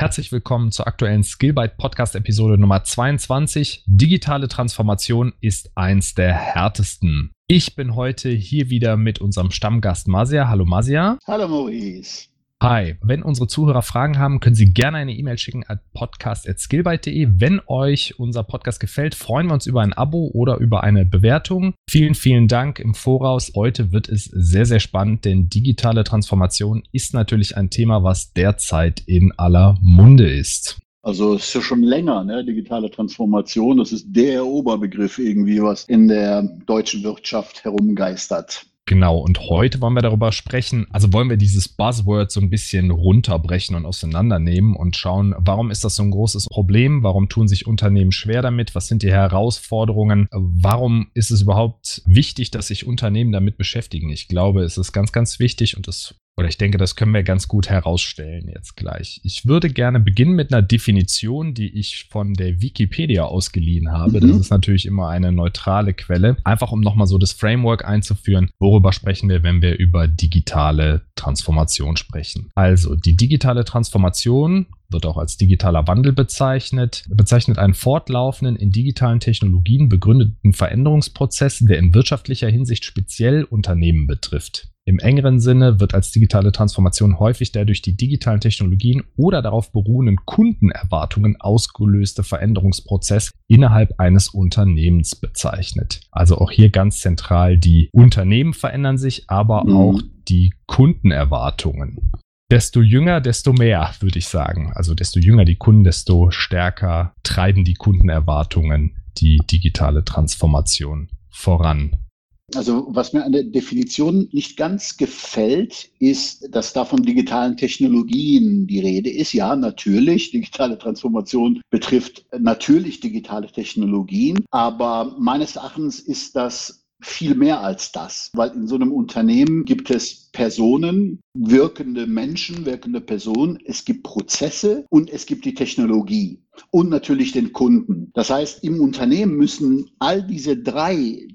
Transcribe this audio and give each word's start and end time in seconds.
Herzlich 0.00 0.30
willkommen 0.30 0.70
zur 0.70 0.86
aktuellen 0.86 1.24
Skillbyte 1.24 1.76
Podcast 1.76 2.14
Episode 2.14 2.56
Nummer 2.56 2.84
22. 2.84 3.82
Digitale 3.86 4.46
Transformation 4.46 5.32
ist 5.40 5.72
eins 5.74 6.14
der 6.14 6.34
härtesten. 6.34 7.32
Ich 7.48 7.74
bin 7.74 7.96
heute 7.96 8.28
hier 8.28 8.70
wieder 8.70 8.96
mit 8.96 9.20
unserem 9.20 9.50
Stammgast 9.50 10.06
Masia. 10.06 10.48
Hallo 10.48 10.64
Masia. 10.64 11.18
Hallo 11.26 11.48
Maurice. 11.48 12.28
Hi, 12.60 12.96
wenn 13.02 13.22
unsere 13.22 13.46
Zuhörer 13.46 13.82
Fragen 13.82 14.18
haben, 14.18 14.40
können 14.40 14.56
Sie 14.56 14.72
gerne 14.72 14.98
eine 14.98 15.14
E-Mail 15.14 15.38
schicken 15.38 15.62
at 15.68 15.78
podcast.skillbyte.de. 15.92 17.28
Wenn 17.36 17.60
euch 17.68 18.18
unser 18.18 18.42
Podcast 18.42 18.80
gefällt, 18.80 19.14
freuen 19.14 19.46
wir 19.46 19.54
uns 19.54 19.66
über 19.66 19.80
ein 19.82 19.92
Abo 19.92 20.32
oder 20.34 20.56
über 20.56 20.82
eine 20.82 21.04
Bewertung. 21.04 21.74
Vielen, 21.88 22.16
vielen 22.16 22.48
Dank 22.48 22.80
im 22.80 22.94
Voraus. 22.94 23.52
Heute 23.54 23.92
wird 23.92 24.08
es 24.08 24.24
sehr, 24.24 24.66
sehr 24.66 24.80
spannend, 24.80 25.24
denn 25.24 25.48
digitale 25.48 26.02
Transformation 26.02 26.82
ist 26.90 27.14
natürlich 27.14 27.56
ein 27.56 27.70
Thema, 27.70 28.02
was 28.02 28.32
derzeit 28.32 29.04
in 29.06 29.30
aller 29.36 29.78
Munde 29.80 30.28
ist. 30.28 30.78
Also 31.02 31.34
es 31.34 31.46
ist 31.46 31.54
ja 31.54 31.60
schon 31.60 31.84
länger, 31.84 32.24
ne? 32.24 32.44
digitale 32.44 32.90
Transformation. 32.90 33.76
Das 33.76 33.92
ist 33.92 34.06
der 34.08 34.44
Oberbegriff 34.44 35.20
irgendwie, 35.20 35.62
was 35.62 35.84
in 35.84 36.08
der 36.08 36.42
deutschen 36.66 37.04
Wirtschaft 37.04 37.62
herumgeistert. 37.62 38.66
Genau, 38.88 39.18
und 39.18 39.38
heute 39.50 39.82
wollen 39.82 39.92
wir 39.92 40.00
darüber 40.00 40.32
sprechen, 40.32 40.86
also 40.90 41.12
wollen 41.12 41.28
wir 41.28 41.36
dieses 41.36 41.68
Buzzword 41.68 42.32
so 42.32 42.40
ein 42.40 42.48
bisschen 42.48 42.90
runterbrechen 42.90 43.76
und 43.76 43.84
auseinandernehmen 43.84 44.74
und 44.74 44.96
schauen, 44.96 45.34
warum 45.36 45.70
ist 45.70 45.84
das 45.84 45.96
so 45.96 46.02
ein 46.02 46.10
großes 46.10 46.46
Problem, 46.46 47.02
warum 47.02 47.28
tun 47.28 47.48
sich 47.48 47.66
Unternehmen 47.66 48.12
schwer 48.12 48.40
damit, 48.40 48.74
was 48.74 48.88
sind 48.88 49.02
die 49.02 49.12
Herausforderungen, 49.12 50.26
warum 50.30 51.10
ist 51.12 51.30
es 51.30 51.42
überhaupt 51.42 52.00
wichtig, 52.06 52.50
dass 52.50 52.68
sich 52.68 52.86
Unternehmen 52.86 53.30
damit 53.30 53.58
beschäftigen. 53.58 54.08
Ich 54.08 54.26
glaube, 54.26 54.62
es 54.62 54.78
ist 54.78 54.92
ganz, 54.94 55.12
ganz 55.12 55.38
wichtig 55.38 55.76
und 55.76 55.86
das 55.86 56.14
oder 56.38 56.46
ich 56.46 56.56
denke, 56.56 56.78
das 56.78 56.94
können 56.94 57.12
wir 57.12 57.24
ganz 57.24 57.48
gut 57.48 57.68
herausstellen 57.68 58.48
jetzt 58.54 58.76
gleich. 58.76 59.20
Ich 59.24 59.46
würde 59.46 59.70
gerne 59.70 59.98
beginnen 59.98 60.36
mit 60.36 60.52
einer 60.52 60.62
Definition, 60.62 61.52
die 61.52 61.76
ich 61.76 62.06
von 62.10 62.32
der 62.32 62.62
Wikipedia 62.62 63.24
ausgeliehen 63.24 63.90
habe. 63.90 64.20
Mhm. 64.20 64.28
Das 64.28 64.40
ist 64.42 64.50
natürlich 64.50 64.86
immer 64.86 65.08
eine 65.08 65.32
neutrale 65.32 65.94
Quelle. 65.94 66.36
Einfach 66.44 66.70
um 66.70 66.80
nochmal 66.80 67.08
so 67.08 67.18
das 67.18 67.32
Framework 67.32 67.84
einzuführen. 67.84 68.50
Worüber 68.60 68.92
sprechen 68.92 69.28
wir, 69.28 69.42
wenn 69.42 69.62
wir 69.62 69.76
über 69.78 70.06
digitale 70.06 71.02
Transformation 71.16 71.96
sprechen? 71.96 72.50
Also, 72.54 72.94
die 72.94 73.16
digitale 73.16 73.64
Transformation 73.64 74.66
wird 74.90 75.06
auch 75.06 75.16
als 75.16 75.38
digitaler 75.38 75.88
Wandel 75.88 76.12
bezeichnet, 76.12 77.04
bezeichnet 77.08 77.58
einen 77.58 77.74
fortlaufenden 77.74 78.54
in 78.54 78.70
digitalen 78.70 79.18
Technologien 79.18 79.88
begründeten 79.88 80.52
Veränderungsprozess, 80.52 81.58
der 81.58 81.78
in 81.78 81.94
wirtschaftlicher 81.94 82.48
Hinsicht 82.48 82.84
speziell 82.84 83.42
Unternehmen 83.42 84.06
betrifft. 84.06 84.68
Im 84.88 84.98
engeren 85.00 85.38
Sinne 85.38 85.80
wird 85.80 85.92
als 85.92 86.12
digitale 86.12 86.50
Transformation 86.50 87.18
häufig 87.18 87.52
der 87.52 87.66
durch 87.66 87.82
die 87.82 87.94
digitalen 87.94 88.40
Technologien 88.40 89.02
oder 89.18 89.42
darauf 89.42 89.70
beruhenden 89.70 90.16
Kundenerwartungen 90.24 91.38
ausgelöste 91.38 92.22
Veränderungsprozess 92.22 93.30
innerhalb 93.48 94.00
eines 94.00 94.28
Unternehmens 94.28 95.14
bezeichnet. 95.14 96.00
Also 96.10 96.38
auch 96.38 96.50
hier 96.50 96.70
ganz 96.70 97.00
zentral, 97.00 97.58
die 97.58 97.90
Unternehmen 97.92 98.54
verändern 98.54 98.96
sich, 98.96 99.24
aber 99.28 99.64
mhm. 99.64 99.76
auch 99.76 100.00
die 100.26 100.54
Kundenerwartungen. 100.64 102.10
Desto 102.50 102.80
jünger, 102.80 103.20
desto 103.20 103.52
mehr, 103.52 103.90
würde 104.00 104.18
ich 104.18 104.26
sagen. 104.26 104.72
Also 104.74 104.94
desto 104.94 105.20
jünger 105.20 105.44
die 105.44 105.56
Kunden, 105.56 105.84
desto 105.84 106.30
stärker 106.30 107.12
treiben 107.24 107.62
die 107.62 107.74
Kundenerwartungen 107.74 108.96
die 109.18 109.36
digitale 109.50 110.02
Transformation 110.02 111.10
voran. 111.28 112.07
Also 112.54 112.86
was 112.88 113.12
mir 113.12 113.24
an 113.24 113.32
der 113.32 113.44
Definition 113.44 114.28
nicht 114.32 114.56
ganz 114.56 114.96
gefällt, 114.96 115.90
ist, 115.98 116.48
dass 116.54 116.72
da 116.72 116.84
von 116.86 117.02
digitalen 117.02 117.56
Technologien 117.56 118.66
die 118.66 118.80
Rede 118.80 119.10
ist. 119.10 119.34
Ja, 119.34 119.54
natürlich, 119.54 120.30
digitale 120.30 120.78
Transformation 120.78 121.60
betrifft 121.70 122.24
natürlich 122.38 123.00
digitale 123.00 123.48
Technologien, 123.48 124.44
aber 124.50 125.16
meines 125.18 125.56
Erachtens 125.56 126.00
ist 126.00 126.36
das 126.36 126.86
viel 127.00 127.34
mehr 127.34 127.60
als 127.60 127.92
das, 127.92 128.30
weil 128.34 128.50
in 128.50 128.66
so 128.66 128.74
einem 128.74 128.92
Unternehmen 128.92 129.64
gibt 129.64 129.90
es 129.90 130.30
Personen, 130.32 131.20
wirkende 131.34 132.06
Menschen, 132.06 132.66
wirkende 132.66 133.00
Personen, 133.00 133.58
es 133.64 133.84
gibt 133.84 134.02
Prozesse 134.02 134.84
und 134.90 135.10
es 135.10 135.26
gibt 135.26 135.44
die 135.44 135.54
Technologie 135.54 136.42
und 136.70 136.88
natürlich 136.88 137.32
den 137.32 137.52
Kunden. 137.52 138.10
Das 138.14 138.30
heißt, 138.30 138.64
im 138.64 138.80
Unternehmen 138.80 139.36
müssen 139.36 139.90
all 140.00 140.26
diese 140.26 140.56
drei 140.56 141.28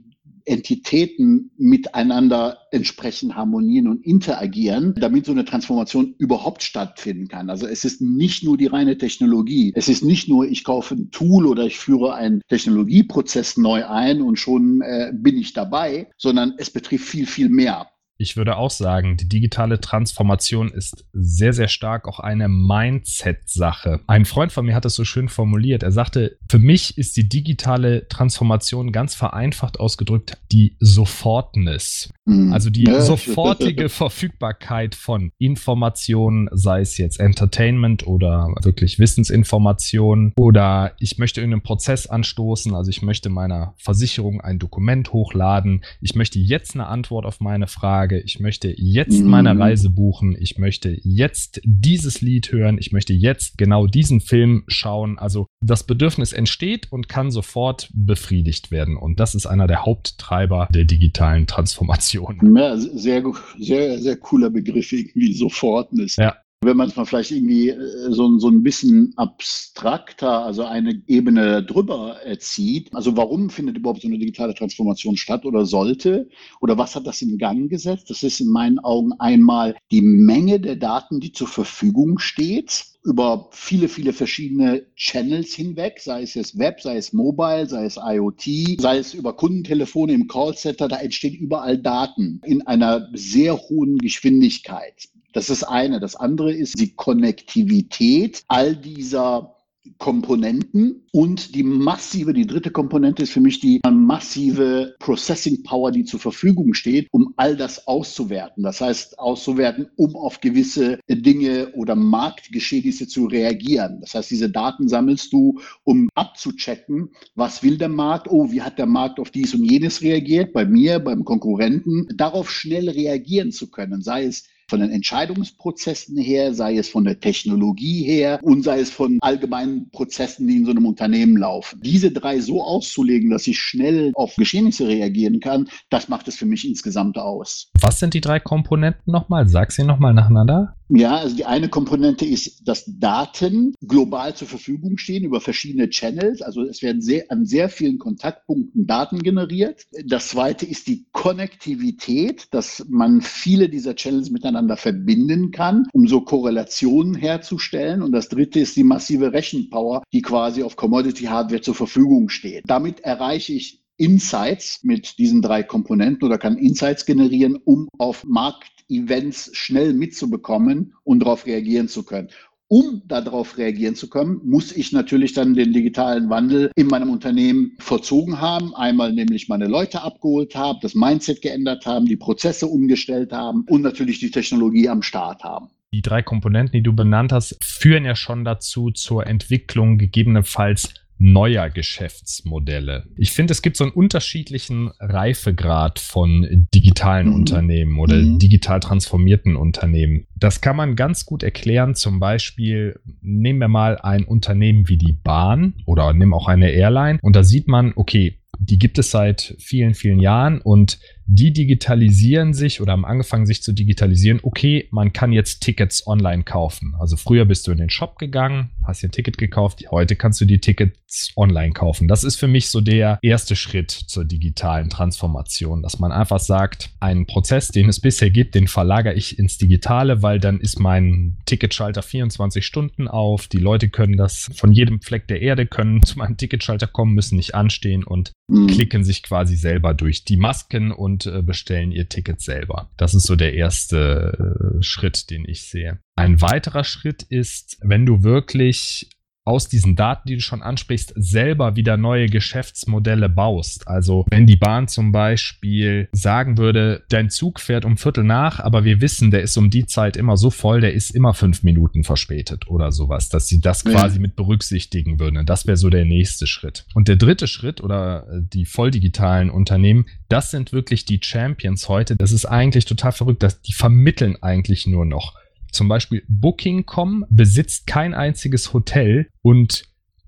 Entitäten 0.46 1.52
miteinander 1.58 2.58
entsprechend 2.72 3.36
harmonieren 3.36 3.88
und 3.88 4.06
interagieren, 4.06 4.96
damit 5.00 5.26
so 5.26 5.31
eine 5.31 5.46
Transformation 5.46 6.16
überhaupt 6.18 6.64
stattfinden 6.64 7.28
kann. 7.28 7.50
Also 7.50 7.68
es 7.68 7.86
ist 7.86 8.02
nicht 8.02 8.44
nur 8.44 8.58
die 8.58 8.68
reine 8.68 8.98
Technologie. 8.98 9.74
Es 9.76 9.88
ist 9.88 10.04
nicht 10.04 10.28
nur, 10.28 10.46
ich 10.46 10.64
kaufe 10.64 10.96
ein 10.96 11.12
Tool 11.12 11.46
oder 11.46 11.66
ich 11.66 11.78
führe 11.78 12.16
einen 12.16 12.42
Technologieprozess 12.50 13.58
neu 13.58 13.86
ein 13.86 14.22
und 14.22 14.38
schon 14.38 14.81
äh, 14.81 15.12
bin 15.14 15.38
ich 15.38 15.54
dabei, 15.54 16.09
sondern 16.18 16.54
es 16.58 16.70
betrifft 16.70 17.06
viel, 17.06 17.25
viel 17.25 17.50
mehr. 17.50 17.88
Ich 18.18 18.38
würde 18.38 18.57
auch 18.57 18.69
sagen, 18.69 19.18
die 19.18 19.28
digitale 19.28 19.81
Transformation 19.81 20.69
ist 20.72 21.06
sehr, 21.13 21.51
sehr 21.51 21.68
stark 21.68 22.07
auch 22.07 22.19
eine 22.19 22.47
Mindset-Sache. 22.47 24.01
Ein 24.07 24.25
Freund 24.25 24.51
von 24.51 24.66
mir 24.66 24.75
hat 24.75 24.85
es 24.85 24.94
so 24.94 25.03
schön 25.03 25.29
formuliert. 25.29 25.81
Er 25.81 25.91
sagte, 25.91 26.38
für 26.50 26.59
mich 26.59 26.97
ist 26.97 27.18
die 27.18 27.28
digitale 27.28 28.07
Transformation 28.07 28.91
ganz 28.91 29.16
vereinfacht 29.16 29.79
ausgedrückt 29.79 30.38
die 30.51 30.78
Sofortness. 30.79 32.13
Mhm. 32.25 32.53
Also 32.53 32.69
die 32.69 32.85
sofortige 33.00 33.90
Verfügbarkeit 33.90 34.94
von 34.94 35.31
Informationen, 35.40 36.50
sei 36.51 36.81
es 36.81 36.97
jetzt 37.00 37.19
Entertainment 37.19 38.06
oder 38.06 38.47
wirklich 38.62 39.00
Wissensinformationen 39.00 40.34
oder 40.38 40.94
ich 41.00 41.18
möchte 41.18 41.41
irgendeinen 41.41 41.63
Prozess 41.63 42.06
anstoßen, 42.06 42.75
also 42.75 42.90
ich 42.90 43.01
möchte 43.01 43.30
meiner 43.30 43.74
Versicherung 43.78 44.40
ein 44.40 44.59
Dokument 44.59 45.12
hochladen, 45.13 45.84
ich 46.00 46.16
möchte 46.16 46.38
jetzt 46.38 46.75
eine 46.75 46.88
Antwort 46.88 47.25
auf 47.25 47.40
meine 47.40 47.68
Frage 47.68 48.03
Frage, 48.03 48.19
ich 48.19 48.41
möchte 48.41 48.74
jetzt 48.75 49.22
mhm. 49.22 49.30
meine 49.30 49.58
Reise 49.58 49.90
buchen, 49.90 50.36
ich 50.38 50.58
möchte 50.58 51.00
jetzt 51.03 51.62
dieses 51.64 52.19
Lied 52.19 52.52
hören, 52.52 52.78
ich 52.78 52.91
möchte 52.91 53.14
jetzt 53.14 53.58
genau 53.58 53.88
diesen 53.88 54.19
Film 54.19 54.66
schauen. 54.68 55.18
Also 55.18 55.47
das 55.62 55.86
Bedürfnis 55.86 56.34
entsteht 56.34 56.92
und 56.92 57.08
kann 57.08 57.31
sofort 57.31 57.90
befriedigt 57.94 58.72
werden. 58.72 58.97
Und 58.97 59.22
das 59.22 59.36
ist 59.36 59.46
einer 59.46 59.68
der 59.68 59.86
Haupttreiber 59.86 60.68
der 60.74 60.84
digitalen 60.84 61.47
Transformation. 61.47 62.58
Ja, 62.58 62.75
sehr, 62.75 63.24
sehr, 63.58 63.97
sehr 64.00 64.18
cooler 64.18 64.50
Begriff, 64.50 64.92
irgendwie 64.92 65.34
Sofortnis. 65.34 66.18
Ja. 66.18 66.36
Wenn 66.66 66.78
man 66.78 66.90
es 66.90 66.96
mal 66.96 67.06
vielleicht 67.06 67.31
irgendwie 67.31 67.69
äh, 67.69 68.12
so, 68.12 68.38
so 68.40 68.50
ein 68.50 68.63
bisschen 68.63 69.13
abstrakter, 69.18 70.46
also 70.46 70.63
eine 70.63 71.01
Ebene 71.07 71.63
drüber 71.63 72.18
zieht, 72.40 72.94
also 72.94 73.18
warum 73.18 73.50
findet 73.50 73.78
überhaupt 73.78 74.01
so 74.01 74.07
eine 74.07 74.18
digitale 74.18 74.53
Transformation 74.53 75.18
statt 75.18 75.46
oder 75.46 75.66
sollte? 75.66 76.29
Oder 76.62 76.78
was 76.78 76.96
hat 76.96 77.07
das 77.07 77.22
in 77.22 77.38
Gang 77.38 77.69
gesetzt? 77.69 78.09
Das 78.09 78.24
ist 78.24 78.40
in 78.40 78.47
meinen 78.47 78.79
Augen 78.79 79.13
einmal 79.19 79.75
die 79.91 80.01
Menge 80.01 80.59
der 80.59 80.75
Daten, 80.75 81.19
die 81.19 81.31
zur 81.31 81.47
Verfügung 81.47 82.19
steht 82.19 82.85
über 83.03 83.50
viele, 83.51 83.90
viele 83.90 84.13
verschiedene 84.13 84.85
Channels 84.95 85.53
hinweg, 85.53 86.00
sei 86.00 86.22
es 86.22 86.35
jetzt 86.35 86.57
Web, 86.57 86.80
sei 86.81 86.95
es 86.97 87.12
Mobile, 87.12 87.68
sei 87.68 87.85
es 87.85 87.97
IoT, 87.97 88.80
sei 88.80 88.97
es 88.97 89.13
über 89.13 89.35
Kundentelefone 89.35 90.13
im 90.13 90.28
Callcenter, 90.28 90.88
da 90.88 90.97
entstehen 90.97 91.35
überall 91.35 91.78
Daten 91.78 92.40
in 92.45 92.66
einer 92.66 93.09
sehr 93.13 93.57
hohen 93.57 93.97
Geschwindigkeit. 93.97 95.09
Das 95.33 95.49
ist 95.49 95.63
eine. 95.63 95.99
Das 95.99 96.16
andere 96.16 96.53
ist 96.53 96.79
die 96.79 96.95
Konnektivität 96.95 98.44
all 98.47 98.75
dieser 98.75 99.55
Komponenten 99.97 101.03
und 101.11 101.55
die 101.55 101.63
massive, 101.63 102.33
die 102.33 102.47
dritte 102.47 102.71
Komponente 102.71 103.23
ist 103.23 103.31
für 103.31 103.41
mich 103.41 103.59
die 103.59 103.81
massive 103.89 104.95
Processing 104.99 105.61
Power, 105.63 105.91
die 105.91 106.05
zur 106.05 106.21
Verfügung 106.21 106.73
steht, 106.73 107.07
um 107.11 107.33
all 107.35 107.57
das 107.57 107.85
auszuwerten. 107.85 108.63
Das 108.63 108.79
heißt, 108.79 109.19
auszuwerten, 109.19 109.89
um 109.97 110.16
auf 110.16 110.39
gewisse 110.39 110.99
Dinge 111.09 111.73
oder 111.73 111.95
Marktgeschehnisse 111.95 113.07
zu 113.07 113.25
reagieren. 113.25 114.00
Das 114.00 114.13
heißt, 114.13 114.31
diese 114.31 114.50
Daten 114.50 114.88
sammelst 114.88 115.33
du, 115.33 115.59
um 115.83 116.07
abzuchecken, 116.15 117.09
was 117.36 117.62
will 117.62 117.77
der 117.77 117.89
Markt? 117.89 118.27
Oh, 118.29 118.51
wie 118.51 118.62
hat 118.62 118.79
der 118.79 118.86
Markt 118.86 119.19
auf 119.19 119.31
dies 119.31 119.53
und 119.53 119.65
jenes 119.65 120.01
reagiert? 120.01 120.53
Bei 120.53 120.65
mir, 120.65 121.00
beim 121.00 121.25
Konkurrenten, 121.25 122.07
darauf 122.15 122.50
schnell 122.50 122.89
reagieren 122.89 123.51
zu 123.51 123.69
können, 123.69 124.01
sei 124.01 124.25
es 124.25 124.45
von 124.69 124.80
den 124.80 124.92
Entscheidungsprozessen 124.92 126.18
her, 126.18 126.54
sei 126.54 126.77
es 126.77 126.89
von 126.89 127.04
der 127.04 127.19
Technologie 127.19 128.04
her 128.04 128.39
und 128.42 128.63
sei 128.63 128.80
es 128.80 128.89
von 128.89 129.19
allgemeinen 129.21 129.89
Prozessen, 129.92 130.48
die 130.48 130.57
in 130.57 130.65
so 130.65 130.71
einem 130.71 130.86
Unternehmen 130.86 131.38
laufen. 131.38 131.81
Diese 131.83 132.12
drei 132.12 132.39
so 132.39 132.63
auszulegen, 132.63 133.30
dass 133.30 133.48
ich 133.48 133.60
schnell 133.60 134.12
auf 134.15 134.36
Geschehnisse 134.36 134.88
reagieren 134.88 135.39
kann, 135.39 135.69
das 135.89 136.07
macht 136.07 136.27
es 136.27 136.36
für 136.36 136.45
mich 136.45 136.68
insgesamt 136.68 137.18
aus. 137.18 137.71
Was 137.80 138.00
sind 138.00 138.13
die 138.13 138.21
drei 138.21 138.39
Komponenten 138.39 139.12
nochmal? 139.12 139.48
Sag 139.48 139.71
sie 139.71 139.83
nochmal 139.83 140.13
nacheinander. 140.13 140.75
Ja, 140.89 141.18
also 141.18 141.36
die 141.36 141.45
eine 141.45 141.69
Komponente 141.69 142.25
ist, 142.25 142.68
dass 142.68 142.83
Daten 142.86 143.74
global 143.88 144.36
zur 144.36 144.48
Verfügung 144.48 144.98
stehen 144.98 145.24
über 145.24 145.42
verschiedene 145.42 145.89
Channels. 145.89 146.42
Also 146.42 146.62
es 146.63 146.81
werden 146.83 147.01
sehr, 147.01 147.24
an 147.30 147.45
sehr 147.45 147.69
vielen 147.69 147.98
Kontaktpunkten 147.98 148.86
Daten 148.86 149.19
generiert. 149.19 149.86
Das 150.06 150.27
zweite 150.27 150.65
ist 150.65 150.88
die 150.88 151.07
Konnektivität, 151.12 152.48
dass 152.51 152.86
man 152.89 153.21
viele 153.21 153.69
dieser 153.69 153.95
Channels 153.95 154.30
miteinander 154.30 154.52
verbinden 154.75 155.51
kann, 155.51 155.88
um 155.94 156.07
so 156.07 156.21
Korrelationen 156.21 157.15
herzustellen. 157.15 158.01
Und 158.01 158.11
das 158.11 158.29
dritte 158.29 158.59
ist 158.59 158.75
die 158.75 158.83
massive 158.83 159.33
Rechenpower, 159.33 160.03
die 160.13 160.21
quasi 160.21 160.63
auf 160.63 160.75
Commodity 160.75 161.25
Hardware 161.25 161.61
zur 161.61 161.75
Verfügung 161.75 162.29
steht. 162.29 162.63
Damit 162.67 163.01
erreiche 163.01 163.53
ich 163.53 163.83
Insights 163.97 164.83
mit 164.83 165.17
diesen 165.19 165.41
drei 165.41 165.63
Komponenten 165.63 166.25
oder 166.25 166.38
kann 166.38 166.57
Insights 166.57 167.05
generieren, 167.05 167.57
um 167.63 167.88
auf 167.97 168.23
Marktevents 168.25 169.51
schnell 169.53 169.94
mitzubekommen 169.94 170.95
und 171.03 171.19
darauf 171.19 171.45
reagieren 171.45 171.88
zu 171.88 172.03
können. 172.03 172.29
Um 172.68 173.04
darauf 173.07 173.57
reagieren 173.57 173.95
zu 173.95 174.10
können, 174.10 174.42
muss 174.44 174.71
ich 174.71 174.92
natürlich 174.92 175.33
dann 175.33 175.54
den 175.54 175.74
digitalen 175.74 176.30
Wandel 176.30 176.71
in 176.75 176.88
meinem 176.88 177.12
Unternehmen 177.12 177.75
vollzogen 177.80 178.42
haben. 178.42 178.74
Einmal 178.75 179.13
nämlich 179.13 179.48
meine 179.48 179.68
Leute 179.68 180.01
abgeholt 180.01 180.56
haben, 180.56 180.80
das 180.81 180.95
Mindset 180.95 181.42
geändert 181.42 181.86
haben, 181.86 182.06
die 182.06 182.18
Prozesse 182.18 182.65
umgestellt 182.68 183.31
haben 183.31 183.65
und 183.69 183.81
natürlich 183.81 184.19
die 184.19 184.31
Technologie 184.31 184.89
am 184.89 185.01
Start 185.01 185.44
haben 185.44 185.69
die 185.94 186.01
drei 186.01 186.24
Komponenten, 186.24 186.74
die 186.74 186.81
du 186.81 186.94
benannt 186.94 187.31
hast, 187.31 187.56
führen 187.63 188.04
ja 188.04 188.15
schon 188.15 188.44
dazu 188.44 188.89
zur 188.89 189.27
Entwicklung 189.27 190.00
gegebenenfalls 190.00 190.95
neuer 191.18 191.69
Geschäftsmodelle. 191.69 193.06
Ich 193.15 193.31
finde, 193.31 193.51
es 193.51 193.62
gibt 193.62 193.77
so 193.77 193.83
einen 193.86 193.94
unterschiedlichen 193.94 194.92
Reifegrad 195.00 196.00
von 196.00 196.68
digitalen 196.74 197.27
mhm. 197.27 197.36
Unternehmen 197.36 198.00
oder 198.00 198.15
mhm. 198.15 198.39
digital 198.39 198.80
transformierten 198.80 199.56
Unternehmen. 199.56 200.27
Das 200.36 200.62
kann 200.62 200.75
man 200.75 200.95
ganz 200.95 201.25
gut 201.25 201.44
erklären. 201.44 201.95
Zum 201.95 202.19
Beispiel 202.19 203.00
nehmen 203.21 203.60
wir 203.60 203.68
mal 203.68 203.98
ein 203.98 204.24
Unternehmen 204.25 204.89
wie 204.89 204.98
die 204.98 205.13
Bahn 205.13 205.75
oder 205.86 206.13
nimm 206.13 206.33
auch 206.33 206.48
eine 206.48 206.71
Airline 206.71 207.19
und 207.21 207.36
da 207.36 207.44
sieht 207.44 207.68
man, 207.68 207.94
okay, 207.95 208.39
die 208.60 208.80
gibt 208.80 208.98
es 208.98 209.12
seit 209.12 209.56
vielen, 209.60 209.94
vielen 209.94 210.19
Jahren 210.19 210.62
und 210.62 211.00
die 211.25 211.54
digitalisieren 211.54 212.54
sich 212.54 212.81
oder 212.81 212.94
haben 212.94 213.06
angefangen, 213.06 213.46
sich 213.46 213.64
zu 213.64 213.72
digitalisieren. 213.72 214.40
Okay, 214.44 214.88
man 214.92 215.14
kann 215.14 215.31
jetzt 215.31 215.62
Tickets 215.62 216.06
online 216.06 216.44
kaufen. 216.44 216.94
Also 217.00 217.18
früher 217.18 217.46
bist 217.46 217.68
du 217.68 217.72
in 217.72 217.78
den 217.78 217.90
Shop 217.90 218.18
gegangen, 218.18 218.72
hast 218.86 219.02
dir 219.02 219.08
ein 219.08 219.12
Ticket 219.12 219.38
gekauft. 219.38 219.84
Heute 219.92 220.16
kannst 220.16 220.42
du 220.42 220.46
die 220.46 220.60
Tickets 220.60 221.31
online 221.36 221.74
kaufen. 221.74 222.08
Das 222.08 222.24
ist 222.24 222.36
für 222.36 222.48
mich 222.48 222.70
so 222.70 222.81
der 222.81 223.20
erste 223.22 223.56
Schritt 223.56 223.92
zur 223.92 224.25
digitalen 224.25 224.90
Transformation, 224.90 225.81
dass 225.81 226.00
man 226.00 226.12
einfach 226.12 226.40
sagt, 226.40 226.90
einen 227.00 227.25
Prozess, 227.25 227.70
den 227.70 227.90
es 227.90 228.00
bisher 228.00 228.30
gibt, 228.30 228.56
den 228.56 228.68
verlagere 228.68 229.14
ich 229.14 229.40
ins 229.40 229.58
Digitale, 229.58 230.22
weil 230.22 230.40
dann 230.40 230.60
ist 230.60 230.80
mein 230.80 231.38
Ticketschalter 231.46 232.02
24 232.02 232.66
Stunden 232.66 233.08
auf. 233.08 233.48
Die 233.48 233.58
Leute 233.58 233.90
können 233.90 234.18
das 234.18 234.50
von 234.56 234.74
jedem 234.74 235.02
Fleck 235.02 235.28
der 235.28 235.42
Erde 235.42 235.66
können 235.66 236.04
zu 236.04 236.18
meinem 236.18 236.38
Ticketschalter 236.38 236.88
kommen, 236.88 237.14
müssen 237.14 237.36
nicht 237.36 237.56
anstehen 237.56 238.04
und 238.04 238.34
mhm. 238.48 238.68
klicken 238.68 239.04
sich 239.04 239.24
quasi 239.24 239.56
selber 239.56 239.94
durch 239.94 240.25
die 240.25 240.38
Masken 240.38 240.92
und 240.92 241.12
und 241.13 241.25
äh, 241.27 241.42
bestellen 241.42 241.92
ihr 241.92 242.10
Ticket 242.10 242.42
selber. 242.42 242.89
Das 242.98 243.13
ist 243.13 243.27
so 243.27 243.36
der 243.36 243.54
erste 243.54 244.77
äh, 244.80 244.81
Schritt, 244.81 245.30
den 245.30 245.48
ich 245.48 245.69
sehe. 245.69 246.00
Ein 246.15 246.42
weiterer 246.42 246.83
Schritt 246.83 247.24
ist, 247.24 247.77
wenn 247.81 248.06
du 248.06 248.24
wirklich 248.24 249.10
aus 249.45 249.68
diesen 249.68 249.95
Daten, 249.95 250.28
die 250.28 250.36
du 250.36 250.42
schon 250.42 250.62
ansprichst, 250.62 251.13
selber 251.16 251.75
wieder 251.75 251.98
neue 251.98 252.28
Geschäftsmodelle 252.28 253.30
baust. 253.30 253.88
Also 253.88 254.25
wenn 254.30 254.48
die 254.48 254.56
Bahn 254.56 254.88
zum 254.88 255.12
Beispiel 255.12 256.07
sagen 256.12 256.57
würde, 256.57 257.04
dein 257.10 257.30
Zug 257.30 257.60
fährt 257.60 257.86
um 257.86 257.98
Viertel 257.98 258.24
nach, 258.24 258.60
aber 258.60 258.86
wir 258.86 259.01
wissen, 259.01 259.31
der 259.31 259.42
ist 259.42 259.57
um 259.57 259.69
die 259.69 259.86
Zeit 259.86 260.16
immer 260.16 260.38
so 260.38 260.50
voll, 260.50 260.81
der 260.81 260.94
ist 260.94 261.12
immer 261.12 261.34
fünf 261.34 261.63
Minuten 261.63 262.04
verspätet 262.04 262.68
oder 262.68 262.92
sowas, 262.92 263.30
dass 263.30 263.48
sie 263.48 263.60
das 263.60 263.84
quasi 263.84 264.19
mit 264.19 264.36
berücksichtigen 264.36 265.19
würden. 265.19 265.46
Das 265.46 265.68
wäre 265.68 265.78
so 265.78 265.89
der 265.89 266.06
nächste 266.06 266.48
Schritt. 266.48 266.86
Und 266.94 267.07
der 267.07 267.18
dritte 267.18 267.48
Schritt 267.48 267.81
oder 267.81 268.28
äh, 268.30 268.42
die 268.42 268.66
volldigitalen 268.66 269.50
Unternehmen, 269.50 270.06
das 270.30 270.51
sind 270.51 270.72
wirklich 270.72 271.06
die 271.06 271.19
Champions 271.22 271.89
heute. 271.89 272.16
Das 272.16 272.31
ist 272.31 272.46
eigentlich 272.46 272.86
total 272.86 273.12
verrückt, 273.12 273.44
dass 273.44 273.62
die 273.62 273.74
vermitteln 273.74 274.38
eigentlich 274.42 274.88
nur 274.88 275.06
noch. 275.06 275.36
Zum 275.74 275.88
Beispiel 275.88 276.24
Booking.com 276.28 277.25
besitzt 277.30 277.88
kein 277.88 278.14
einziges 278.14 278.74
Hotel 278.74 279.28
und 279.42 279.84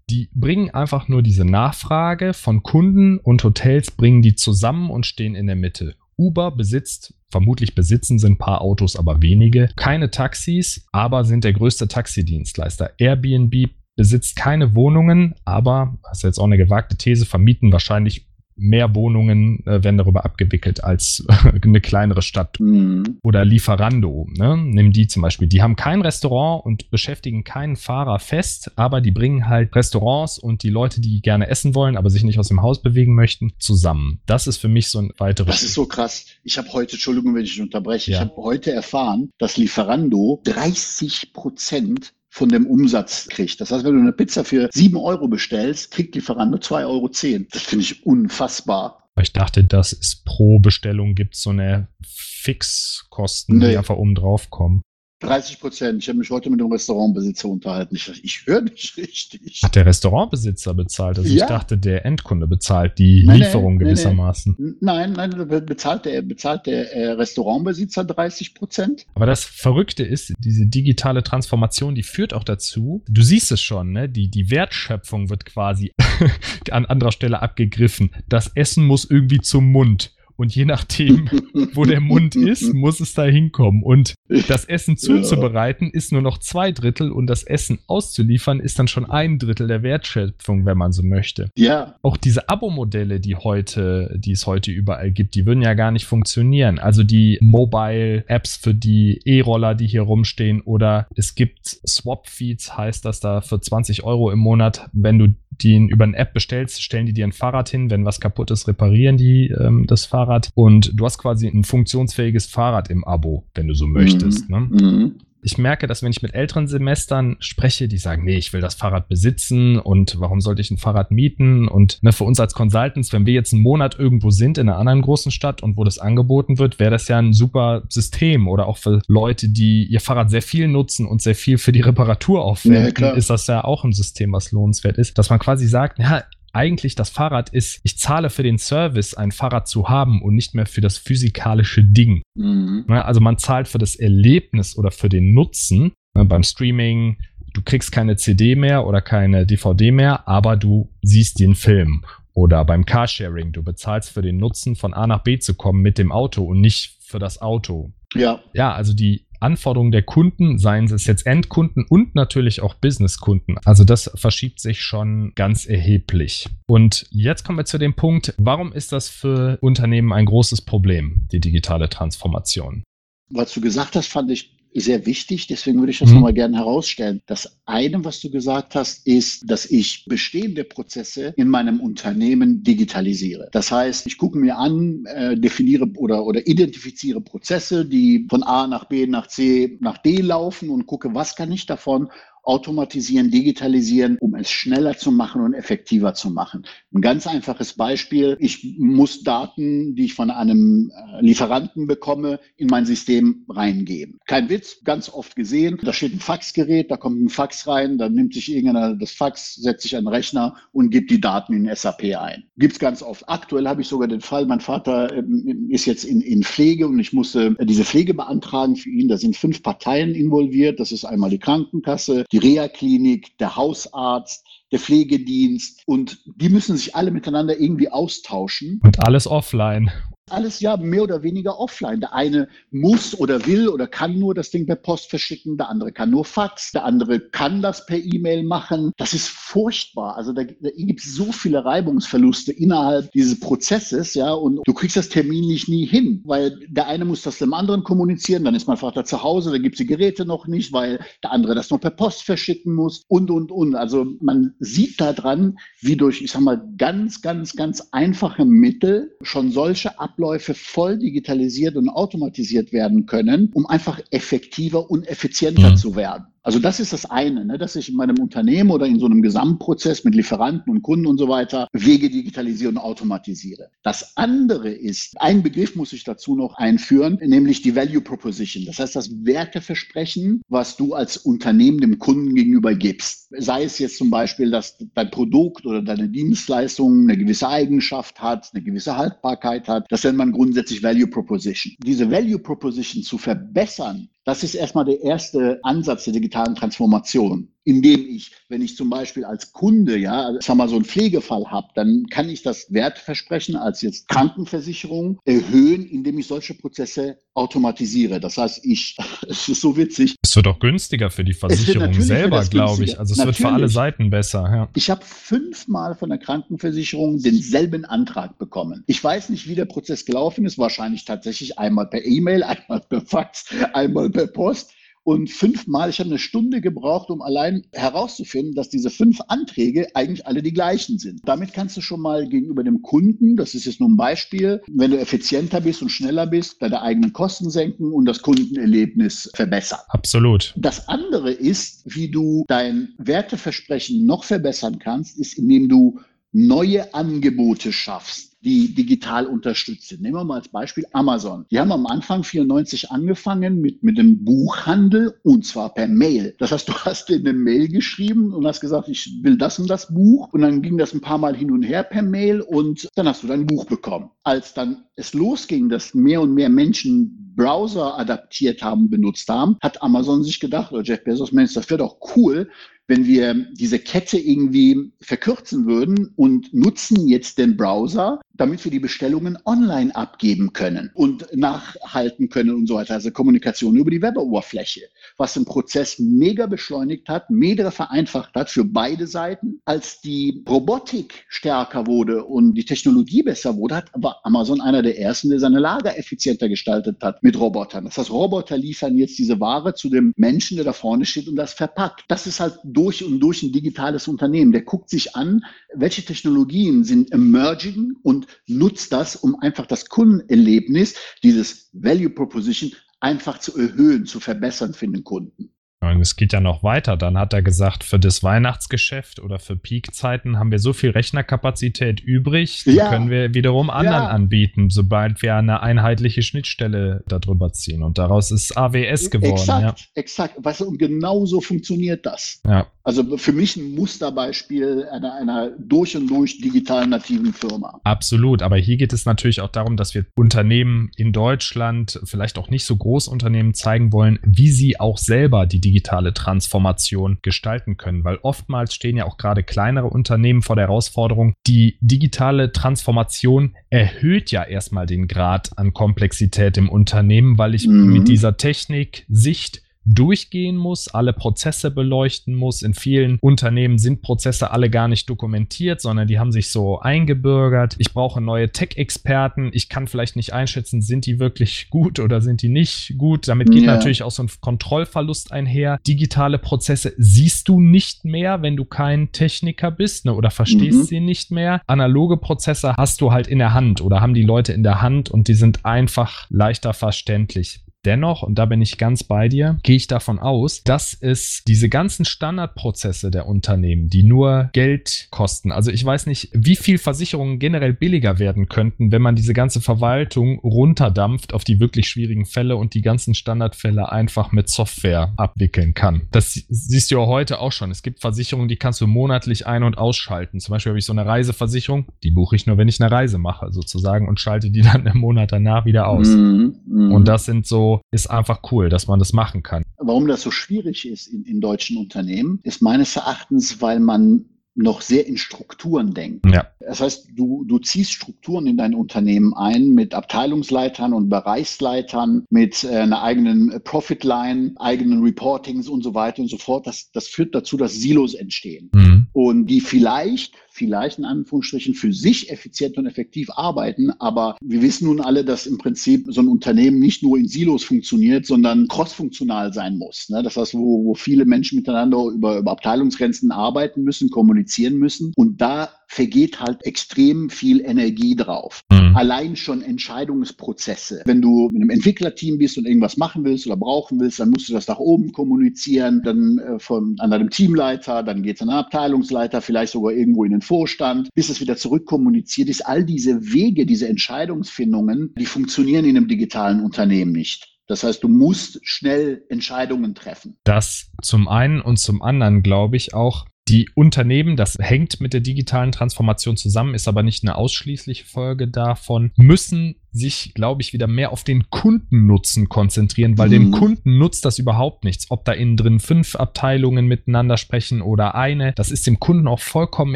die 0.10 0.30
bringen 0.34 0.72
einfach 0.72 1.08
nur 1.08 1.24
diese 1.24 1.46
Nachfrage 1.46 2.34
von 2.34 2.62
Kunden 2.62 3.18
und 3.18 3.44
Hotels, 3.44 3.92
bringen 3.92 4.22
die 4.22 4.36
zusammen 4.36 4.92
und 4.92 5.06
stehen 5.06 5.36
in 5.36 5.48
der 5.48 5.56
Mitte. 5.56 5.96
Uber 6.18 6.52
besitzt, 6.52 7.14
vermutlich 7.30 7.76
besitzen 7.76 8.20
sie 8.20 8.28
ein 8.28 8.38
paar 8.38 8.62
Autos, 8.62 8.96
aber 8.96 9.22
wenige. 9.22 9.70
Keine 9.76 10.12
Taxis, 10.12 10.86
aber 10.92 11.26
sind 11.26 11.44
der 11.44 11.54
größte 11.54 11.88
Taxidienstleister. 11.88 12.94
Airbnb 12.98 13.70
besitzt 13.96 14.36
keine 14.36 14.76
Wohnungen, 14.76 15.36
aber, 15.46 15.98
das 16.04 16.20
ist 16.20 16.24
jetzt 16.24 16.40
auch 16.40 16.46
eine 16.46 16.58
gewagte 16.58 16.98
These, 16.98 17.26
vermieten 17.26 17.72
wahrscheinlich 17.72 18.28
mehr 18.56 18.96
Wohnungen 18.96 19.66
äh, 19.66 19.84
werden 19.84 19.98
darüber 19.98 20.26
abgewickelt 20.26 20.84
als 20.84 21.26
eine 21.62 21.82
kleinere 21.82 22.22
Stadt. 22.22 22.60
Mhm. 22.60 23.20
Oder 23.24 23.46
Lieferando, 23.46 24.28
ne? 24.30 24.58
nimm 24.58 24.92
die 24.92 25.08
zum 25.08 25.22
Beispiel. 25.22 25.48
Die 25.48 25.62
haben 25.62 25.76
kein 25.76 26.02
Restaurant 26.02 26.66
und 26.66 26.90
beschäftigen 26.90 27.44
keinen 27.44 27.76
Fahrer 27.76 28.20
fest, 28.20 28.72
aber 28.76 29.02
die 29.02 29.12
bringen 29.12 29.48
halt 29.48 29.76
Restaurants 29.76 30.40
und 30.40 30.64
die 30.64 30.70
Leute, 30.70 31.02
die 31.02 31.22
gerne 31.22 31.48
essen 31.48 31.76
wollen, 31.76 31.98
aber 31.98 32.10
sich 32.10 32.24
nicht 32.24 32.40
aus 32.40 32.48
dem 32.48 32.62
Haus 32.62 32.82
bewegen 32.82 33.16
möchten, 33.16 33.54
zusammen. 33.60 34.22
Das 34.26 34.48
ist 34.48 34.58
für 34.58 34.70
mich 34.70 34.90
so 34.90 35.00
ein 35.00 35.12
weiteres. 35.18 35.56
Das 35.56 35.64
ist 35.64 35.74
so 35.74 35.86
krass. 35.86 36.26
Ich 36.44 36.58
habe 36.58 36.72
heute, 36.74 36.94
Entschuldigung, 36.94 37.36
wenn 37.36 37.44
ich 37.44 37.62
unterbreche, 37.62 38.12
ja. 38.12 38.18
ich 38.18 38.22
habe 38.22 38.36
heute 38.38 38.72
erfahren, 38.72 39.30
dass 39.38 39.58
Lieferando 39.58 40.42
30 40.46 41.34
Prozent 41.34 42.14
von 42.36 42.50
dem 42.50 42.68
Umsatz 42.68 43.30
kriegt. 43.30 43.62
Das 43.62 43.72
heißt, 43.72 43.86
wenn 43.86 43.94
du 43.94 44.02
eine 44.02 44.12
Pizza 44.12 44.44
für 44.44 44.68
sieben 44.74 44.98
Euro 44.98 45.30
bestellst, 45.30 45.92
kriegt 45.92 46.16
Lieferant 46.16 46.52
nur 46.52 46.60
zwei 46.60 46.86
Euro. 46.86 47.08
zehn. 47.08 47.48
Das 47.52 47.62
finde 47.62 47.84
ich 47.84 48.06
unfassbar. 48.06 49.08
Ich 49.22 49.32
dachte, 49.32 49.64
das 49.64 49.94
ist 49.94 50.26
pro 50.26 50.60
Bestellung 50.60 51.16
gibt 51.16 51.36
es 51.36 51.42
so 51.42 51.52
eine 51.52 51.88
Fixkosten, 52.06 53.60
nee. 53.60 53.70
die 53.70 53.78
einfach 53.78 53.96
oben 53.96 54.16
drauf 54.16 54.50
kommen. 54.50 54.82
30 55.26 55.60
Prozent. 55.60 56.04
Ich 56.04 56.10
habe 56.10 56.20
mich 56.20 56.30
heute 56.30 56.50
mit 56.50 56.60
dem 56.60 56.72
Restaurantbesitzer 56.72 57.48
unterhalten. 57.48 57.96
Ich, 57.96 58.24
ich 58.24 58.46
höre 58.46 58.62
nicht 58.62 58.98
richtig. 58.98 59.62
Hat 59.64 59.76
der 59.76 59.86
Restaurantbesitzer 59.86 60.74
bezahlt? 60.74 61.18
Also 61.18 61.30
ja. 61.30 61.44
ich 61.44 61.50
dachte, 61.50 61.78
der 61.78 62.06
Endkunde 62.06 62.48
bezahlt 62.48 62.98
die 63.00 63.24
nein, 63.26 63.40
Lieferung 63.40 63.76
nein, 63.76 63.86
gewissermaßen. 63.86 64.78
Nein, 64.80 65.14
nein, 65.14 65.66
bezahlt 65.66 66.06
der, 66.06 66.22
bezahlt 66.22 66.66
der 66.66 66.94
äh, 66.94 67.12
Restaurantbesitzer 67.12 68.04
30 68.04 68.54
Prozent. 68.56 69.06
Aber 69.16 69.26
das 69.26 69.44
Verrückte 69.44 70.04
ist, 70.04 70.34
diese 70.40 70.66
digitale 70.66 71.24
Transformation, 71.24 71.96
die 71.96 72.04
führt 72.04 72.34
auch 72.34 72.44
dazu, 72.44 73.04
du 73.08 73.22
siehst 73.22 73.52
es 73.52 73.62
schon, 73.62 73.92
ne? 73.92 74.10
die, 74.10 74.30
die 74.30 74.50
Wertschöpfung 74.50 75.30
wird 75.30 75.46
quasi 75.46 75.92
an 76.72 76.86
anderer 76.86 77.12
Stelle 77.12 77.42
abgegriffen. 77.42 78.12
Das 78.28 78.52
Essen 78.56 78.86
muss 78.86 79.06
irgendwie 79.10 79.40
zum 79.40 79.72
Mund. 79.72 80.15
Und 80.38 80.56
je 80.56 80.66
nachdem, 80.66 81.30
wo 81.74 81.86
der 81.86 82.02
Mund 82.02 82.36
ist, 82.36 82.74
muss 82.74 83.00
es 83.00 83.14
da 83.14 83.24
hinkommen. 83.24 83.84
Und 83.84 84.16
das 84.48 84.66
Essen 84.66 84.98
zuzubereiten 84.98 85.90
ist 85.90 86.12
nur 86.12 86.22
noch 86.22 86.40
zwei 86.40 86.72
Drittel 86.72 87.12
und 87.12 87.28
das 87.28 87.44
Essen 87.44 87.80
auszuliefern 87.88 88.60
ist 88.60 88.80
dann 88.80 88.88
schon 88.88 89.06
ein 89.10 89.40
Drittel 89.40 89.68
der 89.68 89.84
Wertschöpfung, 89.84 90.66
wenn 90.66 90.78
man 90.78 90.92
so 90.92 91.04
möchte. 91.04 91.50
Ja. 91.56 91.96
Auch 92.02 92.18
diese 92.18 92.50
Abo-Modelle, 92.50 93.20
die 93.20 93.36
heute, 93.36 94.16
die 94.18 94.32
es 94.32 94.46
heute 94.46 94.72
überall 94.72 95.12
gibt, 95.12 95.36
die 95.36 95.46
würden 95.46 95.62
ja 95.62 95.74
gar 95.74 95.92
nicht 95.92 96.06
funktionieren. 96.06 96.80
Also 96.80 97.04
die 97.04 97.38
Mobile-Apps 97.42 98.58
für 98.58 98.74
die 98.74 99.22
E-Roller, 99.26 99.76
die 99.76 99.88
hier 99.88 100.02
rumstehen 100.02 100.62
oder 100.62 101.08
es 101.16 101.36
gibt 101.36 101.80
Swap-Feeds, 101.88 102.78
heißt 102.78 103.06
das 103.06 103.20
da 103.20 103.42
für 103.42 103.60
20 103.60 104.04
Euro 104.04 104.32
im 104.32 104.40
Monat, 104.40 104.90
wenn 104.94 105.20
du 105.20 105.36
den 105.64 105.90
über 105.90 106.04
eine 106.04 106.18
App 106.18 106.34
bestellst, 106.34 106.82
stellen 106.82 107.06
die 107.06 107.14
dir 107.14 107.26
ein 107.26 107.32
Fahrrad 107.32 107.70
hin. 107.70 107.90
Wenn 107.90 108.06
was 108.06 108.20
kaputt 108.20 108.52
ist, 108.52 108.68
reparieren 108.68 109.18
die 109.18 109.48
ähm, 109.48 109.86
das 109.88 110.06
Fahrrad. 110.06 110.50
Und 110.56 110.92
du 110.94 111.06
hast 111.06 111.18
quasi 111.18 111.48
ein 111.48 111.64
funktionsfähiges 111.64 112.46
Fahrrad 112.46 112.90
im 112.90 113.04
Abo, 113.04 113.46
wenn 113.54 113.68
du 113.68 113.74
so 113.74 113.88
möchtest. 113.88 114.50
Mhm. 114.50 114.56
Ne? 114.56 114.84
Mhm 114.84 115.16
ich 115.46 115.60
merke, 115.60 115.86
dass 115.86 116.02
wenn 116.02 116.10
ich 116.10 116.24
mit 116.24 116.34
älteren 116.34 116.68
Semestern 116.68 117.38
spreche, 117.40 117.88
die 117.88 118.00
sagen, 118.00 118.24
nee, 118.24 118.36
ich 118.36 118.52
will 118.52 118.62
das 118.62 118.74
Fahrrad 118.74 119.08
besitzen 119.08 119.78
und 119.78 120.20
warum 120.20 120.42
sollte 120.42 120.62
ich 120.62 120.72
ein 120.72 120.80
Fahrrad 120.80 121.12
mieten? 121.12 121.68
Und 121.68 122.02
ne, 122.02 122.12
für 122.14 122.24
uns 122.24 122.40
als 122.40 122.56
Consultants, 122.56 123.14
wenn 123.14 123.28
wir 123.28 123.34
jetzt 123.34 123.54
einen 123.54 123.62
Monat 123.62 124.00
irgendwo 124.00 124.32
sind 124.32 124.58
in 124.58 124.68
einer 124.68 124.80
anderen 124.80 125.04
großen 125.04 125.32
Stadt 125.32 125.62
und 125.62 125.78
wo 125.78 125.84
das 125.84 126.00
angeboten 126.00 126.58
wird, 126.58 126.80
wäre 126.80 126.90
das 126.90 127.08
ja 127.08 127.20
ein 127.20 127.32
super 127.32 127.84
System. 127.90 128.48
Oder 128.48 128.66
auch 128.66 128.78
für 128.78 129.02
Leute, 129.08 129.48
die 129.48 129.86
ihr 129.86 130.00
Fahrrad 130.00 130.32
sehr 130.32 130.42
viel 130.42 130.68
nutzen 130.68 131.06
und 131.06 131.22
sehr 131.22 131.36
viel 131.36 131.60
für 131.60 131.72
die 131.72 131.82
Reparatur 131.82 132.44
aufwenden, 132.44 133.04
ja, 133.04 133.12
ist 133.12 133.30
das 133.30 133.46
ja 133.46 133.64
auch 133.64 133.84
ein 133.84 133.94
System, 133.94 134.34
was 134.34 134.52
lohnenswert 134.52 134.98
ist. 134.98 135.16
Dass 135.20 135.30
man 135.30 135.38
quasi 135.38 135.68
sagt, 135.68 136.00
ja, 136.00 136.24
eigentlich 136.56 136.96
das 136.96 137.10
Fahrrad 137.10 137.50
ist, 137.50 137.82
ich 137.84 137.98
zahle 137.98 138.30
für 138.30 138.44
den 138.44 138.58
Service, 138.58 139.14
ein 139.14 139.32
Fahrrad 139.32 139.68
zu 139.68 139.90
haben 139.90 140.22
und 140.22 140.36
nicht 140.36 140.56
mehr 140.56 140.66
für 140.66 140.82
das 140.82 140.98
physikalische 140.98 141.84
Ding. 141.84 142.22
Mhm. 142.36 142.86
Ne, 142.88 143.04
also 143.04 143.20
man 143.20 143.38
zahlt 143.38 143.68
für 143.68 143.78
das 143.78 143.96
Erlebnis 143.96 144.78
oder 144.78 144.92
für 144.92 145.10
den 145.10 145.34
Nutzen 145.34 145.92
ne, 146.16 146.26
beim 146.26 146.44
Streaming. 146.44 147.18
Du 147.54 147.62
kriegst 147.62 147.92
keine 147.92 148.16
CD 148.16 148.56
mehr 148.56 148.88
oder 148.88 149.02
keine 149.02 149.46
DVD 149.46 149.92
mehr, 149.92 150.28
aber 150.28 150.56
du 150.56 150.90
siehst 151.02 151.40
den 151.40 151.56
Film. 151.56 152.06
Oder 152.34 152.66
beim 152.66 152.86
Carsharing, 152.86 153.54
du 153.54 153.64
bezahlst 153.64 154.10
für 154.10 154.22
den 154.22 154.38
Nutzen 154.38 154.76
von 154.76 154.94
A 154.94 155.08
nach 155.08 155.24
B 155.24 155.40
zu 155.40 155.54
kommen 155.54 155.82
mit 155.82 155.98
dem 155.98 156.12
Auto 156.12 156.44
und 156.44 156.60
nicht 156.60 156.98
für 157.02 157.20
das 157.20 157.42
Auto. 157.42 157.94
Ja. 158.14 158.42
Ja, 158.54 158.74
also 158.74 158.94
die 158.94 159.26
Anforderungen 159.40 159.92
der 159.92 160.04
Kunden, 160.04 160.58
seien 160.58 160.86
es 160.86 161.06
jetzt 161.06 161.26
Endkunden 161.26 161.86
und 161.88 162.16
natürlich 162.16 162.62
auch 162.62 162.76
Businesskunden. 162.76 163.58
Also 163.66 163.84
das 163.84 164.12
verschiebt 164.16 164.60
sich 164.60 164.82
schon 164.82 165.34
ganz 165.36 165.66
erheblich. 165.66 166.48
Und 166.68 167.06
jetzt 167.12 167.44
kommen 167.44 167.58
wir 167.58 167.66
zu 167.66 167.78
dem 167.78 167.96
Punkt, 167.96 168.34
warum 168.38 168.74
ist 168.74 168.92
das 168.92 169.10
für 169.10 169.58
Unternehmen 169.62 170.14
ein 170.14 170.26
großes 170.26 170.62
Problem, 170.62 171.28
die 171.32 171.40
digitale 171.40 171.90
Transformation? 171.90 172.84
Was 173.30 173.54
du 173.54 173.62
gesagt 173.62 173.96
hast, 173.96 174.08
fand 174.08 174.30
ich 174.30 174.55
sehr 174.82 175.06
wichtig. 175.06 175.48
Deswegen 175.48 175.80
würde 175.80 175.92
ich 175.92 176.00
das 176.00 176.10
mhm. 176.10 176.16
nochmal 176.16 176.34
gerne 176.34 176.58
herausstellen. 176.58 177.22
Das 177.26 177.58
eine, 177.66 178.04
was 178.04 178.20
du 178.20 178.30
gesagt 178.30 178.76
hast, 178.76 179.08
ist, 179.08 179.50
dass 179.50 179.66
ich 179.66 180.06
bestehende 180.06 180.64
Prozesse 180.64 181.34
in 181.38 181.48
meinem 181.48 181.80
Unternehmen 181.80 182.64
digitalisiere. 182.64 183.50
Das 183.52 183.72
heißt, 183.72 184.06
ich 184.06 184.18
gucke 184.18 184.38
mir 184.38 184.58
an, 184.58 185.06
äh, 185.06 185.38
definiere 185.38 185.90
oder, 185.98 186.26
oder 186.26 186.46
identifiziere 186.46 187.22
Prozesse, 187.22 187.86
die 187.86 188.28
von 188.30 188.44
A 188.44 188.68
nach 188.68 188.86
B 188.86 189.08
nach 189.08 189.28
C 189.28 189.78
nach 189.80 189.98
D 189.98 190.18
laufen 190.18 190.70
und 190.70 190.86
gucke, 190.86 191.14
was 191.14 191.36
kann 191.36 191.52
ich 191.52 191.66
davon 191.66 192.10
automatisieren, 192.46 193.32
digitalisieren, 193.32 194.18
um 194.20 194.36
es 194.36 194.50
schneller 194.50 194.98
zu 194.98 195.12
machen 195.12 195.42
und 195.42 195.54
effektiver 195.54 196.14
zu 196.14 196.30
machen. 196.30 196.66
Ein 196.94 197.02
ganz 197.02 197.28
einfaches 197.28 197.74
Beispiel. 197.74 198.38
Ich 198.40 198.76
muss 198.78 199.24
Daten, 199.24 199.96
die 199.96 200.06
ich 200.06 200.14
von 200.14 200.30
einem 200.30 200.92
äh, 200.92 201.22
Lieferanten 201.22 201.88
bekomme, 201.88 202.40
in 202.58 202.68
mein 202.68 202.86
System 202.86 203.46
reingeben. 203.50 204.20
Kein 204.28 204.50
Witz, 204.50 204.84
ganz 204.84 205.10
oft 205.10 205.36
gesehen. 205.36 205.80
Da 205.84 205.92
steht 205.92 206.14
ein 206.14 206.20
Faxgerät, 206.20 206.92
da 206.92 206.98
kommt 206.98 207.22
ein 207.22 207.30
Fax 207.30 207.68
rein, 207.68 207.98
dann 207.98 208.14
nimmt 208.14 208.34
sich 208.34 208.52
irgendeiner 208.52 208.96
das 208.96 209.12
Fax, 209.12 209.56
setzt 209.56 209.84
sich 209.84 209.96
an 209.98 210.06
den 210.06 210.14
Rechner 210.14 210.56
und 210.72 210.92
gibt 210.92 211.12
die 211.12 211.22
Daten 211.22 211.54
in 211.54 211.76
SAP 211.76 212.04
ein. 212.18 212.44
Gibt's 212.58 212.80
ganz 212.80 213.02
oft. 213.02 213.28
Aktuell 213.28 213.68
habe 213.68 213.82
ich 213.82 213.88
sogar 213.88 214.08
den 214.08 214.22
Fall, 214.22 214.46
mein 214.46 214.60
Vater 214.60 215.12
ähm, 215.14 215.68
ist 215.70 215.86
jetzt 215.86 216.04
in, 216.04 216.22
in 216.22 216.44
Pflege 216.44 216.88
und 216.88 217.00
ich 217.00 217.12
musste 217.12 217.56
diese 217.62 217.84
Pflege 217.84 218.14
beantragen 218.14 218.76
für 218.76 218.90
ihn. 218.90 219.08
Da 219.08 219.18
sind 219.18 219.36
fünf 219.36 219.64
Parteien 219.64 220.14
involviert. 220.14 220.80
Das 220.80 220.92
ist 220.92 221.06
einmal 221.06 221.30
die 221.30 221.40
Krankenkasse, 221.40 222.26
die 222.36 222.40
Reha-Klinik, 222.40 223.38
der 223.38 223.56
Hausarzt, 223.56 224.46
der 224.72 224.80
Pflegedienst 224.80 225.84
und 225.86 226.20
die 226.36 226.50
müssen 226.50 226.76
sich 226.76 226.94
alle 226.94 227.12
miteinander 227.12 227.58
irgendwie 227.58 227.90
austauschen. 227.90 228.82
Und 228.84 229.00
alles 229.08 229.26
offline 229.26 229.90
alles 230.32 230.60
ja 230.60 230.76
mehr 230.76 231.04
oder 231.04 231.22
weniger 231.22 231.60
offline. 231.60 232.00
Der 232.00 232.14
eine 232.14 232.48
muss 232.72 233.18
oder 233.20 233.46
will 233.46 233.70
oder 233.70 233.86
kann 233.88 234.18
nur 234.18 234.34
das 234.34 234.50
Ding 234.50 234.66
per 234.66 234.76
Post 234.76 235.10
verschicken, 235.10 235.58
der 235.58 235.70
andere 235.70 235.92
kann 235.92 236.10
nur 236.10 236.26
Fax, 236.26 236.72
der 236.72 236.84
andere 236.84 237.20
kann 237.20 237.62
das 237.62 237.86
per 237.86 237.98
E-Mail 237.98 238.44
machen. 238.44 238.92
Das 238.98 239.14
ist 239.14 239.30
furchtbar. 239.30 240.16
Also 240.16 240.34
da, 240.34 240.44
da 240.44 240.70
gibt 240.76 241.02
es 241.02 241.14
so 241.14 241.32
viele 241.32 241.64
Reibungsverluste 241.64 242.52
innerhalb 242.52 243.12
dieses 243.12 243.40
Prozesses, 243.40 244.16
ja, 244.16 244.34
und 244.34 244.62
du 244.66 244.74
kriegst 244.74 244.98
das 244.98 245.10
terminlich 245.10 245.68
nie 245.68 245.86
hin, 245.86 246.22
weil 246.26 246.60
der 246.70 246.88
eine 246.88 247.06
muss 247.06 247.22
das 247.22 247.38
dem 247.38 247.54
anderen 247.54 247.84
kommunizieren, 247.84 248.44
dann 248.44 248.56
ist 248.56 248.68
mein 248.68 248.78
Vater 248.78 249.06
zu 249.06 249.22
Hause, 249.22 249.52
da 249.52 249.60
gibt 249.60 249.76
es 249.76 249.80
die 249.80 249.86
Geräte 249.86 250.26
noch 250.26 250.48
nicht, 250.48 250.74
weil 250.74 251.00
der 251.24 251.32
andere 251.32 251.54
das 251.54 251.70
noch 251.70 251.80
per 251.80 251.92
Post 251.92 252.24
verschicken 252.24 252.74
muss 252.74 253.04
und, 253.08 253.30
und, 253.30 253.52
und. 253.52 253.76
Also 253.76 254.06
man 254.22 254.56
sieht 254.60 255.00
da 255.00 255.14
dran, 255.14 255.60
wie 255.82 255.96
durch, 255.96 256.24
ich 256.24 256.32
sag 256.32 256.42
mal, 256.42 256.68
ganz, 256.78 257.22
ganz, 257.22 257.56
ganz 257.56 257.90
einfache 257.92 258.46
Mittel 258.46 259.16
schon 259.22 259.52
solche 259.52 260.00
Ab 260.00 260.15
Abläufe 260.16 260.54
voll 260.54 260.98
digitalisiert 260.98 261.76
und 261.76 261.90
automatisiert 261.90 262.72
werden 262.72 263.06
können, 263.06 263.52
um 263.54 263.66
einfach 263.66 264.00
effektiver 264.12 264.90
und 264.90 265.08
effizienter 265.08 265.72
mhm. 265.72 265.78
zu 265.78 265.96
werden. 265.98 266.28
Also 266.46 266.60
das 266.60 266.80
ist 266.80 266.94
das 266.94 267.10
eine, 267.10 267.44
ne, 267.44 267.58
dass 267.58 267.76
ich 267.76 267.90
in 267.90 267.96
meinem 267.96 268.20
Unternehmen 268.20 268.70
oder 268.70 268.86
in 268.86 269.00
so 269.00 269.08
einem 269.08 269.24
Gesamtprozess 269.24 270.04
mit 270.04 270.14
Lieferanten 270.14 270.72
und 270.72 270.84
Kunden 270.84 271.08
und 271.08 271.18
so 271.18 271.28
weiter 271.28 271.68
Wege 271.74 272.08
digitalisiere 272.08 272.70
und 272.70 272.78
automatisiere. 272.78 273.72
Das 273.82 274.16
andere 274.16 274.70
ist, 274.70 275.20
ein 275.20 275.42
Begriff 275.42 275.76
muss 275.76 275.92
ich 275.92 276.04
dazu 276.04 276.36
noch 276.36 276.54
einführen, 276.54 277.18
nämlich 277.20 277.64
die 277.64 277.76
Value 277.76 278.02
Proposition. 278.02 278.64
Das 278.66 278.78
heißt, 278.78 278.96
das 278.96 279.26
Werteversprechen, 279.26 280.44
was 280.48 280.78
du 280.78 280.94
als 280.94 281.18
Unternehmen 281.18 281.80
dem 281.80 281.98
Kunden 281.98 282.36
gegenüber 282.36 282.76
gibst. 282.76 283.34
Sei 283.36 283.64
es 283.64 283.80
jetzt 283.80 283.98
zum 283.98 284.12
Beispiel, 284.12 284.52
dass 284.52 284.78
dein 284.94 285.10
Produkt 285.10 285.66
oder 285.66 285.82
deine 285.82 286.10
Dienstleistung 286.10 287.10
eine 287.10 287.18
gewisse 287.18 287.50
Eigenschaft 287.50 288.22
hat, 288.22 288.52
eine 288.54 288.64
gewisse 288.64 288.96
Haltbarkeit 288.96 289.68
hat. 289.68 289.88
Das 289.90 290.04
nennt 290.04 290.18
man 290.18 290.32
grundsätzlich 290.32 290.84
Value 290.84 291.08
Proposition. 291.08 291.74
Diese 291.84 292.12
Value 292.12 292.38
Proposition 292.38 293.02
zu 293.02 293.18
verbessern, 293.18 294.10
das 294.26 294.44
ist 294.44 294.56
erstmal 294.56 294.86
der 294.86 295.02
erste 295.02 295.60
Ansatz 295.64 296.04
der 296.04 296.14
digitalen 296.14 296.56
Transformation, 296.56 297.55
indem 297.66 298.08
ich, 298.08 298.32
wenn 298.48 298.62
ich 298.62 298.78
zum 298.78 298.90
Beispiel 298.90 299.26
als 299.26 299.52
Kunde, 299.52 299.98
ja, 299.98 300.32
sag 300.40 300.56
mal 300.56 300.70
so 300.70 300.76
einen 300.76 300.86
Pflegefall 300.86 301.46
habe, 301.52 301.68
dann 301.76 302.06
kann 302.10 302.30
ich 302.30 302.44
das 302.44 302.72
Wertversprechen 302.72 303.56
als 303.56 303.82
jetzt 303.82 304.08
Krankenversicherung 304.08 305.20
erhöhen, 305.26 305.86
indem 305.86 306.20
ich 306.20 306.28
solche 306.28 306.54
Prozesse 306.54 307.18
automatisiere. 307.34 308.20
Das 308.20 308.38
heißt, 308.38 308.64
ich, 308.64 308.96
es 309.28 309.50
ist 309.50 309.62
so 309.62 309.76
witzig. 309.76 310.16
Es 310.22 310.36
wird 310.36 310.48
auch 310.48 310.60
günstiger 310.60 311.10
für 311.10 311.24
die 311.24 311.34
Versicherung 311.34 311.94
selber, 311.94 312.44
glaube 312.46 312.84
ich. 312.84 313.00
Also 313.00 313.14
es 313.14 313.18
natürlich. 313.18 313.40
wird 313.40 313.50
für 313.50 313.54
alle 313.54 313.68
Seiten 313.68 314.10
besser. 314.12 314.44
Ja. 314.44 314.70
Ich 314.76 314.90
habe 314.92 315.04
fünfmal 315.04 315.96
von 315.96 316.10
der 316.10 316.20
Krankenversicherung 316.20 317.22
denselben 317.22 317.84
Antrag 317.84 318.38
bekommen. 318.38 318.84
Ich 318.86 319.04
weiß 319.04 319.30
nicht, 319.30 319.48
wie 319.48 319.56
der 319.56 319.66
Prozess 319.66 320.06
gelaufen 320.06 320.46
ist. 320.46 320.60
Wahrscheinlich 320.60 321.04
tatsächlich 321.04 321.58
einmal 321.58 321.88
per 321.88 322.06
E-Mail, 322.06 322.44
einmal 322.44 322.82
per 322.82 323.02
Fax, 323.02 323.48
einmal 323.74 324.12
per 324.12 324.28
Post. 324.28 324.72
Und 325.06 325.30
fünfmal, 325.30 325.92
ich 325.92 326.00
habe 326.00 326.10
eine 326.10 326.18
Stunde 326.18 326.62
gebraucht, 326.62 327.12
um 327.12 327.22
allein 327.22 327.62
herauszufinden, 327.74 328.56
dass 328.56 328.70
diese 328.70 328.90
fünf 328.90 329.22
Anträge 329.28 329.96
eigentlich 329.96 330.26
alle 330.26 330.42
die 330.42 330.52
gleichen 330.52 330.98
sind. 330.98 331.22
Damit 331.26 331.54
kannst 331.54 331.78
du 331.78 331.82
schon 331.82 332.02
mal 332.02 332.28
gegenüber 332.28 332.64
dem 332.64 332.82
Kunden, 332.82 333.36
das 333.36 333.54
ist 333.54 333.66
jetzt 333.66 333.80
nur 333.80 333.88
ein 333.88 333.98
Beispiel, 333.98 334.64
wenn 334.68 334.90
du 334.90 334.98
effizienter 335.00 335.62
bist 335.62 335.84
und 335.84 335.90
schneller 335.90 336.26
bist, 336.26 336.60
deine 336.60 336.82
eigenen 336.82 337.14
Kosten 337.14 337.52
senken 337.52 337.94
und 337.94 338.06
das 338.06 338.24
Kundenerlebnis 338.24 339.30
verbessern. 339.36 339.82
Absolut. 339.90 340.56
Das 340.58 340.88
andere 340.88 341.32
ist, 341.32 341.84
wie 341.86 342.10
du 342.10 342.44
dein 342.48 342.96
Werteversprechen 342.98 344.08
noch 344.08 344.24
verbessern 344.24 344.80
kannst, 344.80 345.20
ist, 345.20 345.38
indem 345.38 345.70
du 345.70 346.00
neue 346.32 346.96
Angebote 346.96 347.72
schaffst 347.72 348.35
die 348.46 348.76
digital 348.76 349.26
unterstützt 349.26 349.90
sind. 349.90 350.04
Nehmen 350.04 350.16
wir 350.16 350.24
mal 350.24 350.36
als 350.36 350.50
Beispiel 350.50 350.86
Amazon. 350.94 351.46
Die 351.50 351.60
haben 351.60 351.72
am 351.72 351.88
Anfang 351.88 352.24
94 352.24 352.92
angefangen 352.92 353.60
mit, 353.60 353.84
mit 353.84 353.98
dem 353.98 354.24
Buchhandel 354.24 355.16
und 355.24 355.46
zwar 355.46 355.74
per 355.74 355.88
Mail. 355.88 356.36
Das 356.38 356.52
heißt, 356.52 356.70
du 356.70 356.74
hast 356.74 357.10
dir 357.10 357.18
eine 357.18 357.34
Mail 357.34 357.68
geschrieben 357.68 358.34
und 358.34 358.46
hast 358.46 358.62
gesagt, 358.62 358.88
ich 358.88 359.12
will 359.24 359.38
das 359.38 359.58
und 359.58 359.68
das 359.68 359.94
Buch 359.94 360.32
und 360.32 360.42
dann 360.42 360.62
ging 360.62 360.78
das 360.78 360.94
ein 360.94 361.02
paar 361.02 361.18
Mal 361.18 361.36
hin 361.36 361.52
und 361.52 361.64
her 361.64 361.84
per 361.84 362.04
Mail 362.04 362.42
und 362.42 362.88
dann 362.96 363.08
hast 363.08 363.24
du 363.24 363.28
dein 363.28 363.48
Buch 363.48 363.66
bekommen. 363.66 364.12
Als 364.24 364.54
dann 364.54 364.84
es 364.96 365.14
losging, 365.14 365.68
dass 365.68 365.96
mehr 365.96 366.22
und 366.22 366.34
mehr 366.34 366.50
Menschen 366.50 367.34
Browser 367.36 367.98
adaptiert 367.98 368.62
haben, 368.62 368.90
benutzt 368.90 369.28
haben, 369.28 369.58
hat 369.62 369.82
Amazon 369.82 370.24
sich 370.24 370.40
gedacht, 370.40 370.72
oder 370.72 370.84
Jeff 370.84 371.04
Bezos, 371.04 371.32
Mensch, 371.32 371.54
das 371.54 371.70
wäre 371.70 371.80
doch 371.80 371.98
cool, 372.16 372.50
wenn 372.88 373.06
wir 373.06 373.34
diese 373.54 373.80
Kette 373.80 374.18
irgendwie 374.18 374.92
verkürzen 375.02 375.66
würden 375.66 376.14
und 376.16 376.54
nutzen 376.54 377.08
jetzt 377.08 377.38
den 377.38 377.58
Browser, 377.58 378.22
damit 378.38 378.64
wir 378.64 378.72
die 378.72 378.80
Bestellungen 378.80 379.38
online 379.46 379.96
abgeben 379.96 380.54
können 380.54 380.92
und 380.94 381.28
nachhalten 381.36 382.30
können 382.30 382.56
und 382.56 382.68
so 382.68 382.76
weiter. 382.76 382.96
Also 382.96 383.12
Kommunikation 383.12 383.76
über 383.76 383.92
die 383.92 384.02
Weboberfläche, 384.02 384.82
was 385.18 385.34
den 385.34 385.46
Prozess 385.46 386.00
mega 386.00 386.46
beschleunigt 386.46 387.08
hat, 387.10 387.30
mega 387.30 387.72
vereinfacht 387.72 388.36
hat 388.36 388.50
für 388.50 388.66
beide 388.66 389.08
Seiten. 389.08 389.62
Als 389.66 390.02
die 390.02 390.44
Robotik 390.48 391.26
stärker 391.30 391.88
wurde 391.88 392.24
und 392.24 392.56
die 392.56 392.66
Technologie 392.66 393.24
besser 393.24 393.56
wurde, 393.56 393.76
hat 393.76 393.92
Amazon 394.24 394.62
einer 394.62 394.82
der 394.82 395.00
ersten, 395.00 395.30
der 395.30 395.40
seine 395.40 395.60
Lager 395.60 395.98
effizienter 395.98 396.50
gestaltet 396.50 396.98
hat 397.02 397.24
mit 397.24 397.40
Robotern. 397.40 397.86
Das 397.86 397.98
heißt, 397.98 398.12
Roboter 398.12 398.58
liefern 398.58 398.98
jetzt 398.98 399.18
diese 399.18 399.40
Ware 399.40 399.74
zu 399.74 399.90
dem 399.90 400.14
Menschen, 400.18 400.58
der 400.58 400.66
da 400.66 400.74
vorne 400.74 401.06
steht 401.06 401.28
und 401.28 401.36
das 401.36 401.54
verpackt. 401.54 402.06
Das 402.08 402.28
ist 402.28 402.40
halt 402.40 402.60
durch 402.64 403.04
und 403.04 403.20
durch 403.20 403.44
ein 403.44 403.52
digitales 403.52 404.08
Unternehmen. 404.08 404.52
Der 404.52 404.62
guckt 404.62 404.90
sich 404.90 405.16
an, 405.16 405.44
welche 405.74 406.04
Technologien 406.04 406.84
sind 406.84 407.12
emerging 407.12 407.96
und 408.04 408.25
nutzt 408.48 408.92
das, 408.92 409.16
um 409.16 409.36
einfach 409.40 409.66
das 409.66 409.90
Kundenerlebnis, 409.90 410.96
dieses 411.24 411.70
Value 411.74 412.10
Proposition 412.10 412.72
einfach 413.00 413.40
zu 413.40 413.58
erhöhen, 413.58 414.06
zu 414.06 414.20
verbessern 414.20 414.74
für 414.74 414.88
den 414.88 415.04
Kunden. 415.04 415.55
Und 415.92 416.02
es 416.02 416.16
geht 416.16 416.34
ja 416.34 416.40
noch 416.40 416.64
weiter. 416.64 416.98
Dann 416.98 417.18
hat 417.18 417.34
er 417.34 417.42
gesagt, 417.42 417.84
für 417.84 418.00
das 418.00 418.24
Weihnachtsgeschäft 418.24 419.20
oder 419.20 419.40
für 419.40 419.56
Peakzeiten 419.56 420.38
haben 420.40 420.52
wir 420.52 420.60
so 420.60 420.74
viel 420.74 420.92
Rechnerkapazität 420.92 422.00
übrig, 422.00 422.64
die 422.66 422.72
ja. 422.72 422.90
können 422.90 423.10
wir 423.10 423.34
wiederum 423.34 423.70
anderen 423.70 424.04
ja. 424.04 424.10
anbieten, 424.10 424.70
sobald 424.70 425.22
wir 425.22 425.36
eine 425.36 425.62
einheitliche 425.62 426.22
Schnittstelle 426.24 427.04
darüber 427.08 427.54
ziehen. 427.54 427.84
Und 427.84 427.98
daraus 427.98 428.32
ist 428.32 428.58
AWS 428.58 429.10
geworden. 429.12 429.34
Exakt, 429.34 429.80
ja. 429.80 429.86
exakt. 429.96 430.36
Weißt 430.38 430.62
du, 430.62 430.66
und 430.66 430.78
genau 430.78 431.26
so 431.26 431.42
funktioniert 431.42 432.06
das. 432.06 432.42
Ja. 432.48 432.68
Also 432.84 433.18
für 433.18 433.34
mich 433.34 433.56
ein 433.58 433.74
Musterbeispiel 433.74 434.88
einer, 434.92 435.16
einer 435.16 435.52
durch 435.58 435.98
und 435.98 436.08
durch 436.08 436.38
digital 436.40 436.86
nativen 436.86 437.34
Firma. 437.34 437.80
Absolut, 437.84 438.44
aber 438.44 438.58
hier 438.58 438.78
geht 438.78 438.94
es 438.94 439.06
natürlich 439.06 439.42
auch 439.42 439.50
darum, 439.50 439.76
dass 439.76 439.96
wir 439.96 440.06
Unternehmen 440.16 440.92
in 440.96 441.12
Deutschland, 441.12 442.00
vielleicht 442.04 442.38
auch 442.38 442.50
nicht 442.50 442.64
so 442.64 442.76
Großunternehmen 442.76 443.56
zeigen 443.56 443.92
wollen, 443.92 444.20
wie 444.24 444.50
sie 444.50 444.80
auch 444.80 445.00
selber 445.00 445.48
die 445.48 445.60
digitale 445.60 445.75
Transformation 445.84 447.18
gestalten 447.22 447.78
können, 447.78 448.04
weil 448.04 448.20
oftmals 448.22 448.74
stehen 448.74 448.98
ja 448.98 449.06
auch 449.06 449.18
gerade 449.18 449.44
kleinere 449.44 449.88
Unternehmen 449.88 450.42
vor 450.42 450.56
der 450.56 450.68
Herausforderung, 450.68 451.34
die 451.48 451.78
digitale 451.82 452.52
Transformation 452.52 453.56
erhöht 453.70 454.32
ja 454.32 454.44
erstmal 454.44 454.86
den 454.86 455.08
Grad 455.08 455.58
an 455.58 455.74
Komplexität 455.74 456.58
im 456.58 456.70
Unternehmen, 456.70 457.38
weil 457.38 457.56
ich 457.56 457.68
mhm. 457.68 457.94
mit 457.94 458.08
dieser 458.08 458.38
Technik-Sicht 458.38 459.65
durchgehen 459.86 460.58
muss, 460.58 460.88
alle 460.88 461.14
Prozesse 461.14 461.72
beleuchten 461.72 462.36
muss. 462.36 462.62
In 462.62 462.74
vielen 462.74 463.18
Unternehmen 463.20 463.78
sind 463.78 464.02
Prozesse 464.02 464.52
alle 464.52 464.70
gar 464.70 464.88
nicht 464.88 465.10
dokumentiert, 465.10 465.82
sondern 465.82 466.08
die 466.08 466.20
haben 466.20 466.32
sich 466.32 466.50
so 466.50 466.80
eingebürgert. 466.80 467.76
Ich 467.78 467.94
brauche 467.94 468.22
neue 468.22 468.52
Tech-Experten. 468.52 469.52
Ich 469.54 469.70
kann 469.70 469.88
vielleicht 469.88 470.16
nicht 470.16 470.34
einschätzen, 470.34 470.82
sind 470.82 471.06
die 471.06 471.20
wirklich 471.20 471.70
gut 471.70 472.00
oder 472.00 472.22
sind 472.22 472.42
die 472.42 472.50
nicht 472.50 472.96
gut. 472.98 473.28
Damit 473.28 473.52
geht 473.52 473.64
ja. 473.64 473.76
natürlich 473.76 474.04
auch 474.04 474.12
so 474.12 474.24
ein 474.24 474.30
Kontrollverlust 474.42 475.32
einher. 475.32 475.80
Digitale 475.88 476.40
Prozesse 476.40 476.94
siehst 476.98 477.48
du 477.48 477.60
nicht 477.60 478.06
mehr, 478.06 478.42
wenn 478.42 478.58
du 478.58 478.66
kein 478.66 479.12
Techniker 479.12 479.72
bist 479.72 480.06
ne, 480.06 480.14
oder 480.14 480.32
verstehst 480.32 480.80
mhm. 480.80 480.84
sie 480.84 481.00
nicht 481.00 481.32
mehr. 481.32 481.62
Analoge 481.68 482.18
Prozesse 482.18 482.74
hast 482.76 483.02
du 483.02 483.12
halt 483.12 483.28
in 483.28 483.40
der 483.40 483.54
Hand 483.54 483.82
oder 483.82 484.02
haben 484.02 484.14
die 484.14 484.24
Leute 484.24 484.54
in 484.54 484.64
der 484.64 484.82
Hand 484.82 485.12
und 485.12 485.28
die 485.28 485.34
sind 485.36 485.66
einfach 485.66 486.26
leichter 486.30 486.74
verständlich. 486.74 487.65
Dennoch, 487.86 488.24
und 488.24 488.36
da 488.40 488.46
bin 488.46 488.62
ich 488.62 488.78
ganz 488.78 489.04
bei 489.04 489.30
dir, 489.30 489.60
gehe 489.64 489.76
ich 489.76 489.88
davon 489.88 490.20
aus, 490.20 490.64
dass 490.64 490.98
es 491.00 491.44
diese 491.48 491.70
ganzen 491.70 492.06
Standardprozesse 492.06 493.12
der 493.12 493.28
Unternehmen, 493.28 493.90
die 493.90 494.04
nur 494.04 494.50
Geld 494.54 495.08
kosten, 495.12 495.52
also 495.52 495.72
ich 495.72 495.84
weiß 495.86 496.08
nicht, 496.08 496.30
wie 496.34 496.56
viel 496.56 496.78
Versicherungen 496.78 497.40
generell 497.40 497.74
billiger 497.74 498.20
werden 498.20 498.50
könnten, 498.50 498.92
wenn 498.92 499.02
man 499.02 499.16
diese 499.16 499.34
ganze 499.34 499.62
Verwaltung 499.62 500.40
runterdampft 500.40 501.34
auf 501.34 501.44
die 501.44 501.60
wirklich 501.60 501.88
schwierigen 501.88 502.26
Fälle 502.26 502.58
und 502.58 502.74
die 502.74 502.82
ganzen 502.82 503.14
Standardfälle 503.14 503.92
einfach 503.92 504.32
mit 504.32 504.50
Software 504.50 505.14
abwickeln 505.18 505.74
kann. 505.74 506.02
Das 506.12 506.34
siehst 506.50 506.92
du 506.92 507.00
ja 507.00 507.06
heute 507.06 507.40
auch 507.40 507.52
schon. 507.52 507.72
Es 507.72 507.84
gibt 507.84 508.02
Versicherungen, 508.02 508.48
die 508.48 508.58
kannst 508.58 508.82
du 508.82 508.88
monatlich 508.88 509.48
ein- 509.48 509.64
und 509.64 509.78
ausschalten. 509.78 510.40
Zum 510.40 510.54
Beispiel 510.54 510.72
habe 510.72 510.80
ich 510.80 510.86
so 510.86 510.94
eine 510.94 511.06
Reiseversicherung, 511.06 511.86
die 512.04 512.12
buche 512.12 512.36
ich 512.36 512.48
nur, 512.48 512.58
wenn 512.58 512.68
ich 512.68 512.82
eine 512.82 512.92
Reise 512.92 513.18
mache, 513.18 513.52
sozusagen, 513.52 514.08
und 514.08 514.20
schalte 514.20 514.50
die 514.50 514.62
dann 514.74 514.86
im 514.86 514.98
Monat 514.98 515.32
danach 515.32 515.66
wieder 515.66 515.88
aus. 515.88 516.08
Mhm, 516.08 516.56
mh. 516.68 516.96
Und 516.96 517.08
das 517.08 517.26
sind 517.26 517.46
so 517.46 517.75
ist 517.92 518.08
einfach 518.08 518.42
cool, 518.52 518.70
dass 518.70 518.88
man 518.88 519.00
das 519.00 519.14
machen 519.14 519.44
kann. 519.44 519.64
Warum 519.78 520.08
das 520.08 520.22
so 520.22 520.32
schwierig 520.32 520.88
ist 520.88 521.08
in, 521.08 521.24
in 521.24 521.42
deutschen 521.42 521.78
Unternehmen, 521.78 522.40
ist 522.44 522.62
meines 522.62 522.96
Erachtens, 522.96 523.62
weil 523.62 523.80
man 523.80 524.26
noch 524.56 524.82
sehr 524.82 525.06
in 525.06 525.18
Strukturen 525.18 525.94
denkt. 525.94 526.26
Ja. 526.26 526.48
Das 526.60 526.80
heißt, 526.80 527.10
du, 527.14 527.44
du 527.46 527.60
ziehst 527.60 527.92
Strukturen 527.92 528.48
in 528.48 528.58
dein 528.58 528.74
Unternehmen 528.74 529.34
ein 529.34 529.74
mit 529.74 529.94
Abteilungsleitern 529.94 530.94
und 530.94 531.10
Bereichsleitern, 531.10 532.26
mit 532.30 532.64
äh, 532.64 532.78
einer 532.78 533.04
eigenen 533.04 533.62
Profitline, 533.64 534.54
eigenen 534.58 535.04
Reportings 535.04 535.68
und 535.68 535.84
so 535.84 535.94
weiter 535.94 536.22
und 536.22 536.30
so 536.30 536.38
fort. 536.38 536.66
Das, 536.68 536.90
das 536.92 537.08
führt 537.08 537.36
dazu, 537.36 537.58
dass 537.58 537.74
Silos 537.74 538.14
entstehen 538.14 538.70
mhm. 538.74 539.08
und 539.12 539.48
die 539.48 539.60
vielleicht 539.60 540.36
vielleicht 540.56 541.00
in 541.00 541.06
Anführungsstrichen 541.06 541.74
für 541.74 541.92
sich 541.92 542.32
effizient 542.32 542.78
und 542.78 542.86
effektiv 542.86 543.30
arbeiten. 543.32 543.92
Aber 544.00 544.38
wir 544.42 544.62
wissen 544.62 544.88
nun 544.88 545.02
alle, 545.02 545.26
dass 545.26 545.46
im 545.46 545.58
Prinzip 545.58 546.06
so 546.10 546.22
ein 546.22 546.30
Unternehmen 546.30 546.80
nicht 546.80 547.04
nur 547.04 547.18
in 547.18 547.28
Silos 547.28 547.66
funktioniert, 547.66 548.26
sondern 548.26 548.68
crossfunktional 548.70 549.52
sein 549.52 549.78
muss. 549.78 550.10
Ne? 550.10 550.24
Das 550.24 550.38
heißt, 550.38 550.54
wo, 550.54 550.86
wo 550.86 550.96
viele 550.96 551.26
Menschen 551.26 551.58
miteinander 551.58 552.06
über, 552.08 552.38
über 552.38 552.52
Abteilungsgrenzen 552.52 553.32
arbeiten 553.32 553.84
müssen, 553.84 554.10
kommunizieren 554.10 554.78
müssen. 554.78 555.12
Und 555.18 555.42
da 555.42 555.70
vergeht 555.88 556.40
halt 556.40 556.66
extrem 556.66 557.30
viel 557.30 557.62
Energie 557.62 558.16
drauf. 558.16 558.62
Mhm. 558.72 558.96
Allein 558.96 559.36
schon 559.36 559.62
Entscheidungsprozesse. 559.62 561.02
Wenn 561.06 561.22
du 561.22 561.48
mit 561.52 561.62
einem 561.62 561.70
Entwicklerteam 561.70 562.38
bist 562.38 562.58
und 562.58 562.66
irgendwas 562.66 562.98
machen 562.98 563.24
willst 563.24 563.46
oder 563.46 563.58
brauchen 563.58 564.00
willst, 564.00 564.20
dann 564.20 564.30
musst 564.30 564.50
du 564.50 564.54
das 564.54 564.68
nach 564.68 564.80
oben 564.80 565.12
kommunizieren, 565.12 566.02
dann 566.04 566.38
äh, 566.40 566.60
von, 566.60 566.96
an 567.00 567.12
deinem 567.12 567.30
Teamleiter, 567.30 568.04
dann 568.04 568.24
geht 568.24 568.38
es 568.38 568.42
an 568.42 568.50
den 568.50 568.58
Abteilungsleiter, 568.58 569.42
vielleicht 569.42 569.74
sogar 569.74 569.94
irgendwo 569.94 570.24
in 570.24 570.32
den 570.32 570.42
Vorstand, 570.46 571.10
bis 571.16 571.30
es 571.30 571.42
wieder 571.42 571.58
zurückkommuniziert 571.58 572.50
ist. 572.50 572.66
All 572.66 572.86
diese 572.86 573.34
Wege, 573.34 573.66
diese 573.66 573.88
Entscheidungsfindungen, 573.88 575.14
die 575.18 575.26
funktionieren 575.26 575.86
in 575.86 575.98
einem 575.98 576.08
digitalen 576.08 576.62
Unternehmen 576.62 577.12
nicht. 577.12 577.56
Das 577.68 577.84
heißt, 577.84 578.04
du 578.04 578.08
musst 578.08 578.60
schnell 578.62 579.24
Entscheidungen 579.30 579.96
treffen. 579.96 580.38
Das 580.44 580.92
zum 581.02 581.28
einen 581.28 581.62
und 581.62 581.80
zum 581.80 582.02
anderen 582.02 582.44
glaube 582.44 582.78
ich 582.78 582.94
auch, 582.94 583.26
die 583.48 583.70
Unternehmen, 583.76 584.36
das 584.38 584.58
hängt 584.60 585.00
mit 585.02 585.14
der 585.14 585.22
digitalen 585.22 585.72
Transformation 585.72 586.36
zusammen, 586.36 586.74
ist 586.74 586.88
aber 586.88 587.04
nicht 587.04 587.24
eine 587.24 587.36
ausschließliche 587.36 588.06
Folge 588.06 588.48
davon, 588.48 589.12
müssen 589.18 589.76
sich, 589.96 590.34
glaube 590.34 590.62
ich, 590.62 590.74
wieder 590.74 590.88
mehr 590.88 591.12
auf 591.12 591.24
den 591.24 591.50
Kundennutzen 591.50 592.50
konzentrieren, 592.50 593.18
weil 593.18 593.30
mhm. 593.30 593.32
dem 593.32 593.52
Kunden 593.52 593.98
nutzt 593.98 594.26
das 594.26 594.40
überhaupt 594.40 594.84
nichts. 594.84 595.10
Ob 595.10 595.26
da 595.26 595.32
innen 595.32 595.58
drin 595.58 595.80
fünf 595.80 596.16
Abteilungen 596.16 596.86
miteinander 596.88 597.38
sprechen 597.38 597.82
oder 597.82 598.16
eine, 598.16 598.54
das 598.54 598.72
ist 598.72 598.88
dem 598.88 599.00
Kunden 599.00 599.28
auch 599.28 599.40
vollkommen 599.40 599.96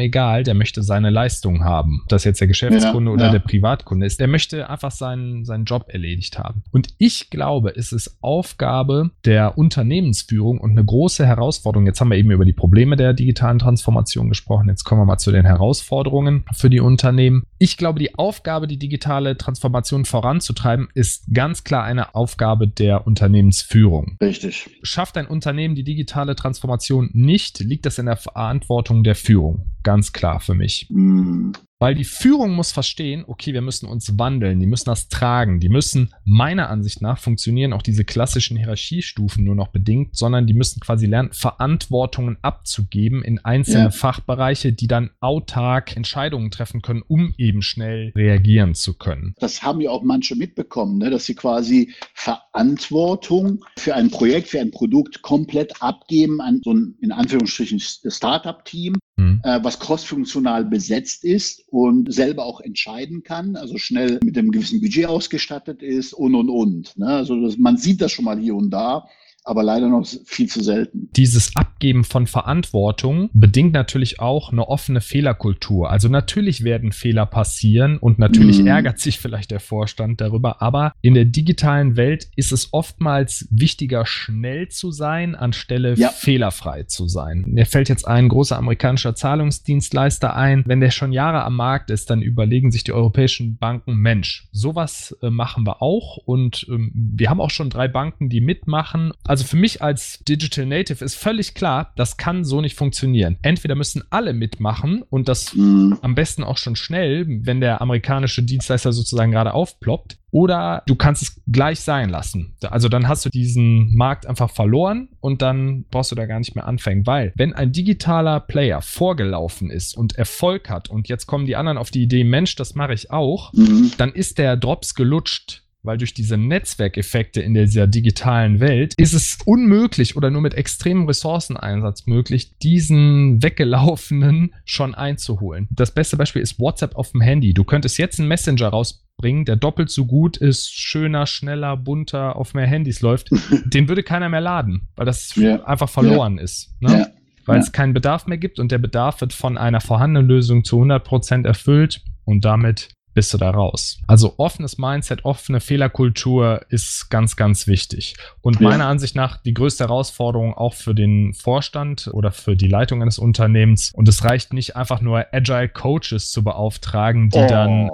egal. 0.00 0.42
Der 0.42 0.54
möchte 0.54 0.82
seine 0.82 1.10
Leistung 1.10 1.64
haben. 1.64 2.00
Ob 2.02 2.08
das 2.08 2.24
jetzt 2.24 2.40
der 2.40 2.48
Geschäftskunde 2.48 3.10
ja, 3.10 3.14
oder 3.14 3.26
ja. 3.26 3.32
der 3.32 3.38
Privatkunde 3.40 4.06
ist, 4.06 4.20
der 4.20 4.28
möchte 4.28 4.70
einfach 4.70 4.90
seinen, 4.90 5.44
seinen 5.44 5.64
Job 5.64 5.86
erledigt 5.88 6.38
haben. 6.38 6.62
Und 6.70 6.88
ich 6.98 7.30
glaube, 7.30 7.74
es 7.76 7.92
ist 7.92 8.16
Aufgabe 8.22 9.10
der 9.24 9.58
Unternehmensführung 9.58 10.58
und 10.58 10.70
eine 10.70 10.84
große 10.84 11.26
Herausforderung. 11.26 11.86
Jetzt 11.86 12.00
haben 12.00 12.10
wir 12.10 12.16
eben 12.16 12.30
über 12.30 12.44
die 12.44 12.52
Probleme 12.52 12.96
der 12.96 13.12
digitalen 13.12 13.58
Transformation 13.58 14.28
gesprochen. 14.28 14.68
Jetzt 14.68 14.84
kommen 14.84 15.00
wir 15.00 15.06
mal 15.06 15.18
zu 15.18 15.30
den 15.30 15.44
Herausforderungen 15.44 16.44
für 16.54 16.70
die 16.70 16.80
Unternehmen. 16.80 17.44
Ich 17.62 17.76
glaube, 17.76 17.98
die 17.98 18.14
Aufgabe, 18.14 18.66
die 18.66 18.78
digitale 18.78 19.36
Transformation 19.36 20.06
voranzutreiben, 20.06 20.88
ist 20.94 21.26
ganz 21.34 21.62
klar 21.62 21.84
eine 21.84 22.14
Aufgabe 22.14 22.66
der 22.66 23.06
Unternehmensführung. 23.06 24.16
Richtig. 24.22 24.78
Schafft 24.82 25.18
ein 25.18 25.26
Unternehmen 25.26 25.74
die 25.74 25.84
digitale 25.84 26.34
Transformation 26.34 27.10
nicht, 27.12 27.58
liegt 27.58 27.84
das 27.84 27.98
in 27.98 28.06
der 28.06 28.16
Verantwortung 28.16 29.04
der 29.04 29.14
Führung. 29.14 29.66
Ganz 29.82 30.14
klar 30.14 30.40
für 30.40 30.54
mich. 30.54 30.86
Mm. 30.88 31.52
Weil 31.80 31.94
die 31.94 32.04
Führung 32.04 32.52
muss 32.52 32.72
verstehen, 32.72 33.24
okay, 33.26 33.54
wir 33.54 33.62
müssen 33.62 33.86
uns 33.86 34.18
wandeln, 34.18 34.60
die 34.60 34.66
müssen 34.66 34.84
das 34.84 35.08
tragen, 35.08 35.60
die 35.60 35.70
müssen 35.70 36.12
meiner 36.26 36.68
Ansicht 36.68 37.00
nach 37.00 37.18
funktionieren 37.18 37.72
auch 37.72 37.80
diese 37.80 38.04
klassischen 38.04 38.58
Hierarchiestufen 38.58 39.42
nur 39.42 39.54
noch 39.54 39.68
bedingt, 39.68 40.14
sondern 40.14 40.46
die 40.46 40.52
müssen 40.52 40.80
quasi 40.80 41.06
lernen, 41.06 41.30
Verantwortungen 41.32 42.36
abzugeben 42.42 43.24
in 43.24 43.38
einzelne 43.42 43.84
ja. 43.84 43.90
Fachbereiche, 43.90 44.74
die 44.74 44.88
dann 44.88 45.08
autark 45.20 45.96
Entscheidungen 45.96 46.50
treffen 46.50 46.82
können, 46.82 47.02
um 47.08 47.32
eben 47.38 47.62
schnell 47.62 48.12
reagieren 48.14 48.74
zu 48.74 48.98
können. 48.98 49.34
Das 49.38 49.62
haben 49.62 49.80
ja 49.80 49.88
auch 49.88 50.02
manche 50.02 50.36
mitbekommen, 50.36 50.98
ne, 50.98 51.08
dass 51.08 51.24
sie 51.24 51.34
quasi 51.34 51.94
Verantwortung 52.12 53.64
für 53.78 53.94
ein 53.94 54.10
Projekt, 54.10 54.48
für 54.48 54.60
ein 54.60 54.70
Produkt 54.70 55.22
komplett 55.22 55.80
abgeben 55.80 56.42
an 56.42 56.60
so 56.62 56.74
ein 56.74 56.96
in 57.00 57.10
Anführungsstrichen 57.10 57.80
Startup-Team 57.80 58.96
mhm. 59.20 59.40
äh, 59.44 59.62
was 59.62 59.78
crossfunktional 59.78 60.64
besetzt 60.64 61.24
ist 61.24 61.64
und 61.68 62.12
selber 62.12 62.44
auch 62.44 62.60
entscheiden 62.60 63.22
kann, 63.22 63.56
also 63.56 63.78
schnell 63.78 64.18
mit 64.24 64.36
einem 64.36 64.50
gewissen 64.50 64.80
Budget 64.80 65.06
ausgestattet 65.06 65.82
ist 65.82 66.12
und 66.12 66.34
und 66.34 66.48
und. 66.48 66.96
Ne? 66.96 67.08
Also 67.08 67.40
das, 67.40 67.58
man 67.58 67.76
sieht 67.76 68.00
das 68.00 68.12
schon 68.12 68.24
mal 68.24 68.38
hier 68.38 68.56
und 68.56 68.70
da 68.70 69.08
aber 69.44 69.62
leider 69.62 69.88
noch 69.88 70.06
viel 70.24 70.48
zu 70.48 70.62
selten. 70.62 71.08
Dieses 71.16 71.56
Abgeben 71.56 72.04
von 72.04 72.26
Verantwortung 72.26 73.30
bedingt 73.32 73.72
natürlich 73.72 74.20
auch 74.20 74.52
eine 74.52 74.68
offene 74.68 75.00
Fehlerkultur. 75.00 75.90
Also 75.90 76.08
natürlich 76.08 76.64
werden 76.64 76.92
Fehler 76.92 77.26
passieren 77.26 77.98
und 77.98 78.18
natürlich 78.18 78.62
mm. 78.62 78.66
ärgert 78.66 78.98
sich 78.98 79.18
vielleicht 79.18 79.50
der 79.50 79.60
Vorstand 79.60 80.20
darüber, 80.20 80.62
aber 80.62 80.92
in 81.00 81.14
der 81.14 81.24
digitalen 81.24 81.96
Welt 81.96 82.28
ist 82.36 82.52
es 82.52 82.72
oftmals 82.72 83.46
wichtiger, 83.50 84.06
schnell 84.06 84.68
zu 84.68 84.90
sein, 84.90 85.34
anstelle 85.34 85.94
ja. 85.94 86.08
fehlerfrei 86.08 86.84
zu 86.84 87.08
sein. 87.08 87.44
Mir 87.46 87.66
fällt 87.66 87.88
jetzt 87.88 88.06
ein 88.06 88.28
großer 88.28 88.56
amerikanischer 88.56 89.14
Zahlungsdienstleister 89.14 90.36
ein. 90.36 90.64
Wenn 90.66 90.80
der 90.80 90.90
schon 90.90 91.12
Jahre 91.12 91.44
am 91.44 91.56
Markt 91.56 91.90
ist, 91.90 92.10
dann 92.10 92.22
überlegen 92.22 92.70
sich 92.70 92.84
die 92.84 92.92
europäischen 92.92 93.56
Banken, 93.56 93.94
Mensch, 93.96 94.48
sowas 94.52 95.16
äh, 95.22 95.30
machen 95.30 95.66
wir 95.66 95.82
auch 95.82 96.18
und 96.18 96.66
ähm, 96.68 96.92
wir 96.94 97.30
haben 97.30 97.40
auch 97.40 97.50
schon 97.50 97.70
drei 97.70 97.88
Banken, 97.88 98.28
die 98.28 98.40
mitmachen. 98.40 99.12
Also 99.30 99.44
für 99.44 99.56
mich 99.56 99.80
als 99.80 100.18
Digital 100.28 100.66
Native 100.66 101.04
ist 101.04 101.14
völlig 101.14 101.54
klar, 101.54 101.92
das 101.94 102.16
kann 102.16 102.42
so 102.42 102.60
nicht 102.60 102.74
funktionieren. 102.74 103.38
Entweder 103.42 103.76
müssen 103.76 104.02
alle 104.10 104.32
mitmachen 104.32 105.04
und 105.08 105.28
das 105.28 105.54
mhm. 105.54 105.96
am 106.02 106.16
besten 106.16 106.42
auch 106.42 106.58
schon 106.58 106.74
schnell, 106.74 107.26
wenn 107.28 107.60
der 107.60 107.80
amerikanische 107.80 108.42
Dienstleister 108.42 108.92
sozusagen 108.92 109.30
gerade 109.30 109.54
aufploppt, 109.54 110.18
oder 110.32 110.82
du 110.86 110.96
kannst 110.96 111.22
es 111.22 111.42
gleich 111.46 111.78
sein 111.78 112.08
lassen. 112.08 112.56
Also 112.62 112.88
dann 112.88 113.06
hast 113.06 113.24
du 113.24 113.30
diesen 113.30 113.94
Markt 113.94 114.26
einfach 114.26 114.50
verloren 114.50 115.08
und 115.20 115.42
dann 115.42 115.84
brauchst 115.90 116.10
du 116.10 116.16
da 116.16 116.26
gar 116.26 116.40
nicht 116.40 116.56
mehr 116.56 116.66
anfangen, 116.66 117.06
weil 117.06 117.32
wenn 117.36 117.52
ein 117.52 117.70
digitaler 117.70 118.40
Player 118.40 118.82
vorgelaufen 118.82 119.70
ist 119.70 119.96
und 119.96 120.16
Erfolg 120.16 120.68
hat 120.68 120.90
und 120.90 121.08
jetzt 121.08 121.26
kommen 121.26 121.46
die 121.46 121.54
anderen 121.54 121.78
auf 121.78 121.92
die 121.92 122.02
Idee, 122.02 122.24
Mensch, 122.24 122.56
das 122.56 122.74
mache 122.74 122.94
ich 122.94 123.12
auch, 123.12 123.52
mhm. 123.52 123.92
dann 123.96 124.12
ist 124.12 124.38
der 124.38 124.56
Drops 124.56 124.96
gelutscht 124.96 125.62
weil 125.82 125.98
durch 125.98 126.14
diese 126.14 126.36
Netzwerkeffekte 126.36 127.40
in 127.40 127.54
dieser 127.54 127.86
digitalen 127.86 128.60
Welt 128.60 128.94
ist 128.96 129.14
es 129.14 129.38
unmöglich 129.44 130.16
oder 130.16 130.30
nur 130.30 130.42
mit 130.42 130.54
extremem 130.54 131.06
Ressourceneinsatz 131.06 132.06
möglich, 132.06 132.58
diesen 132.58 133.42
weggelaufenen 133.42 134.54
schon 134.64 134.94
einzuholen. 134.94 135.68
Das 135.70 135.92
beste 135.92 136.16
Beispiel 136.16 136.42
ist 136.42 136.58
WhatsApp 136.58 136.96
auf 136.96 137.12
dem 137.12 137.20
Handy. 137.20 137.54
Du 137.54 137.64
könntest 137.64 137.98
jetzt 137.98 138.18
einen 138.18 138.28
Messenger 138.28 138.68
rausbringen, 138.68 139.44
der 139.44 139.56
doppelt 139.56 139.90
so 139.90 140.06
gut 140.06 140.36
ist, 140.36 140.70
schöner, 140.70 141.26
schneller, 141.26 141.76
bunter, 141.76 142.36
auf 142.36 142.54
mehr 142.54 142.66
Handys 142.66 143.00
läuft. 143.00 143.30
Den 143.64 143.88
würde 143.88 144.02
keiner 144.02 144.28
mehr 144.28 144.40
laden, 144.40 144.88
weil 144.96 145.06
das 145.06 145.34
ja. 145.36 145.62
einfach 145.64 145.88
verloren 145.88 146.36
ja. 146.36 146.42
ist. 146.42 146.74
Ne? 146.80 146.92
Ja. 146.92 147.06
Weil 147.46 147.58
es 147.58 147.72
keinen 147.72 147.94
Bedarf 147.94 148.26
mehr 148.26 148.38
gibt 148.38 148.60
und 148.60 148.70
der 148.70 148.78
Bedarf 148.78 149.22
wird 149.22 149.32
von 149.32 149.58
einer 149.58 149.80
vorhandenen 149.80 150.28
Lösung 150.28 150.62
zu 150.62 150.80
100% 150.80 151.46
erfüllt 151.46 152.04
und 152.24 152.44
damit 152.44 152.90
bist 153.14 153.32
du 153.34 153.38
da 153.38 153.50
raus. 153.50 154.00
Also 154.06 154.34
offenes 154.36 154.78
Mindset, 154.78 155.24
offene 155.24 155.60
Fehlerkultur 155.60 156.62
ist 156.68 157.10
ganz, 157.10 157.36
ganz 157.36 157.66
wichtig. 157.66 158.16
Und 158.40 158.60
ja. 158.60 158.68
meiner 158.68 158.86
Ansicht 158.86 159.16
nach 159.16 159.42
die 159.42 159.54
größte 159.54 159.84
Herausforderung 159.84 160.54
auch 160.54 160.74
für 160.74 160.94
den 160.94 161.34
Vorstand 161.34 162.08
oder 162.12 162.32
für 162.32 162.56
die 162.56 162.68
Leitung 162.68 163.02
eines 163.02 163.18
Unternehmens. 163.18 163.92
Und 163.92 164.08
es 164.08 164.24
reicht 164.24 164.52
nicht 164.52 164.76
einfach 164.76 165.00
nur 165.00 165.26
Agile 165.32 165.68
Coaches 165.68 166.30
zu 166.30 166.44
beauftragen, 166.44 167.30
die 167.30 167.38
oh. 167.38 167.48
dann 167.48 167.90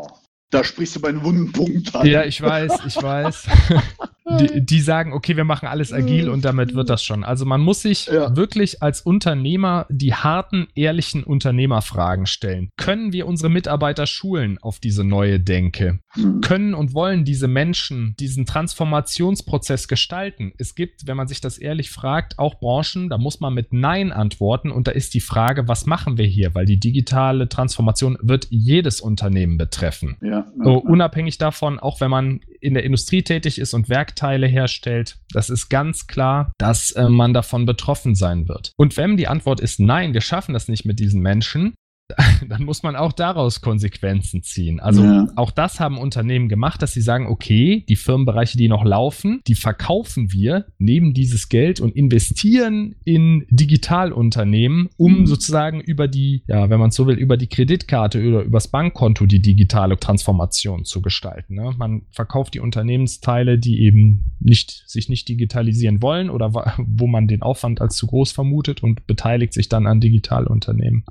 da 0.50 0.62
sprichst 0.62 0.94
du 0.94 1.00
meinen 1.00 1.24
wunden 1.24 1.50
Punkt 1.50 1.94
an. 1.94 2.06
Ja, 2.06 2.24
ich 2.24 2.40
weiß, 2.40 2.78
ich 2.86 3.02
weiß. 3.02 3.48
die, 4.40 4.64
die, 4.64 4.80
sagen, 4.80 5.12
okay, 5.12 5.36
wir 5.36 5.44
machen 5.44 5.66
alles 5.66 5.92
agil 5.92 6.28
und 6.28 6.44
damit 6.44 6.74
wird 6.74 6.90
das 6.90 7.02
schon. 7.02 7.22
Also 7.22 7.44
man 7.44 7.60
muss 7.60 7.82
sich 7.82 8.06
ja. 8.06 8.34
wirklich 8.36 8.82
als 8.82 9.00
Unternehmer 9.00 9.86
die 9.88 10.14
harten, 10.14 10.66
ehrlichen 10.74 11.22
Unternehmerfragen 11.22 12.26
stellen. 12.26 12.70
Können 12.76 13.12
wir 13.12 13.26
unsere 13.26 13.50
Mitarbeiter 13.50 14.06
schulen 14.06 14.58
auf 14.60 14.80
diese 14.80 15.04
neue 15.04 15.38
Denke? 15.38 16.00
Mhm. 16.16 16.40
Können 16.40 16.74
und 16.74 16.92
wollen 16.92 17.24
diese 17.24 17.46
Menschen 17.46 18.14
diesen 18.18 18.46
Transformationsprozess 18.46 19.86
gestalten? 19.86 20.52
Es 20.58 20.74
gibt, 20.74 21.06
wenn 21.06 21.16
man 21.16 21.28
sich 21.28 21.40
das 21.40 21.58
ehrlich 21.58 21.90
fragt, 21.90 22.38
auch 22.38 22.58
Branchen, 22.58 23.08
da 23.08 23.18
muss 23.18 23.40
man 23.40 23.54
mit 23.54 23.72
Nein 23.72 24.12
antworten 24.12 24.70
und 24.70 24.88
da 24.88 24.92
ist 24.92 25.14
die 25.14 25.20
Frage, 25.20 25.68
was 25.68 25.86
machen 25.86 26.18
wir 26.18 26.26
hier? 26.26 26.54
Weil 26.54 26.66
die 26.66 26.80
digitale 26.80 27.48
Transformation 27.48 28.18
wird 28.20 28.48
jedes 28.50 29.00
Unternehmen 29.00 29.56
betreffen. 29.56 30.16
Ja, 30.20 30.46
so, 30.62 30.78
unabhängig 30.78 31.38
davon, 31.38 31.78
auch 31.78 32.00
wenn 32.00 32.10
man 32.10 32.40
in 32.60 32.74
der 32.74 32.84
Industrie 32.84 33.22
tätig 33.22 33.58
ist 33.58 33.74
und 33.74 33.88
Werkteile 34.16 34.46
herstellt, 34.46 35.18
das 35.30 35.50
ist 35.50 35.68
ganz 35.68 36.06
klar, 36.06 36.50
dass 36.56 36.90
äh, 36.92 37.08
man 37.10 37.34
davon 37.34 37.66
betroffen 37.66 38.14
sein 38.14 38.48
wird. 38.48 38.72
Und 38.78 38.96
wenn 38.96 39.18
die 39.18 39.28
Antwort 39.28 39.60
ist 39.60 39.78
nein, 39.78 40.14
wir 40.14 40.22
schaffen 40.22 40.54
das 40.54 40.68
nicht 40.68 40.86
mit 40.86 40.98
diesen 40.98 41.20
Menschen, 41.20 41.74
dann 42.48 42.64
muss 42.64 42.82
man 42.82 42.96
auch 42.96 43.12
daraus 43.12 43.60
Konsequenzen 43.60 44.42
ziehen. 44.42 44.80
Also 44.80 45.02
ja. 45.02 45.28
auch 45.36 45.50
das 45.50 45.80
haben 45.80 45.98
Unternehmen 45.98 46.48
gemacht, 46.48 46.80
dass 46.82 46.92
sie 46.92 47.00
sagen, 47.00 47.26
okay, 47.26 47.84
die 47.88 47.96
Firmenbereiche, 47.96 48.56
die 48.56 48.68
noch 48.68 48.84
laufen, 48.84 49.40
die 49.46 49.54
verkaufen 49.54 50.32
wir, 50.32 50.66
nehmen 50.78 51.14
dieses 51.14 51.48
Geld 51.48 51.80
und 51.80 51.96
investieren 51.96 52.94
in 53.04 53.46
Digitalunternehmen, 53.50 54.88
um 54.96 55.20
mhm. 55.20 55.26
sozusagen 55.26 55.80
über 55.80 56.06
die, 56.06 56.42
ja, 56.46 56.70
wenn 56.70 56.78
man 56.78 56.90
so 56.90 57.06
will, 57.06 57.16
über 57.16 57.36
die 57.36 57.48
Kreditkarte 57.48 58.26
oder 58.26 58.42
übers 58.42 58.68
Bankkonto 58.68 59.26
die 59.26 59.42
digitale 59.42 59.98
Transformation 59.98 60.84
zu 60.84 61.02
gestalten. 61.02 61.54
Ne? 61.54 61.74
Man 61.76 62.02
verkauft 62.10 62.54
die 62.54 62.60
Unternehmensteile, 62.60 63.58
die 63.58 63.82
eben 63.82 64.32
nicht, 64.38 64.84
sich 64.86 65.08
nicht 65.08 65.28
digitalisieren 65.28 66.02
wollen 66.02 66.30
oder 66.30 66.52
wo 66.78 67.06
man 67.06 67.26
den 67.26 67.42
Aufwand 67.42 67.80
als 67.80 67.96
zu 67.96 68.06
groß 68.06 68.32
vermutet 68.32 68.82
und 68.82 69.06
beteiligt 69.06 69.52
sich 69.52 69.68
dann 69.68 69.86
an 69.86 70.00
Digitalunternehmen. 70.00 71.04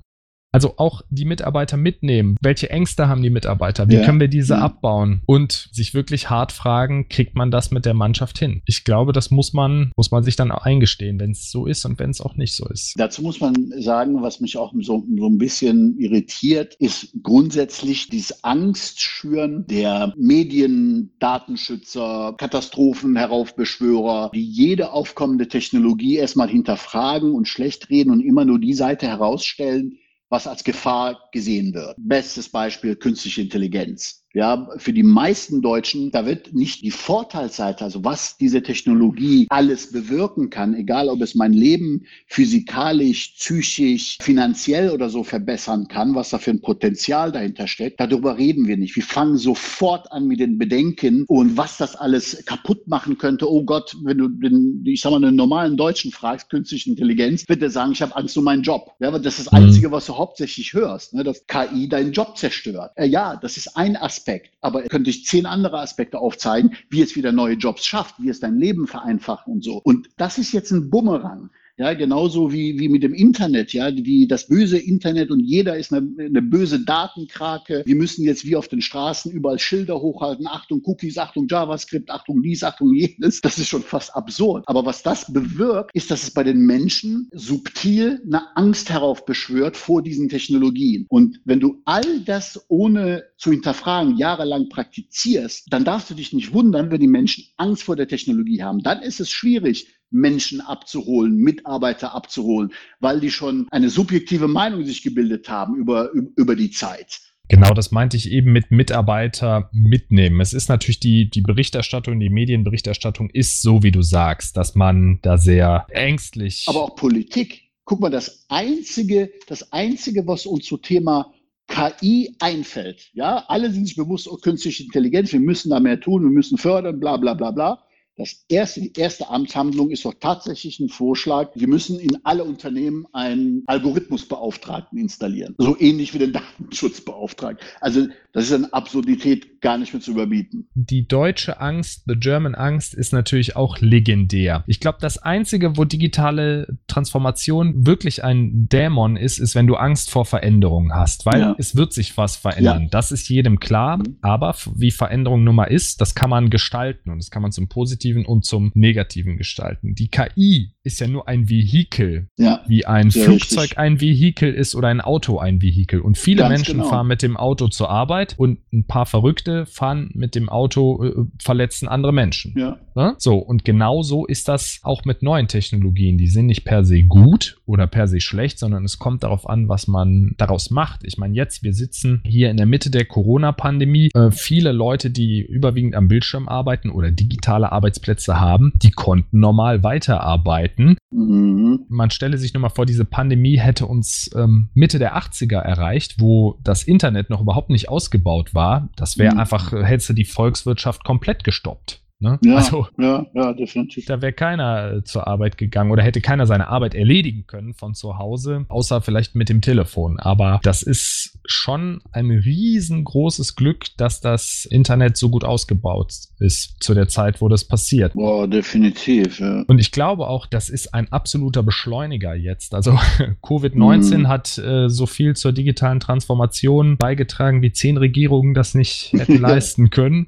Also 0.55 0.75
auch 0.77 1.01
die 1.09 1.25
Mitarbeiter 1.25 1.75
mitnehmen. 1.75 2.37
Welche 2.39 2.69
Ängste 2.69 3.09
haben 3.09 3.21
die 3.21 3.29
Mitarbeiter? 3.29 3.89
Wie 3.89 3.95
ja. 3.95 4.05
können 4.05 4.21
wir 4.21 4.29
diese 4.29 4.53
ja. 4.53 4.61
abbauen? 4.61 5.21
Und 5.25 5.67
sich 5.73 5.93
wirklich 5.93 6.29
hart 6.29 6.53
fragen, 6.53 7.09
kriegt 7.09 7.35
man 7.35 7.51
das 7.51 7.71
mit 7.71 7.85
der 7.85 7.93
Mannschaft 7.93 8.39
hin? 8.39 8.61
Ich 8.65 8.85
glaube, 8.85 9.11
das 9.11 9.31
muss 9.31 9.51
man, 9.51 9.91
muss 9.97 10.11
man 10.11 10.23
sich 10.23 10.37
dann 10.37 10.53
auch 10.53 10.63
eingestehen, 10.63 11.19
wenn 11.19 11.31
es 11.31 11.51
so 11.51 11.65
ist 11.65 11.83
und 11.83 11.99
wenn 11.99 12.09
es 12.09 12.21
auch 12.21 12.37
nicht 12.37 12.55
so 12.55 12.69
ist. 12.69 12.93
Dazu 12.95 13.21
muss 13.21 13.41
man 13.41 13.73
sagen, 13.79 14.21
was 14.21 14.39
mich 14.39 14.55
auch 14.57 14.73
so, 14.79 15.05
so 15.17 15.27
ein 15.27 15.37
bisschen 15.37 15.97
irritiert, 15.99 16.75
ist 16.75 17.13
grundsätzlich 17.21 18.07
dieses 18.07 18.45
Angstschüren 18.45 19.65
der 19.67 20.13
Medien, 20.15 21.11
Datenschützer, 21.19 22.33
Katastrophen, 22.37 23.17
Heraufbeschwörer, 23.17 24.31
die 24.33 24.45
jede 24.45 24.93
aufkommende 24.93 25.49
Technologie 25.49 26.15
erstmal 26.15 26.47
hinterfragen 26.47 27.33
und 27.33 27.49
schlecht 27.49 27.89
reden 27.89 28.11
und 28.11 28.21
immer 28.21 28.45
nur 28.45 28.57
die 28.57 28.73
Seite 28.73 29.05
herausstellen, 29.07 29.97
was 30.29 30.47
als 30.47 30.63
Gefahr 30.63 31.29
gesehen 31.31 31.73
wird. 31.73 31.95
Bestes 31.97 32.49
Beispiel 32.49 32.95
künstliche 32.95 33.41
Intelligenz. 33.41 34.24
Ja, 34.35 34.67
für 34.75 34.91
die 34.91 35.03
meisten 35.03 35.61
Deutschen, 35.61 36.11
da 36.11 36.25
wird 36.25 36.53
nicht 36.53 36.81
die 36.81 36.91
Vorteilsseite, 36.91 37.85
also 37.85 38.03
was 38.03 38.35
diese 38.35 38.61
Technologie 38.61 39.47
alles 39.47 39.93
bewirken 39.93 40.49
kann, 40.49 40.73
egal 40.73 41.07
ob 41.07 41.21
es 41.21 41.35
mein 41.35 41.53
Leben 41.53 42.05
physikalisch, 42.27 43.35
psychisch, 43.37 44.17
finanziell 44.21 44.89
oder 44.89 45.09
so 45.09 45.23
verbessern 45.23 45.87
kann, 45.87 46.15
was 46.15 46.31
da 46.31 46.37
für 46.37 46.51
ein 46.51 46.59
Potenzial 46.59 47.31
dahinter 47.31 47.65
steckt, 47.65 48.01
darüber 48.01 48.37
reden 48.37 48.67
wir 48.67 48.75
nicht. 48.75 48.97
Wir 48.97 49.03
fangen 49.03 49.37
sofort 49.37 50.11
an 50.11 50.27
mit 50.27 50.41
den 50.41 50.57
Bedenken 50.57 51.23
und 51.29 51.55
was 51.55 51.77
das 51.77 51.95
alles 51.95 52.43
kaputt 52.45 52.89
machen 52.89 53.17
könnte. 53.17 53.49
Oh 53.49 53.63
Gott, 53.63 53.95
wenn 54.03 54.17
du 54.17 54.27
den, 54.27 54.83
ich 54.85 54.99
sag 54.99 55.11
mal, 55.11 55.23
einen 55.23 55.37
normalen 55.37 55.77
Deutschen 55.77 56.11
fragst, 56.11 56.49
künstliche 56.49 56.89
Intelligenz, 56.89 57.47
wird 57.47 57.61
er 57.61 57.69
sagen, 57.69 57.93
ich 57.93 58.01
habe 58.01 58.13
Angst 58.17 58.37
um 58.37 58.43
meinen 58.43 58.63
Job. 58.63 58.91
Ja, 58.99 59.07
aber 59.07 59.19
das 59.19 59.39
ist 59.39 59.47
das 59.47 59.53
mhm. 59.53 59.67
Einzige, 59.67 59.91
was 59.93 60.07
du 60.07 60.17
hauptsächlich 60.17 60.73
hörst, 60.73 61.13
ne, 61.13 61.23
dass 61.23 61.47
KI 61.47 61.87
deinen 61.87 62.11
Job 62.11 62.37
zerstört. 62.37 62.91
Äh, 62.97 63.07
ja, 63.07 63.37
das 63.37 63.55
ist 63.55 63.77
ein 63.77 63.95
Aspekt 63.95 64.24
Aspekt. 64.25 64.51
Aber 64.61 64.81
er 64.81 64.89
könnte 64.89 65.11
ich 65.11 65.25
zehn 65.25 65.45
andere 65.45 65.79
Aspekte 65.79 66.17
aufzeigen, 66.17 66.75
wie 66.89 67.03
es 67.03 67.15
wieder 67.15 67.31
neue 67.31 67.53
Jobs 67.53 67.85
schafft, 67.85 68.15
wie 68.17 68.29
es 68.29 68.39
dein 68.39 68.57
Leben 68.57 68.87
vereinfacht 68.87 69.45
und 69.47 69.63
so. 69.63 69.77
Und 69.77 70.09
das 70.17 70.39
ist 70.39 70.51
jetzt 70.51 70.71
ein 70.71 70.89
Bumerang. 70.89 71.51
Ja, 71.77 71.93
genauso 71.93 72.53
wie, 72.53 72.79
wie 72.79 72.87
mit 72.87 73.03
dem 73.03 73.13
Internet, 73.13 73.73
ja, 73.73 73.93
wie 73.93 74.27
das 74.27 74.47
böse 74.47 74.77
Internet 74.77 75.29
und 75.29 75.41
jeder 75.41 75.77
ist 75.77 75.91
eine, 75.91 76.07
eine 76.17 76.41
böse 76.41 76.79
Datenkrake. 76.85 77.83
Wir 77.85 77.95
müssen 77.95 78.23
jetzt 78.23 78.45
wie 78.45 78.55
auf 78.55 78.69
den 78.69 78.81
Straßen 78.81 79.29
überall 79.29 79.59
Schilder 79.59 79.99
hochhalten. 79.99 80.47
Achtung 80.47 80.81
Cookies, 80.85 81.17
Achtung 81.17 81.47
JavaScript, 81.49 82.09
Achtung 82.09 82.41
dies, 82.41 82.63
Achtung 82.63 82.93
jenes. 82.93 83.41
Das 83.41 83.57
ist 83.57 83.67
schon 83.67 83.81
fast 83.81 84.15
absurd. 84.15 84.63
Aber 84.67 84.85
was 84.85 85.03
das 85.03 85.31
bewirkt, 85.33 85.91
ist, 85.93 86.11
dass 86.11 86.23
es 86.23 86.31
bei 86.31 86.43
den 86.43 86.59
Menschen 86.59 87.29
subtil 87.33 88.21
eine 88.25 88.55
Angst 88.55 88.89
heraufbeschwört 88.89 89.75
vor 89.75 90.01
diesen 90.01 90.29
Technologien. 90.29 91.05
Und 91.09 91.41
wenn 91.43 91.59
du 91.59 91.81
all 91.83 92.21
das 92.21 92.65
ohne 92.69 93.25
zu 93.37 93.51
hinterfragen 93.51 94.15
jahrelang 94.15 94.69
praktizierst, 94.69 95.67
dann 95.71 95.83
darfst 95.83 96.09
du 96.09 96.13
dich 96.13 96.31
nicht 96.31 96.53
wundern, 96.53 96.89
wenn 96.89 97.01
die 97.01 97.07
Menschen 97.07 97.43
Angst 97.57 97.83
vor 97.83 97.97
der 97.97 98.07
Technologie 98.07 98.63
haben. 98.63 98.81
Dann 98.81 99.01
ist 99.01 99.19
es 99.19 99.29
schwierig, 99.29 99.87
Menschen 100.15 100.61
abzuholen, 100.61 101.37
Mitarbeiter 101.37 102.15
abzuholen, 102.15 102.71
weil 102.99 103.19
die 103.19 103.31
schon 103.31 103.67
eine 103.71 103.89
subjektive 103.89 104.47
Meinung 104.47 104.85
sich 104.85 105.03
gebildet 105.03 105.49
haben 105.49 105.75
über, 105.75 106.11
über 106.35 106.55
die 106.55 106.71
Zeit. 106.71 107.19
Genau, 107.47 107.73
das 107.73 107.91
meinte 107.91 108.17
ich 108.17 108.31
eben 108.31 108.51
mit 108.51 108.71
Mitarbeiter 108.71 109.69
mitnehmen. 109.71 110.41
Es 110.41 110.53
ist 110.53 110.67
natürlich 110.67 110.99
die, 110.99 111.29
die 111.29 111.41
Berichterstattung, 111.41 112.19
die 112.19 112.29
Medienberichterstattung 112.29 113.29
ist 113.29 113.61
so, 113.61 113.83
wie 113.83 113.91
du 113.91 114.01
sagst, 114.01 114.57
dass 114.57 114.73
man 114.73 115.19
da 115.21 115.37
sehr 115.37 115.85
ängstlich. 115.89 116.65
Aber 116.67 116.83
auch 116.83 116.95
Politik. 116.95 117.61
Guck 117.83 117.99
mal, 117.99 118.09
das 118.09 118.45
einzige, 118.49 119.29
das 119.47 119.71
einzige, 119.71 120.25
was 120.25 120.47
uns 120.47 120.65
zu 120.65 120.77
Thema 120.77 121.31
KI 121.67 122.35
einfällt, 122.39 123.11
ja, 123.13 123.43
alle 123.47 123.71
sind 123.71 123.85
sich 123.85 123.95
bewusst, 123.95 124.27
oh, 124.27 124.37
künstliche 124.37 124.83
Intelligenz, 124.83 125.31
wir 125.31 125.39
müssen 125.39 125.69
da 125.69 125.79
mehr 125.79 125.99
tun, 125.99 126.23
wir 126.23 126.31
müssen 126.31 126.57
fördern, 126.57 126.99
bla, 126.99 127.17
bla, 127.17 127.35
bla, 127.35 127.51
bla. 127.51 127.83
Das 128.17 128.45
erste, 128.47 128.79
die 128.79 128.93
erste 128.97 129.29
Amtshandlung 129.29 129.91
ist 129.91 130.05
doch 130.05 130.13
tatsächlich 130.17 130.79
ein 130.79 130.87
Vorschlag. 130.87 131.51
Wir 131.55 131.67
müssen 131.67 131.99
in 131.99 132.17
alle 132.23 132.45
Unternehmen 132.45 133.05
einen 133.11 133.63
Algorithmusbeauftragten 133.65 134.97
installieren. 134.97 135.53
So 135.57 135.77
ähnlich 135.77 136.13
wie 136.13 136.19
den 136.19 136.31
Datenschutzbeauftragten. 136.59 137.67
Also, 137.81 138.07
das 138.31 138.45
ist 138.45 138.53
eine 138.53 138.73
Absurdität 138.73 139.61
gar 139.61 139.77
nicht 139.77 139.93
mehr 139.93 140.01
zu 140.01 140.11
überbieten. 140.11 140.69
Die 140.75 141.07
deutsche 141.07 141.59
Angst, 141.59 142.03
the 142.05 142.15
German 142.15 142.55
Angst, 142.55 142.93
ist 142.93 143.11
natürlich 143.11 143.57
auch 143.57 143.79
legendär. 143.79 144.63
Ich 144.67 144.79
glaube, 144.79 144.99
das 145.01 145.17
einzige, 145.17 145.75
wo 145.75 145.83
digitale 145.83 146.77
Transformation 146.87 147.85
wirklich 147.85 148.23
ein 148.23 148.69
Dämon 148.69 149.17
ist, 149.17 149.39
ist, 149.39 149.55
wenn 149.55 149.67
du 149.67 149.75
Angst 149.75 150.09
vor 150.09 150.25
Veränderungen 150.25 150.93
hast, 150.93 151.25
weil 151.25 151.39
ja. 151.39 151.55
es 151.57 151.75
wird 151.75 151.91
sich 151.91 152.15
was 152.17 152.37
verändern. 152.37 152.83
Ja. 152.83 152.89
Das 152.89 153.11
ist 153.11 153.27
jedem 153.27 153.59
klar. 153.59 153.97
Mhm. 153.97 154.17
Aber 154.21 154.55
wie 154.73 154.91
Veränderung 154.91 155.43
nun 155.43 155.55
mal 155.55 155.65
ist, 155.65 155.99
das 155.99 156.15
kann 156.15 156.29
man 156.29 156.49
gestalten 156.49 157.09
und 157.09 157.17
das 157.17 157.29
kann 157.29 157.41
man 157.41 157.51
zum 157.51 157.67
Positiven 157.67 158.04
Positiven 158.05 158.25
und 158.25 158.45
zum 158.45 158.71
Negativen 158.75 159.37
gestalten. 159.37 159.95
Die 159.95 160.09
KI 160.09 160.71
ist 160.83 160.99
ja 160.99 161.07
nur 161.07 161.27
ein 161.27 161.49
Vehikel, 161.49 162.27
ja, 162.37 162.63
wie 162.67 162.85
ein 162.85 163.11
Flugzeug 163.11 163.63
richtig. 163.63 163.77
ein 163.79 164.01
Vehikel 164.01 164.53
ist 164.53 164.75
oder 164.75 164.89
ein 164.89 165.01
Auto 165.01 165.39
ein 165.39 165.61
Vehikel. 165.61 166.01
Und 166.01 166.17
viele 166.17 166.43
Ganz 166.43 166.49
Menschen 166.49 166.77
genau. 166.77 166.89
fahren 166.89 167.07
mit 167.07 167.21
dem 167.21 167.37
Auto 167.37 167.67
zur 167.67 167.89
Arbeit 167.89 168.35
und 168.37 168.59
ein 168.71 168.85
paar 168.85 169.05
Verrückte 169.05 169.65
fahren 169.65 170.11
mit 170.13 170.35
dem 170.35 170.49
Auto, 170.49 171.03
äh, 171.03 171.13
verletzen 171.41 171.87
andere 171.87 172.13
Menschen. 172.13 172.53
Ja. 172.57 172.79
Ne? 172.95 173.15
So, 173.17 173.37
und 173.37 173.65
genauso 173.65 174.25
ist 174.25 174.47
das 174.47 174.79
auch 174.81 175.03
mit 175.03 175.21
neuen 175.21 175.47
Technologien. 175.47 176.17
Die 176.17 176.29
sind 176.29 176.45
nicht 176.45 176.63
per 176.63 176.85
se 176.85 177.03
gut 177.03 177.57
oder 177.65 177.87
per 177.87 178.07
se 178.07 178.21
schlecht, 178.21 178.57
sondern 178.57 178.85
es 178.85 178.99
kommt 178.99 179.23
darauf 179.23 179.49
an, 179.49 179.67
was 179.67 179.87
man 179.87 180.33
daraus 180.37 180.71
macht. 180.71 181.01
Ich 181.03 181.17
meine, 181.17 181.35
jetzt, 181.35 181.61
wir 181.61 181.73
sitzen 181.73 182.21
hier 182.23 182.49
in 182.49 182.57
der 182.57 182.65
Mitte 182.65 182.89
der 182.89 183.05
Corona-Pandemie. 183.05 184.11
Äh, 184.13 184.31
viele 184.31 184.71
Leute, 184.71 185.09
die 185.09 185.41
überwiegend 185.41 185.95
am 185.95 186.07
Bildschirm 186.07 186.47
arbeiten 186.47 186.89
oder 186.89 187.11
digitale 187.11 187.71
Arbeitsplätze 187.71 188.39
haben, 188.39 188.71
die 188.81 188.91
konnten 188.91 189.39
normal 189.39 189.83
weiterarbeiten. 189.83 190.97
Mhm. 191.11 191.85
Man 191.89 192.11
stelle 192.11 192.37
sich 192.37 192.53
nur 192.53 192.61
mal 192.61 192.69
vor, 192.69 192.85
diese 192.85 193.05
Pandemie 193.05 193.57
hätte 193.57 193.87
uns 193.87 194.29
ähm, 194.35 194.69
Mitte 194.73 194.99
der 194.99 195.17
80er 195.17 195.59
erreicht, 195.59 196.15
wo 196.19 196.59
das 196.63 196.83
Internet 196.83 197.29
noch 197.29 197.41
überhaupt 197.41 197.69
nicht 197.69 197.89
ausgebaut 197.89 198.53
war. 198.53 198.89
Das 198.95 199.17
wäre 199.17 199.33
mhm. 199.33 199.41
einfach, 199.41 199.73
hätte 199.73 200.13
die 200.13 200.25
Volkswirtschaft 200.25 201.03
komplett 201.03 201.43
gestoppt. 201.43 202.04
Ne? 202.19 202.39
Ja, 202.43 202.55
also, 202.55 202.87
ja, 202.97 203.25
ja, 203.33 203.53
definitiv. 203.53 204.05
Da 204.05 204.21
wäre 204.21 204.31
keiner 204.31 204.93
äh, 204.93 205.03
zur 205.03 205.27
Arbeit 205.27 205.57
gegangen 205.57 205.91
oder 205.91 206.01
hätte 206.01 206.21
keiner 206.21 206.47
seine 206.47 206.67
Arbeit 206.69 206.95
erledigen 206.95 207.45
können 207.45 207.73
von 207.73 207.93
zu 207.93 208.17
Hause, 208.17 208.65
außer 208.69 209.01
vielleicht 209.01 209.35
mit 209.35 209.49
dem 209.49 209.59
Telefon. 209.59 210.17
Aber 210.19 210.61
das 210.63 210.81
ist 210.81 211.39
schon 211.45 212.01
ein 212.13 212.31
riesengroßes 212.31 213.55
Glück, 213.55 213.85
dass 213.97 214.21
das 214.21 214.65
Internet 214.69 215.17
so 215.17 215.29
gut 215.29 215.43
ausgebaut 215.43 216.13
ist 216.39 216.77
zu 216.79 216.93
der 216.93 217.09
Zeit, 217.09 217.41
wo 217.41 217.49
das 217.49 217.65
passiert. 217.65 218.13
Boah, 218.13 218.47
definitiv. 218.47 219.39
Ja. 219.39 219.63
Und 219.67 219.79
ich 219.79 219.91
glaube 219.91 220.27
auch, 220.27 220.45
das 220.45 220.69
ist 220.69 220.93
ein 220.93 221.11
absoluter 221.11 221.63
Beschleuniger 221.63 222.33
jetzt. 222.33 222.73
Also 222.73 222.91
Covid-19 223.43 224.19
mhm. 224.19 224.27
hat 224.29 224.57
äh, 224.57 224.87
so 224.87 225.05
viel 225.05 225.35
zur 225.35 225.51
digitalen 225.51 225.99
Transformation 225.99 226.95
beigetragen, 226.95 227.61
wie 227.61 227.73
zehn 227.73 227.97
Regierungen 227.97 228.53
das 228.53 228.73
nicht 228.73 229.11
hätten 229.17 229.39
leisten 229.41 229.89
können 229.89 230.27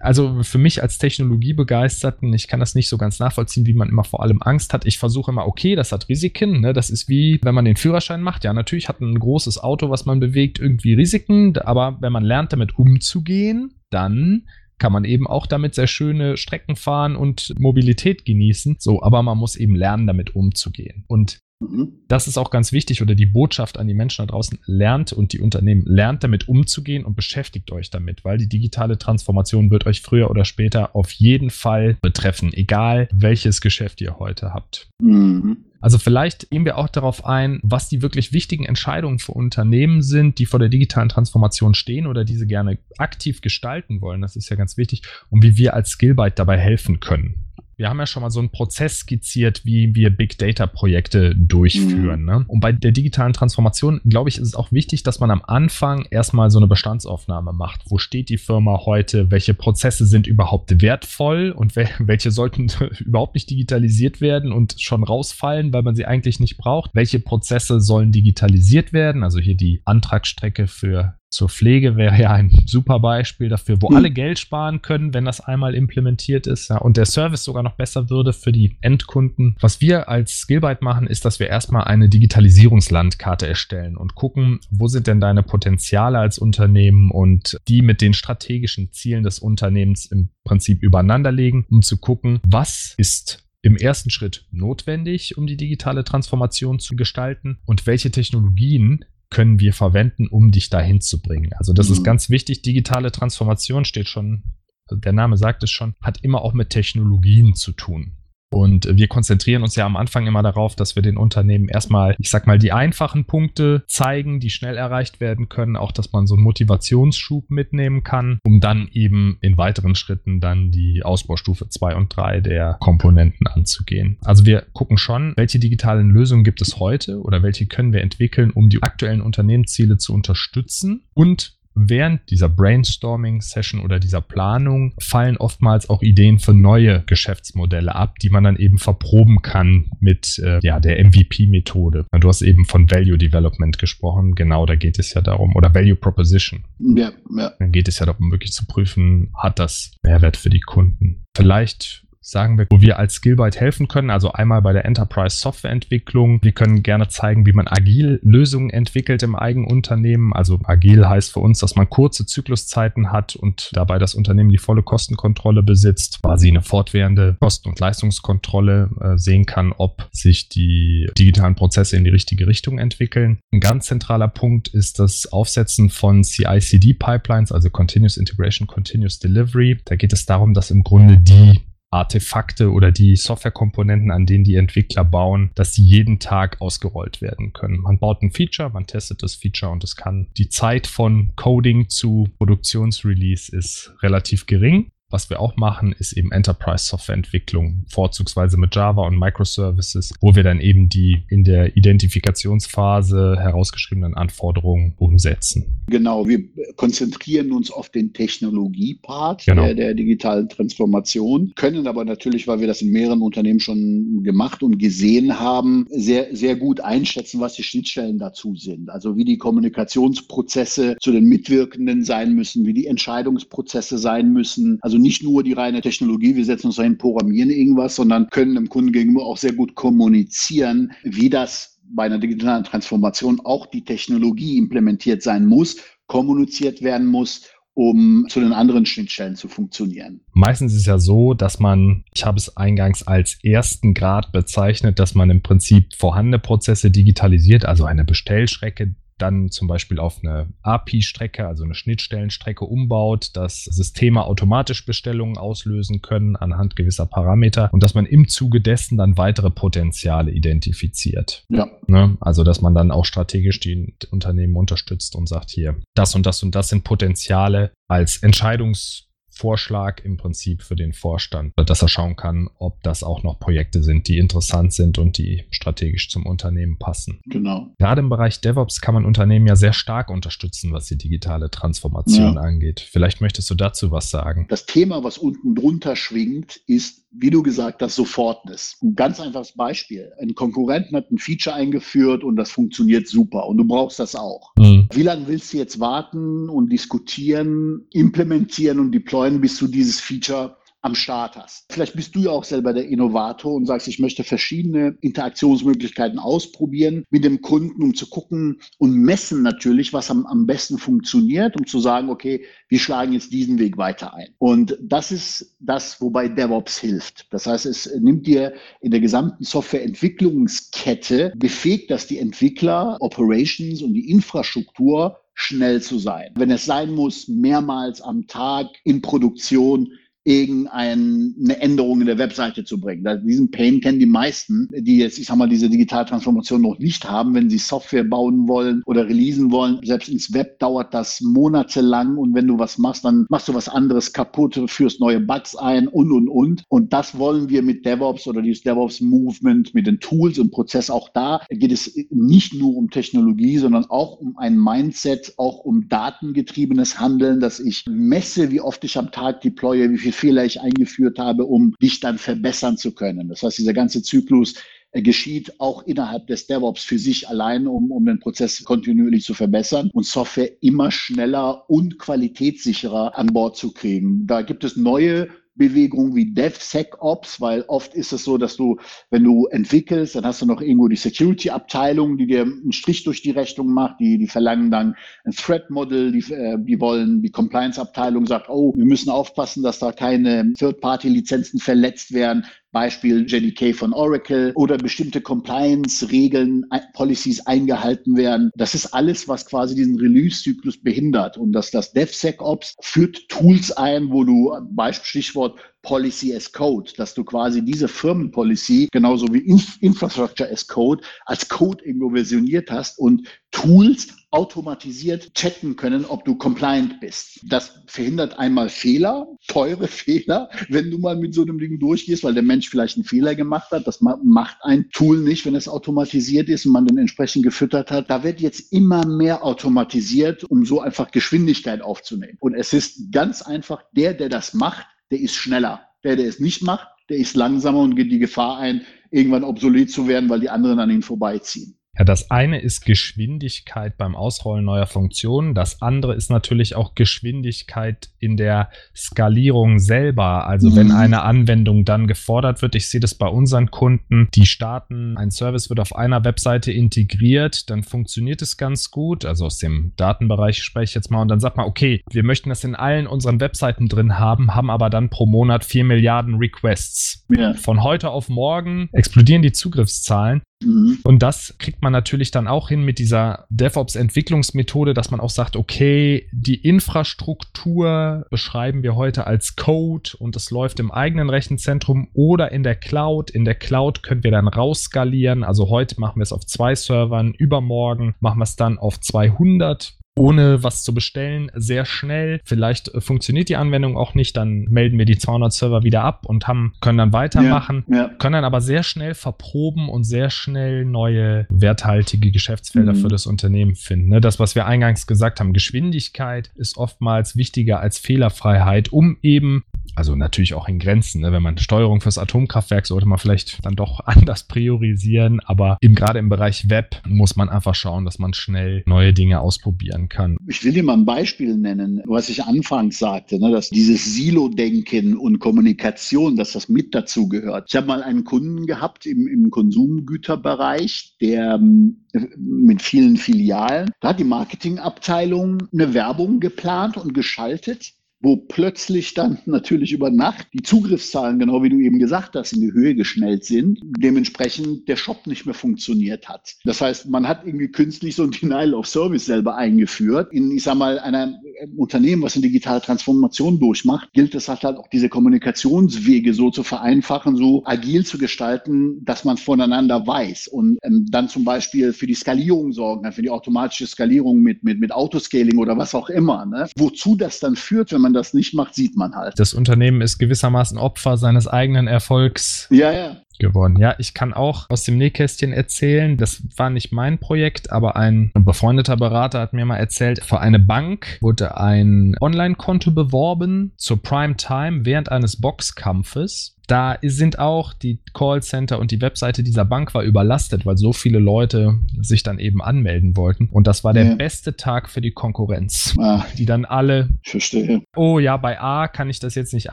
also 0.00 0.42
für 0.42 0.58
mich 0.58 0.82
als 0.82 0.98
Technologiebegeisterten, 0.98 2.32
ich 2.32 2.48
kann 2.48 2.60
das 2.60 2.74
nicht 2.74 2.88
so 2.88 2.98
ganz 2.98 3.18
nachvollziehen, 3.18 3.66
wie 3.66 3.74
man 3.74 3.88
immer 3.88 4.04
vor 4.04 4.22
allem 4.22 4.42
Angst 4.42 4.72
hat. 4.72 4.86
Ich 4.86 4.98
versuche 4.98 5.30
immer, 5.30 5.46
okay, 5.46 5.74
das 5.76 5.92
hat 5.92 6.08
Risiken. 6.08 6.60
Ne? 6.60 6.72
Das 6.72 6.90
ist 6.90 7.08
wie, 7.08 7.40
wenn 7.42 7.54
man 7.54 7.64
den 7.64 7.76
Führerschein 7.76 8.22
macht. 8.22 8.44
Ja, 8.44 8.52
natürlich 8.52 8.88
hat 8.88 9.00
ein 9.00 9.18
großes 9.18 9.58
Auto, 9.58 9.90
was 9.90 10.06
man 10.06 10.20
bewegt, 10.20 10.58
irgendwie 10.58 10.94
Risiken. 10.94 11.56
Aber 11.58 11.98
wenn 12.00 12.12
man 12.12 12.24
lernt, 12.24 12.52
damit 12.52 12.78
umzugehen, 12.78 13.74
dann 13.90 14.46
kann 14.78 14.92
man 14.92 15.04
eben 15.04 15.26
auch 15.26 15.46
damit 15.46 15.74
sehr 15.74 15.86
schöne 15.86 16.36
Strecken 16.36 16.76
fahren 16.76 17.16
und 17.16 17.54
Mobilität 17.58 18.24
genießen. 18.24 18.76
So, 18.78 19.02
aber 19.02 19.22
man 19.22 19.38
muss 19.38 19.56
eben 19.56 19.74
lernen, 19.74 20.06
damit 20.06 20.34
umzugehen. 20.34 21.04
Und 21.06 21.38
Mhm. 21.60 22.00
Das 22.08 22.26
ist 22.26 22.38
auch 22.38 22.50
ganz 22.50 22.72
wichtig 22.72 23.02
oder 23.02 23.14
die 23.14 23.26
Botschaft 23.26 23.78
an 23.78 23.86
die 23.86 23.94
Menschen 23.94 24.26
da 24.26 24.32
draußen. 24.32 24.58
Lernt 24.66 25.12
und 25.12 25.32
die 25.32 25.40
Unternehmen 25.40 25.82
lernt 25.86 26.24
damit 26.24 26.48
umzugehen 26.48 27.04
und 27.04 27.14
beschäftigt 27.14 27.70
euch 27.72 27.90
damit, 27.90 28.24
weil 28.24 28.38
die 28.38 28.48
digitale 28.48 28.98
Transformation 28.98 29.70
wird 29.70 29.86
euch 29.86 30.02
früher 30.02 30.30
oder 30.30 30.44
später 30.44 30.94
auf 30.94 31.10
jeden 31.12 31.50
Fall 31.50 31.96
betreffen, 32.02 32.52
egal 32.52 33.08
welches 33.12 33.60
Geschäft 33.60 34.00
ihr 34.00 34.18
heute 34.18 34.52
habt. 34.52 34.88
Mhm. 35.00 35.64
Also 35.80 35.98
vielleicht 35.98 36.48
gehen 36.48 36.64
wir 36.64 36.78
auch 36.78 36.88
darauf 36.88 37.26
ein, 37.26 37.60
was 37.62 37.90
die 37.90 38.00
wirklich 38.00 38.32
wichtigen 38.32 38.64
Entscheidungen 38.64 39.18
für 39.18 39.32
Unternehmen 39.32 40.00
sind, 40.00 40.38
die 40.38 40.46
vor 40.46 40.58
der 40.58 40.70
digitalen 40.70 41.10
Transformation 41.10 41.74
stehen 41.74 42.06
oder 42.06 42.24
diese 42.24 42.46
gerne 42.46 42.78
aktiv 42.96 43.42
gestalten 43.42 44.00
wollen. 44.00 44.22
Das 44.22 44.34
ist 44.34 44.48
ja 44.48 44.56
ganz 44.56 44.78
wichtig 44.78 45.02
und 45.28 45.42
wie 45.42 45.58
wir 45.58 45.74
als 45.74 45.90
Skillbyte 45.90 46.38
dabei 46.38 46.56
helfen 46.56 47.00
können. 47.00 47.43
Wir 47.76 47.88
haben 47.88 47.98
ja 47.98 48.06
schon 48.06 48.22
mal 48.22 48.30
so 48.30 48.40
einen 48.40 48.50
Prozess 48.50 49.00
skizziert, 49.00 49.64
wie 49.64 49.94
wir 49.94 50.10
Big 50.10 50.38
Data 50.38 50.66
Projekte 50.66 51.34
durchführen. 51.34 52.20
Mhm. 52.20 52.26
Ne? 52.26 52.44
Und 52.48 52.60
bei 52.60 52.72
der 52.72 52.92
digitalen 52.92 53.32
Transformation, 53.32 54.00
glaube 54.04 54.28
ich, 54.28 54.38
ist 54.38 54.48
es 54.48 54.54
auch 54.54 54.72
wichtig, 54.72 55.02
dass 55.02 55.20
man 55.20 55.30
am 55.30 55.42
Anfang 55.46 56.06
erstmal 56.10 56.50
so 56.50 56.58
eine 56.58 56.66
Bestandsaufnahme 56.66 57.52
macht. 57.52 57.82
Wo 57.86 57.98
steht 57.98 58.28
die 58.28 58.38
Firma 58.38 58.80
heute? 58.84 59.30
Welche 59.30 59.54
Prozesse 59.54 60.06
sind 60.06 60.26
überhaupt 60.26 60.80
wertvoll 60.80 61.50
und 61.50 61.76
welche 61.98 62.30
sollten 62.30 62.68
überhaupt 63.00 63.34
nicht 63.34 63.50
digitalisiert 63.50 64.20
werden 64.20 64.52
und 64.52 64.76
schon 64.80 65.02
rausfallen, 65.02 65.72
weil 65.72 65.82
man 65.82 65.94
sie 65.94 66.06
eigentlich 66.06 66.40
nicht 66.40 66.56
braucht? 66.56 66.90
Welche 66.94 67.18
Prozesse 67.18 67.80
sollen 67.80 68.12
digitalisiert 68.12 68.92
werden? 68.92 69.22
Also 69.22 69.40
hier 69.40 69.56
die 69.56 69.82
Antragsstrecke 69.84 70.66
für 70.66 71.16
zur 71.34 71.48
Pflege 71.48 71.96
wäre 71.96 72.16
ja 72.16 72.30
ein 72.30 72.52
super 72.64 73.00
Beispiel 73.00 73.48
dafür, 73.48 73.76
wo 73.80 73.90
mhm. 73.90 73.96
alle 73.96 74.10
Geld 74.12 74.38
sparen 74.38 74.82
können, 74.82 75.12
wenn 75.14 75.24
das 75.24 75.40
einmal 75.40 75.74
implementiert 75.74 76.46
ist 76.46 76.68
ja, 76.68 76.78
und 76.78 76.96
der 76.96 77.06
Service 77.06 77.42
sogar 77.42 77.64
noch 77.64 77.74
besser 77.74 78.08
würde 78.08 78.32
für 78.32 78.52
die 78.52 78.76
Endkunden. 78.80 79.56
Was 79.60 79.80
wir 79.80 80.08
als 80.08 80.38
Skillbyte 80.38 80.82
machen, 80.82 81.08
ist, 81.08 81.24
dass 81.24 81.40
wir 81.40 81.48
erstmal 81.48 81.84
eine 81.84 82.08
Digitalisierungslandkarte 82.08 83.48
erstellen 83.48 83.96
und 83.96 84.14
gucken, 84.14 84.60
wo 84.70 84.86
sind 84.86 85.08
denn 85.08 85.20
deine 85.20 85.42
Potenziale 85.42 86.18
als 86.18 86.38
Unternehmen 86.38 87.10
und 87.10 87.58
die 87.66 87.82
mit 87.82 88.00
den 88.00 88.14
strategischen 88.14 88.92
Zielen 88.92 89.24
des 89.24 89.40
Unternehmens 89.40 90.06
im 90.06 90.28
Prinzip 90.44 90.82
übereinander 90.82 91.32
legen, 91.32 91.66
um 91.68 91.82
zu 91.82 91.98
gucken, 91.98 92.38
was 92.46 92.94
ist 92.96 93.44
im 93.64 93.76
ersten 93.76 94.10
Schritt 94.10 94.44
notwendig, 94.52 95.38
um 95.38 95.46
die 95.46 95.56
digitale 95.56 96.04
Transformation 96.04 96.78
zu 96.78 96.96
gestalten 96.96 97.58
und 97.64 97.86
welche 97.86 98.10
Technologien 98.10 99.04
können 99.30 99.60
wir 99.60 99.72
verwenden, 99.72 100.28
um 100.28 100.50
dich 100.50 100.70
dahin 100.70 101.00
zu 101.00 101.20
bringen. 101.20 101.52
Also 101.58 101.72
das 101.72 101.88
mhm. 101.88 101.94
ist 101.94 102.04
ganz 102.04 102.30
wichtig. 102.30 102.62
Digitale 102.62 103.12
Transformation 103.12 103.84
steht 103.84 104.08
schon, 104.08 104.42
der 104.90 105.12
Name 105.12 105.36
sagt 105.36 105.62
es 105.62 105.70
schon, 105.70 105.94
hat 106.00 106.22
immer 106.22 106.42
auch 106.42 106.52
mit 106.52 106.70
Technologien 106.70 107.54
zu 107.54 107.72
tun. 107.72 108.16
Und 108.54 108.86
wir 108.96 109.08
konzentrieren 109.08 109.64
uns 109.64 109.74
ja 109.74 109.84
am 109.84 109.96
Anfang 109.96 110.28
immer 110.28 110.44
darauf, 110.44 110.76
dass 110.76 110.94
wir 110.94 111.02
den 111.02 111.16
Unternehmen 111.16 111.68
erstmal, 111.68 112.14
ich 112.20 112.30
sag 112.30 112.46
mal, 112.46 112.56
die 112.56 112.70
einfachen 112.70 113.24
Punkte 113.24 113.82
zeigen, 113.88 114.38
die 114.38 114.48
schnell 114.48 114.76
erreicht 114.76 115.20
werden 115.20 115.48
können, 115.48 115.76
auch 115.76 115.90
dass 115.90 116.12
man 116.12 116.28
so 116.28 116.36
einen 116.36 116.44
Motivationsschub 116.44 117.50
mitnehmen 117.50 118.04
kann, 118.04 118.38
um 118.44 118.60
dann 118.60 118.88
eben 118.92 119.38
in 119.40 119.58
weiteren 119.58 119.96
Schritten 119.96 120.38
dann 120.38 120.70
die 120.70 121.02
Ausbaustufe 121.02 121.68
2 121.68 121.96
und 121.96 122.16
3 122.16 122.42
der 122.42 122.76
Komponenten 122.78 123.48
anzugehen. 123.48 124.18
Also 124.22 124.46
wir 124.46 124.64
gucken 124.72 124.98
schon, 124.98 125.32
welche 125.36 125.58
digitalen 125.58 126.10
Lösungen 126.10 126.44
gibt 126.44 126.62
es 126.62 126.78
heute 126.78 127.20
oder 127.20 127.42
welche 127.42 127.66
können 127.66 127.92
wir 127.92 128.02
entwickeln, 128.02 128.52
um 128.52 128.68
die 128.68 128.84
aktuellen 128.84 129.20
Unternehmensziele 129.20 129.98
zu 129.98 130.14
unterstützen 130.14 131.02
und 131.12 131.56
während 131.74 132.30
dieser 132.30 132.48
Brainstorming-Session 132.48 133.80
oder 133.80 133.98
dieser 133.98 134.20
Planung 134.20 134.94
fallen 134.98 135.36
oftmals 135.36 135.90
auch 135.90 136.02
Ideen 136.02 136.38
für 136.38 136.54
neue 136.54 137.02
Geschäftsmodelle 137.06 137.94
ab, 137.94 138.18
die 138.20 138.30
man 138.30 138.44
dann 138.44 138.56
eben 138.56 138.78
verproben 138.78 139.42
kann 139.42 139.90
mit 140.00 140.38
äh, 140.38 140.60
ja, 140.62 140.80
der 140.80 141.04
MVP-Methode. 141.04 142.06
Du 142.18 142.28
hast 142.28 142.42
eben 142.42 142.64
von 142.64 142.90
Value 142.90 143.18
Development 143.18 143.78
gesprochen. 143.78 144.34
Genau, 144.34 144.66
da 144.66 144.76
geht 144.76 144.98
es 144.98 145.14
ja 145.14 145.20
darum. 145.20 145.56
Oder 145.56 145.74
Value 145.74 145.96
Proposition. 145.96 146.64
Ja, 146.78 147.12
ja. 147.36 147.52
Dann 147.58 147.72
geht 147.72 147.88
es 147.88 147.98
ja 147.98 148.06
darum, 148.06 148.30
wirklich 148.30 148.52
zu 148.52 148.66
prüfen, 148.66 149.32
hat 149.36 149.58
das 149.58 149.92
Mehrwert 150.02 150.36
für 150.36 150.50
die 150.50 150.60
Kunden. 150.60 151.24
Vielleicht 151.36 152.03
sagen 152.24 152.58
wir, 152.58 152.66
wo 152.70 152.80
wir 152.80 152.98
als 152.98 153.14
Skillbyte 153.14 153.60
helfen 153.60 153.86
können. 153.86 154.10
Also 154.10 154.32
einmal 154.32 154.62
bei 154.62 154.72
der 154.72 154.86
Enterprise 154.86 155.36
Softwareentwicklung. 155.36 156.40
Wir 156.42 156.52
können 156.52 156.82
gerne 156.82 157.08
zeigen, 157.08 157.46
wie 157.46 157.52
man 157.52 157.68
agil 157.68 158.18
Lösungen 158.22 158.70
entwickelt 158.70 159.22
im 159.22 159.36
eigenen 159.36 159.70
Unternehmen. 159.70 160.32
Also 160.32 160.58
agil 160.64 161.06
heißt 161.06 161.32
für 161.32 161.40
uns, 161.40 161.58
dass 161.58 161.76
man 161.76 161.88
kurze 161.88 162.24
Zykluszeiten 162.24 163.12
hat 163.12 163.36
und 163.36 163.70
dabei 163.74 163.98
das 163.98 164.14
Unternehmen 164.14 164.50
die 164.50 164.58
volle 164.58 164.82
Kostenkontrolle 164.82 165.62
besitzt, 165.62 166.20
quasi 166.22 166.48
eine 166.48 166.62
fortwährende 166.62 167.36
Kosten- 167.40 167.68
und 167.68 167.78
Leistungskontrolle 167.78 168.90
äh, 169.00 169.18
sehen 169.18 169.44
kann, 169.44 169.72
ob 169.76 170.08
sich 170.10 170.48
die 170.48 171.10
digitalen 171.18 171.54
Prozesse 171.54 171.96
in 171.96 172.04
die 172.04 172.10
richtige 172.10 172.46
Richtung 172.46 172.78
entwickeln. 172.78 173.38
Ein 173.52 173.60
ganz 173.60 173.86
zentraler 173.86 174.28
Punkt 174.28 174.68
ist 174.68 174.98
das 174.98 175.30
Aufsetzen 175.30 175.90
von 175.90 176.24
CI/CD-Pipelines, 176.24 177.52
also 177.52 177.68
Continuous 177.68 178.16
Integration, 178.16 178.66
Continuous 178.66 179.18
Delivery. 179.18 179.78
Da 179.84 179.96
geht 179.96 180.12
es 180.12 180.24
darum, 180.24 180.54
dass 180.54 180.70
im 180.70 180.82
Grunde 180.82 181.18
die 181.18 181.60
Artefakte 181.94 182.72
oder 182.72 182.90
die 182.90 183.14
Softwarekomponenten, 183.14 184.10
an 184.10 184.26
denen 184.26 184.42
die 184.42 184.56
Entwickler 184.56 185.04
bauen, 185.04 185.50
dass 185.54 185.72
die 185.72 185.84
jeden 185.84 186.18
Tag 186.18 186.60
ausgerollt 186.60 187.22
werden 187.22 187.52
können. 187.52 187.80
Man 187.80 187.98
baut 187.98 188.20
ein 188.22 188.32
Feature, 188.32 188.70
man 188.70 188.86
testet 188.86 189.22
das 189.22 189.36
Feature 189.36 189.70
und 189.70 189.84
es 189.84 189.94
kann 189.94 190.26
die 190.36 190.48
Zeit 190.48 190.88
von 190.88 191.32
Coding 191.36 191.88
zu 191.88 192.28
Produktionsrelease 192.38 193.56
ist 193.56 193.94
relativ 194.02 194.46
gering. 194.46 194.90
Was 195.14 195.30
wir 195.30 195.38
auch 195.38 195.56
machen, 195.56 195.94
ist 195.96 196.12
eben 196.14 196.32
Enterprise-Softwareentwicklung, 196.32 197.84
vorzugsweise 197.86 198.56
mit 198.56 198.74
Java 198.74 199.06
und 199.06 199.16
Microservices, 199.16 200.12
wo 200.20 200.34
wir 200.34 200.42
dann 200.42 200.58
eben 200.58 200.88
die 200.88 201.22
in 201.28 201.44
der 201.44 201.76
Identifikationsphase 201.76 203.36
herausgeschriebenen 203.38 204.14
Anforderungen 204.14 204.94
umsetzen. 204.96 205.84
Genau, 205.86 206.26
wir 206.26 206.40
konzentrieren 206.74 207.52
uns 207.52 207.70
auf 207.70 207.90
den 207.90 208.12
Technologie-Part 208.12 209.46
genau. 209.46 209.66
der, 209.66 209.74
der 209.76 209.94
digitalen 209.94 210.48
Transformation, 210.48 211.52
können 211.54 211.86
aber 211.86 212.04
natürlich, 212.04 212.48
weil 212.48 212.58
wir 212.58 212.66
das 212.66 212.82
in 212.82 212.90
mehreren 212.90 213.22
Unternehmen 213.22 213.60
schon 213.60 214.24
gemacht 214.24 214.64
und 214.64 214.78
gesehen 214.78 215.38
haben, 215.38 215.86
sehr, 215.90 216.34
sehr 216.34 216.56
gut 216.56 216.80
einschätzen, 216.80 217.38
was 217.38 217.54
die 217.54 217.62
Schnittstellen 217.62 218.18
dazu 218.18 218.56
sind. 218.56 218.90
Also 218.90 219.16
wie 219.16 219.24
die 219.24 219.38
Kommunikationsprozesse 219.38 220.96
zu 220.98 221.12
den 221.12 221.26
Mitwirkenden 221.26 222.02
sein 222.02 222.34
müssen, 222.34 222.66
wie 222.66 222.74
die 222.74 222.88
Entscheidungsprozesse 222.88 223.96
sein 223.96 224.32
müssen. 224.32 224.78
Also 224.80 225.03
nicht 225.04 225.22
nur 225.22 225.44
die 225.44 225.52
reine 225.52 225.80
Technologie, 225.80 226.34
wir 226.34 226.44
setzen 226.44 226.68
uns 226.68 226.76
dahin, 226.76 226.98
programmieren 226.98 227.50
irgendwas, 227.50 227.94
sondern 227.94 228.28
können 228.30 228.56
dem 228.56 228.68
Kunden 228.68 228.90
gegenüber 228.90 229.24
auch 229.24 229.36
sehr 229.36 229.52
gut 229.52 229.74
kommunizieren, 229.74 230.92
wie 231.04 231.30
das 231.30 231.78
bei 231.84 232.04
einer 232.04 232.18
digitalen 232.18 232.64
Transformation 232.64 233.40
auch 233.44 233.66
die 233.66 233.84
Technologie 233.84 234.58
implementiert 234.58 235.22
sein 235.22 235.46
muss, 235.46 235.76
kommuniziert 236.06 236.82
werden 236.82 237.06
muss 237.06 237.42
um 237.74 238.26
zu 238.28 238.40
den 238.40 238.52
anderen 238.52 238.86
Schnittstellen 238.86 239.34
zu 239.34 239.48
funktionieren. 239.48 240.20
Meistens 240.32 240.72
ist 240.72 240.82
es 240.82 240.86
ja 240.86 240.98
so, 240.98 241.34
dass 241.34 241.58
man, 241.58 242.04
ich 242.14 242.24
habe 242.24 242.38
es 242.38 242.56
eingangs 242.56 243.02
als 243.02 243.38
ersten 243.42 243.94
Grad 243.94 244.30
bezeichnet, 244.30 245.00
dass 245.00 245.16
man 245.16 245.28
im 245.28 245.42
Prinzip 245.42 245.92
vorhandene 245.94 246.38
Prozesse 246.38 246.92
digitalisiert, 246.92 247.64
also 247.64 247.84
eine 247.84 248.04
Bestellstrecke 248.04 248.94
dann 249.18 249.50
zum 249.50 249.68
Beispiel 249.68 249.98
auf 249.98 250.20
eine 250.22 250.48
API-Strecke, 250.62 251.46
also 251.46 251.64
eine 251.64 251.74
Schnittstellenstrecke 251.74 252.64
umbaut, 252.64 253.30
dass 253.34 253.64
Systeme 253.64 254.24
automatisch 254.24 254.84
Bestellungen 254.86 255.38
auslösen 255.38 256.02
können 256.02 256.36
anhand 256.36 256.76
gewisser 256.76 257.06
Parameter 257.06 257.68
und 257.72 257.82
dass 257.82 257.94
man 257.94 258.06
im 258.06 258.28
Zuge 258.28 258.60
dessen 258.60 258.98
dann 258.98 259.16
weitere 259.16 259.50
Potenziale 259.50 260.32
identifiziert. 260.32 261.44
Ja. 261.48 261.68
Ne? 261.86 262.16
Also, 262.20 262.44
dass 262.44 262.60
man 262.60 262.74
dann 262.74 262.90
auch 262.90 263.04
strategisch 263.04 263.60
die 263.60 263.94
Unternehmen 264.10 264.56
unterstützt 264.56 265.14
und 265.16 265.28
sagt, 265.28 265.50
hier, 265.50 265.76
das 265.94 266.14
und 266.14 266.26
das 266.26 266.42
und 266.42 266.54
das 266.54 266.68
sind 266.68 266.84
Potenziale 266.84 267.72
als 267.88 268.22
Entscheidungs 268.22 269.08
Vorschlag 269.36 270.04
im 270.04 270.16
Prinzip 270.16 270.62
für 270.62 270.76
den 270.76 270.92
Vorstand, 270.92 271.52
dass 271.56 271.82
er 271.82 271.88
schauen 271.88 272.16
kann, 272.16 272.48
ob 272.58 272.82
das 272.82 273.02
auch 273.02 273.22
noch 273.22 273.38
Projekte 273.38 273.82
sind, 273.82 274.08
die 274.08 274.18
interessant 274.18 274.72
sind 274.72 274.98
und 274.98 275.18
die 275.18 275.44
strategisch 275.50 276.08
zum 276.08 276.26
Unternehmen 276.26 276.78
passen. 276.78 277.20
Genau. 277.26 277.68
Gerade 277.78 278.00
im 278.00 278.08
Bereich 278.08 278.40
DevOps 278.40 278.80
kann 278.80 278.94
man 278.94 279.04
Unternehmen 279.04 279.46
ja 279.46 279.56
sehr 279.56 279.72
stark 279.72 280.10
unterstützen, 280.10 280.72
was 280.72 280.86
die 280.86 280.98
digitale 280.98 281.50
Transformation 281.50 282.34
ja. 282.34 282.40
angeht. 282.40 282.80
Vielleicht 282.80 283.20
möchtest 283.20 283.50
du 283.50 283.54
dazu 283.54 283.90
was 283.90 284.10
sagen. 284.10 284.46
Das 284.48 284.66
Thema, 284.66 285.04
was 285.04 285.18
unten 285.18 285.54
drunter 285.54 285.96
schwingt, 285.96 286.60
ist 286.66 287.03
wie 287.16 287.30
du 287.30 287.42
gesagt 287.42 287.80
hast, 287.82 287.94
Sofortness. 287.94 288.76
Ein 288.82 288.94
ganz 288.94 289.20
einfaches 289.20 289.52
Beispiel. 289.52 290.12
Ein 290.20 290.34
Konkurrent 290.34 290.92
hat 290.92 291.10
ein 291.10 291.18
Feature 291.18 291.54
eingeführt 291.54 292.24
und 292.24 292.36
das 292.36 292.50
funktioniert 292.50 293.08
super 293.08 293.46
und 293.46 293.56
du 293.56 293.64
brauchst 293.64 293.98
das 293.98 294.14
auch. 294.16 294.52
Mhm. 294.56 294.88
Wie 294.92 295.02
lange 295.02 295.26
willst 295.28 295.52
du 295.52 295.58
jetzt 295.58 295.78
warten 295.78 296.48
und 296.48 296.70
diskutieren, 296.70 297.86
implementieren 297.92 298.80
und 298.80 298.92
deployen, 298.92 299.40
bis 299.40 299.58
du 299.58 299.68
dieses 299.68 300.00
Feature 300.00 300.56
am 300.84 300.94
Start 300.94 301.36
hast. 301.36 301.64
Vielleicht 301.70 301.96
bist 301.96 302.14
du 302.14 302.20
ja 302.20 302.30
auch 302.30 302.44
selber 302.44 302.74
der 302.74 302.86
Innovator 302.86 303.54
und 303.54 303.64
sagst, 303.64 303.88
ich 303.88 303.98
möchte 303.98 304.22
verschiedene 304.22 304.98
Interaktionsmöglichkeiten 305.00 306.18
ausprobieren 306.18 307.04
mit 307.08 307.24
dem 307.24 307.40
Kunden, 307.40 307.82
um 307.82 307.94
zu 307.94 308.08
gucken 308.10 308.60
und 308.76 308.94
messen 308.94 309.42
natürlich, 309.42 309.94
was 309.94 310.10
am, 310.10 310.26
am 310.26 310.46
besten 310.46 310.76
funktioniert, 310.76 311.56
um 311.58 311.66
zu 311.66 311.80
sagen, 311.80 312.10
okay, 312.10 312.44
wir 312.68 312.78
schlagen 312.78 313.14
jetzt 313.14 313.32
diesen 313.32 313.58
Weg 313.58 313.78
weiter 313.78 314.12
ein. 314.14 314.28
Und 314.36 314.76
das 314.82 315.10
ist 315.10 315.56
das, 315.58 316.02
wobei 316.02 316.28
DevOps 316.28 316.78
hilft. 316.78 317.32
Das 317.32 317.46
heißt, 317.46 317.64
es 317.64 317.90
nimmt 318.00 318.26
dir 318.26 318.52
in 318.82 318.90
der 318.90 319.00
gesamten 319.00 319.42
Softwareentwicklungskette, 319.42 321.32
befähigt 321.36 321.90
das 321.90 322.06
die 322.06 322.18
Entwickler, 322.18 322.98
Operations 323.00 323.80
und 323.80 323.94
die 323.94 324.10
Infrastruktur 324.10 325.16
schnell 325.34 325.82
zu 325.82 325.98
sein. 325.98 326.32
Wenn 326.36 326.50
es 326.50 326.64
sein 326.64 326.92
muss, 326.92 327.26
mehrmals 327.26 328.00
am 328.00 328.26
Tag 328.26 328.68
in 328.84 329.02
Produktion 329.02 329.90
irgendeine 330.24 331.60
Änderung 331.60 332.00
in 332.00 332.06
der 332.06 332.18
Webseite 332.18 332.64
zu 332.64 332.80
bringen. 332.80 333.04
Diesen 333.26 333.50
Pain 333.50 333.80
kennen 333.80 333.98
die 333.98 334.06
meisten, 334.06 334.68
die 334.72 334.98
jetzt, 334.98 335.18
ich 335.18 335.26
sag 335.26 335.36
mal, 335.36 335.48
diese 335.48 335.68
Digitaltransformation 335.68 336.62
noch 336.62 336.78
nicht 336.78 337.04
haben, 337.04 337.34
wenn 337.34 337.50
sie 337.50 337.58
Software 337.58 338.04
bauen 338.04 338.48
wollen 338.48 338.82
oder 338.86 339.06
releasen 339.06 339.50
wollen. 339.50 339.80
Selbst 339.84 340.08
ins 340.08 340.32
Web 340.32 340.58
dauert 340.60 340.94
das 340.94 341.20
monatelang 341.20 342.16
und 342.16 342.34
wenn 342.34 342.46
du 342.46 342.58
was 342.58 342.78
machst, 342.78 343.04
dann 343.04 343.26
machst 343.28 343.48
du 343.48 343.54
was 343.54 343.68
anderes 343.68 344.12
kaputt, 344.12 344.58
führst 344.66 345.00
neue 345.00 345.20
Bugs 345.20 345.54
ein 345.54 345.88
und, 345.88 346.10
und, 346.10 346.28
und. 346.28 346.64
Und 346.68 346.92
das 346.92 347.18
wollen 347.18 347.50
wir 347.50 347.62
mit 347.62 347.84
DevOps 347.84 348.26
oder 348.26 348.40
dieses 348.40 348.62
DevOps-Movement, 348.62 349.74
mit 349.74 349.86
den 349.86 350.00
Tools 350.00 350.38
und 350.38 350.50
Prozess. 350.52 350.88
Auch 350.88 351.10
da 351.10 351.42
geht 351.50 351.72
es 351.72 351.94
nicht 352.10 352.54
nur 352.54 352.76
um 352.76 352.88
Technologie, 352.88 353.58
sondern 353.58 353.84
auch 353.86 354.16
um 354.16 354.38
ein 354.38 354.58
Mindset, 354.58 355.34
auch 355.36 355.58
um 355.58 355.88
datengetriebenes 355.88 356.98
Handeln, 356.98 357.40
dass 357.40 357.60
ich 357.60 357.84
messe, 357.86 358.50
wie 358.50 358.62
oft 358.62 358.84
ich 358.84 358.96
am 358.96 359.10
Tag 359.10 359.42
deploye, 359.42 359.90
wie 359.90 359.98
viel 359.98 360.13
Fehler 360.14 360.44
ich 360.44 360.60
eingeführt 360.60 361.18
habe, 361.18 361.44
um 361.44 361.74
dich 361.82 362.00
dann 362.00 362.18
verbessern 362.18 362.76
zu 362.76 362.92
können. 362.92 363.28
Das 363.28 363.42
heißt, 363.42 363.58
dieser 363.58 363.72
ganze 363.72 364.02
Zyklus 364.02 364.54
äh, 364.92 365.02
geschieht 365.02 365.60
auch 365.60 365.82
innerhalb 365.82 366.26
des 366.28 366.46
DevOps 366.46 366.84
für 366.84 366.98
sich 366.98 367.28
allein, 367.28 367.66
um, 367.66 367.90
um 367.90 368.06
den 368.06 368.20
Prozess 368.20 368.62
kontinuierlich 368.64 369.24
zu 369.24 369.34
verbessern 369.34 369.90
und 369.92 370.06
Software 370.06 370.50
immer 370.62 370.90
schneller 370.90 371.68
und 371.68 371.98
qualitätssicherer 371.98 373.18
an 373.18 373.26
Bord 373.28 373.56
zu 373.56 373.72
kriegen. 373.72 374.26
Da 374.26 374.42
gibt 374.42 374.64
es 374.64 374.76
neue 374.76 375.28
Bewegung 375.54 376.14
wie 376.14 376.32
DevSecOps, 376.32 377.40
weil 377.40 377.64
oft 377.68 377.94
ist 377.94 378.12
es 378.12 378.24
so, 378.24 378.38
dass 378.38 378.56
du, 378.56 378.78
wenn 379.10 379.24
du 379.24 379.46
entwickelst, 379.46 380.16
dann 380.16 380.24
hast 380.24 380.42
du 380.42 380.46
noch 380.46 380.60
irgendwo 380.60 380.88
die 380.88 380.96
Security-Abteilung, 380.96 382.16
die 382.16 382.26
dir 382.26 382.42
einen 382.42 382.72
Strich 382.72 383.04
durch 383.04 383.22
die 383.22 383.30
Rechnung 383.30 383.68
macht, 383.68 384.00
die, 384.00 384.18
die 384.18 384.26
verlangen 384.26 384.70
dann 384.70 384.96
ein 385.24 385.32
Threat-Model, 385.32 386.12
die, 386.12 386.32
äh, 386.32 386.56
die 386.58 386.80
wollen, 386.80 387.22
die 387.22 387.30
Compliance-Abteilung 387.30 388.26
sagt, 388.26 388.48
oh, 388.48 388.72
wir 388.74 388.84
müssen 388.84 389.10
aufpassen, 389.10 389.62
dass 389.62 389.78
da 389.78 389.92
keine 389.92 390.52
Third-Party-Lizenzen 390.54 391.60
verletzt 391.60 392.12
werden. 392.12 392.46
Beispiel 392.74 393.24
JDK 393.26 393.74
von 393.74 393.94
Oracle 393.94 394.52
oder 394.54 394.76
bestimmte 394.76 395.22
Compliance-Regeln, 395.22 396.66
Policies 396.92 397.46
eingehalten 397.46 398.16
werden. 398.16 398.50
Das 398.56 398.74
ist 398.74 398.92
alles, 398.92 399.26
was 399.28 399.46
quasi 399.46 399.74
diesen 399.74 399.98
Release-Zyklus 399.98 400.82
behindert. 400.82 401.38
Und 401.38 401.52
dass 401.52 401.70
das 401.70 401.92
DevSecOps 401.92 402.74
führt 402.80 403.28
Tools 403.30 403.72
ein, 403.72 404.10
wo 404.10 404.24
du, 404.24 404.52
Beispiel, 404.72 405.06
Stichwort 405.06 405.58
Policy 405.84 406.34
as 406.34 406.50
Code, 406.50 406.90
dass 406.96 407.14
du 407.14 407.24
quasi 407.24 407.64
diese 407.64 407.88
Firmenpolicy 407.88 408.88
genauso 408.90 409.32
wie 409.32 409.46
Infrastructure 409.80 410.50
as 410.50 410.66
Code 410.66 411.04
als 411.26 411.48
Code 411.48 411.84
irgendwo 411.84 412.10
versioniert 412.10 412.70
hast 412.70 412.98
und 412.98 413.28
Tools 413.50 414.08
automatisiert 414.34 415.32
checken 415.34 415.76
können, 415.76 416.04
ob 416.04 416.24
du 416.24 416.34
compliant 416.34 416.98
bist. 416.98 417.38
Das 417.44 417.82
verhindert 417.86 418.36
einmal 418.36 418.68
Fehler, 418.68 419.28
teure 419.46 419.86
Fehler, 419.88 420.50
wenn 420.68 420.90
du 420.90 420.98
mal 420.98 421.16
mit 421.16 421.34
so 421.34 421.42
einem 421.42 421.58
Ding 421.58 421.78
durchgehst, 421.78 422.24
weil 422.24 422.34
der 422.34 422.42
Mensch 422.42 422.68
vielleicht 422.68 422.96
einen 422.96 423.04
Fehler 423.04 423.36
gemacht 423.36 423.70
hat. 423.70 423.86
Das 423.86 424.00
macht 424.00 424.56
ein 424.62 424.90
Tool 424.90 425.20
nicht, 425.20 425.46
wenn 425.46 425.54
es 425.54 425.68
automatisiert 425.68 426.48
ist 426.48 426.66
und 426.66 426.72
man 426.72 426.84
den 426.84 426.98
entsprechend 426.98 427.44
gefüttert 427.44 427.92
hat. 427.92 428.10
Da 428.10 428.24
wird 428.24 428.40
jetzt 428.40 428.72
immer 428.72 429.06
mehr 429.06 429.44
automatisiert, 429.44 430.42
um 430.42 430.64
so 430.64 430.80
einfach 430.80 431.12
Geschwindigkeit 431.12 431.80
aufzunehmen. 431.80 432.36
Und 432.40 432.54
es 432.54 432.72
ist 432.72 433.12
ganz 433.12 433.40
einfach, 433.40 433.84
der, 433.92 434.14
der 434.14 434.28
das 434.28 434.52
macht, 434.52 434.86
der 435.12 435.20
ist 435.20 435.36
schneller. 435.36 435.88
Der, 436.02 436.16
der 436.16 436.26
es 436.26 436.40
nicht 436.40 436.60
macht, 436.60 436.88
der 437.08 437.18
ist 437.18 437.36
langsamer 437.36 437.78
und 437.78 437.94
geht 437.94 438.10
die 438.10 438.18
Gefahr 438.18 438.58
ein, 438.58 438.82
irgendwann 439.12 439.44
obsolet 439.44 439.92
zu 439.92 440.08
werden, 440.08 440.28
weil 440.28 440.40
die 440.40 440.50
anderen 440.50 440.80
an 440.80 440.90
ihn 440.90 441.02
vorbeiziehen. 441.02 441.78
Ja, 441.98 442.04
das 442.04 442.30
eine 442.30 442.60
ist 442.60 442.84
Geschwindigkeit 442.84 443.96
beim 443.96 444.16
Ausrollen 444.16 444.64
neuer 444.64 444.86
Funktionen. 444.86 445.54
Das 445.54 445.80
andere 445.82 446.14
ist 446.14 446.30
natürlich 446.30 446.74
auch 446.74 446.94
Geschwindigkeit 446.94 448.10
in 448.18 448.36
der 448.36 448.70
Skalierung 448.94 449.78
selber. 449.78 450.46
Also 450.46 450.70
mhm. 450.70 450.76
wenn 450.76 450.92
eine 450.92 451.22
Anwendung 451.22 451.84
dann 451.84 452.06
gefordert 452.06 452.62
wird, 452.62 452.74
ich 452.74 452.88
sehe 452.90 453.00
das 453.00 453.14
bei 453.14 453.26
unseren 453.26 453.70
Kunden, 453.70 454.28
die 454.34 454.46
starten, 454.46 455.16
ein 455.16 455.30
Service 455.30 455.68
wird 455.68 455.80
auf 455.80 455.94
einer 455.94 456.24
Webseite 456.24 456.72
integriert, 456.72 457.70
dann 457.70 457.82
funktioniert 457.82 458.42
es 458.42 458.56
ganz 458.56 458.90
gut. 458.90 459.24
Also 459.24 459.46
aus 459.46 459.58
dem 459.58 459.92
Datenbereich 459.96 460.62
spreche 460.62 460.84
ich 460.84 460.94
jetzt 460.94 461.10
mal 461.10 461.22
und 461.22 461.28
dann 461.28 461.40
sagt 461.40 461.56
man, 461.56 461.66
okay, 461.66 462.02
wir 462.10 462.24
möchten 462.24 462.48
das 462.48 462.64
in 462.64 462.74
allen 462.74 463.06
unseren 463.06 463.40
Webseiten 463.40 463.88
drin 463.88 464.18
haben, 464.18 464.54
haben 464.54 464.70
aber 464.70 464.90
dann 464.90 465.10
pro 465.10 465.26
Monat 465.26 465.64
vier 465.64 465.84
Milliarden 465.84 466.36
Requests. 466.36 467.24
Ja. 467.28 467.54
Von 467.54 467.82
heute 467.82 468.10
auf 468.10 468.28
morgen 468.28 468.88
explodieren 468.92 469.42
die 469.42 469.52
Zugriffszahlen. 469.52 470.42
Mhm. 470.62 470.98
Und 471.04 471.22
das 471.22 471.56
kriegt 471.58 471.82
man 471.82 471.83
natürlich 471.92 472.30
dann 472.30 472.48
auch 472.48 472.68
hin 472.68 472.82
mit 472.82 472.98
dieser 472.98 473.46
DevOps-Entwicklungsmethode, 473.50 474.94
dass 474.94 475.10
man 475.10 475.20
auch 475.20 475.30
sagt, 475.30 475.56
okay, 475.56 476.28
die 476.32 476.56
Infrastruktur 476.56 478.26
beschreiben 478.30 478.82
wir 478.82 478.94
heute 478.94 479.26
als 479.26 479.56
Code 479.56 480.10
und 480.18 480.36
es 480.36 480.50
läuft 480.50 480.80
im 480.80 480.90
eigenen 480.90 481.30
Rechenzentrum 481.30 482.08
oder 482.14 482.52
in 482.52 482.62
der 482.62 482.76
Cloud. 482.76 483.30
In 483.30 483.44
der 483.44 483.54
Cloud 483.54 484.02
können 484.02 484.24
wir 484.24 484.30
dann 484.30 484.48
rausskalieren. 484.48 485.44
Also 485.44 485.68
heute 485.68 486.00
machen 486.00 486.16
wir 486.20 486.24
es 486.24 486.32
auf 486.32 486.46
zwei 486.46 486.74
Servern, 486.74 487.34
übermorgen 487.34 488.14
machen 488.20 488.38
wir 488.38 488.44
es 488.44 488.56
dann 488.56 488.78
auf 488.78 489.00
200 489.00 489.96
ohne 490.16 490.62
was 490.62 490.84
zu 490.84 490.94
bestellen, 490.94 491.50
sehr 491.54 491.84
schnell. 491.84 492.40
Vielleicht 492.44 492.94
äh, 492.94 493.00
funktioniert 493.00 493.48
die 493.48 493.56
Anwendung 493.56 493.96
auch 493.96 494.14
nicht, 494.14 494.36
dann 494.36 494.64
melden 494.64 494.98
wir 494.98 495.06
die 495.06 495.18
200 495.18 495.52
Server 495.52 495.82
wieder 495.82 496.02
ab 496.02 496.24
und 496.26 496.46
haben, 496.46 496.74
können 496.80 496.98
dann 496.98 497.12
weitermachen, 497.12 497.84
ja, 497.88 497.96
ja. 497.96 498.08
können 498.08 498.34
dann 498.34 498.44
aber 498.44 498.60
sehr 498.60 498.82
schnell 498.82 499.14
verproben 499.14 499.88
und 499.88 500.04
sehr 500.04 500.30
schnell 500.30 500.84
neue 500.84 501.46
werthaltige 501.50 502.30
Geschäftsfelder 502.30 502.92
mhm. 502.92 502.98
für 502.98 503.08
das 503.08 503.26
Unternehmen 503.26 503.74
finden. 503.74 504.10
Ne? 504.10 504.20
Das, 504.20 504.38
was 504.38 504.54
wir 504.54 504.66
eingangs 504.66 505.06
gesagt 505.06 505.40
haben, 505.40 505.52
Geschwindigkeit 505.52 506.50
ist 506.54 506.76
oftmals 506.76 507.36
wichtiger 507.36 507.80
als 507.80 507.98
Fehlerfreiheit, 507.98 508.92
um 508.92 509.16
eben 509.22 509.64
Also 509.96 510.16
natürlich 510.16 510.54
auch 510.54 510.68
in 510.68 510.78
Grenzen. 510.78 511.20
Ne? 511.22 511.32
Wenn 511.32 511.42
man 511.42 511.58
Steuerung 511.58 512.00
fürs 512.00 512.18
Atomkraftwerk 512.18 512.86
sollte 512.86 513.06
man 513.06 513.18
vielleicht 513.18 513.64
dann 513.64 513.76
doch 513.76 514.00
anders 514.04 514.44
priorisieren. 514.44 515.40
Aber 515.44 515.78
eben 515.80 515.94
gerade 515.94 516.18
im 516.18 516.28
Bereich 516.28 516.68
Web 516.70 517.00
muss 517.06 517.36
man 517.36 517.48
einfach 517.48 517.74
schauen, 517.74 518.04
dass 518.04 518.18
man 518.18 518.34
schnell 518.34 518.82
neue 518.86 519.12
Dinge 519.12 519.40
ausprobieren 519.40 520.08
kann. 520.08 520.36
Ich 520.46 520.64
will 520.64 520.72
dir 520.72 520.82
mal 520.82 520.94
ein 520.94 521.04
Beispiel 521.04 521.56
nennen, 521.56 522.02
was 522.06 522.28
ich 522.28 522.44
anfangs 522.44 522.98
sagte, 522.98 523.38
ne? 523.38 523.50
dass 523.50 523.70
dieses 523.70 524.14
Silo-Denken 524.14 525.16
und 525.16 525.38
Kommunikation, 525.38 526.36
dass 526.36 526.52
das 526.52 526.68
mit 526.68 526.94
dazu 526.94 527.28
gehört. 527.28 527.66
Ich 527.68 527.76
habe 527.76 527.86
mal 527.86 528.02
einen 528.02 528.24
Kunden 528.24 528.66
gehabt 528.66 529.06
im, 529.06 529.26
im 529.26 529.50
Konsumgüterbereich, 529.50 531.16
der 531.20 531.54
ähm, 531.54 532.04
mit 532.38 532.82
vielen 532.82 533.16
Filialen, 533.16 533.90
da 534.00 534.10
hat 534.10 534.20
die 534.20 534.24
Marketingabteilung 534.24 535.68
eine 535.72 535.94
Werbung 535.94 536.40
geplant 536.40 536.96
und 536.96 537.14
geschaltet 537.14 537.92
wo 538.24 538.36
plötzlich 538.36 539.14
dann 539.14 539.38
natürlich 539.46 539.92
über 539.92 540.10
Nacht 540.10 540.48
die 540.54 540.62
Zugriffszahlen, 540.62 541.38
genau 541.38 541.62
wie 541.62 541.68
du 541.68 541.78
eben 541.78 541.98
gesagt 541.98 542.34
hast, 542.34 542.52
in 542.52 542.62
die 542.62 542.72
Höhe 542.72 542.94
geschnellt 542.94 543.44
sind, 543.44 543.80
dementsprechend 543.98 544.88
der 544.88 544.96
Shop 544.96 545.26
nicht 545.26 545.44
mehr 545.44 545.54
funktioniert 545.54 546.28
hat. 546.28 546.54
Das 546.64 546.80
heißt, 546.80 547.08
man 547.08 547.28
hat 547.28 547.44
irgendwie 547.44 547.68
künstlich 547.68 548.16
so 548.16 548.24
ein 548.24 548.30
Denial 548.30 548.74
of 548.74 548.86
Service 548.86 549.26
selber 549.26 549.56
eingeführt. 549.56 550.32
In, 550.32 550.50
ich 550.50 550.62
sag 550.62 550.76
mal, 550.76 550.98
einem 550.98 551.36
Unternehmen, 551.76 552.22
was 552.22 552.34
eine 552.34 552.42
digitale 552.42 552.80
Transformation 552.80 553.60
durchmacht, 553.60 554.12
gilt 554.14 554.34
es 554.34 554.48
halt, 554.48 554.64
halt 554.64 554.78
auch 554.78 554.88
diese 554.88 555.08
Kommunikationswege 555.08 556.32
so 556.32 556.50
zu 556.50 556.62
vereinfachen, 556.62 557.36
so 557.36 557.62
agil 557.66 558.06
zu 558.06 558.16
gestalten, 558.16 559.04
dass 559.04 559.24
man 559.24 559.36
voneinander 559.36 560.06
weiß 560.06 560.48
und 560.48 560.78
ähm, 560.82 561.06
dann 561.10 561.28
zum 561.28 561.44
Beispiel 561.44 561.92
für 561.92 562.06
die 562.06 562.14
Skalierung 562.14 562.72
sorgen, 562.72 563.12
für 563.12 563.22
die 563.22 563.30
automatische 563.30 563.86
Skalierung 563.86 564.40
mit, 564.40 564.64
mit, 564.64 564.80
mit 564.80 564.92
Autoscaling 564.92 565.58
oder 565.58 565.76
was 565.76 565.94
auch 565.94 566.08
immer. 566.08 566.46
Ne? 566.46 566.68
Wozu 566.76 567.16
das 567.16 567.38
dann 567.40 567.56
führt, 567.56 567.92
wenn 567.92 568.00
man 568.00 568.13
das 568.14 568.34
nicht 568.34 568.54
macht, 568.54 568.74
sieht 568.74 568.96
man 568.96 569.14
halt. 569.14 569.38
Das 569.38 569.54
Unternehmen 569.54 570.00
ist 570.00 570.18
gewissermaßen 570.18 570.78
Opfer 570.78 571.16
seines 571.16 571.46
eigenen 571.46 571.86
Erfolgs. 571.86 572.66
Ja, 572.70 572.92
ja 572.92 573.16
geworden. 573.38 573.76
Ja, 573.78 573.94
ich 573.98 574.14
kann 574.14 574.32
auch 574.32 574.70
aus 574.70 574.84
dem 574.84 574.96
Nähkästchen 574.96 575.52
erzählen, 575.52 576.16
das 576.16 576.42
war 576.56 576.70
nicht 576.70 576.92
mein 576.92 577.18
Projekt, 577.18 577.72
aber 577.72 577.96
ein 577.96 578.30
befreundeter 578.34 578.96
Berater 578.96 579.40
hat 579.40 579.52
mir 579.52 579.64
mal 579.64 579.76
erzählt, 579.76 580.22
für 580.24 580.40
eine 580.40 580.58
Bank 580.58 581.18
wurde 581.20 581.56
ein 581.58 582.16
Online-Konto 582.20 582.92
beworben 582.92 583.72
zur 583.76 584.02
Prime 584.02 584.36
Time 584.36 584.84
während 584.84 585.10
eines 585.10 585.40
Boxkampfes 585.40 586.53
da 586.66 586.96
sind 587.02 587.38
auch 587.38 587.74
die 587.74 587.98
Callcenter 588.14 588.78
und 588.78 588.90
die 588.90 589.00
Webseite 589.00 589.42
dieser 589.42 589.64
Bank 589.64 589.94
war 589.94 590.02
überlastet, 590.02 590.64
weil 590.64 590.76
so 590.76 590.92
viele 590.92 591.18
Leute 591.18 591.78
sich 592.00 592.22
dann 592.22 592.38
eben 592.38 592.62
anmelden 592.62 593.16
wollten. 593.16 593.48
Und 593.50 593.66
das 593.66 593.84
war 593.84 593.92
der 593.92 594.04
ja. 594.04 594.14
beste 594.14 594.56
Tag 594.56 594.88
für 594.88 595.00
die 595.00 595.10
Konkurrenz. 595.10 595.94
Ah, 595.98 596.24
die 596.38 596.46
dann 596.46 596.64
alle. 596.64 597.10
Ich 597.22 597.30
verstehe. 597.30 597.82
Oh 597.96 598.18
ja, 598.18 598.36
bei 598.36 598.60
A 598.60 598.88
kann 598.88 599.10
ich 599.10 599.20
das 599.20 599.34
jetzt 599.34 599.52
nicht 599.52 599.72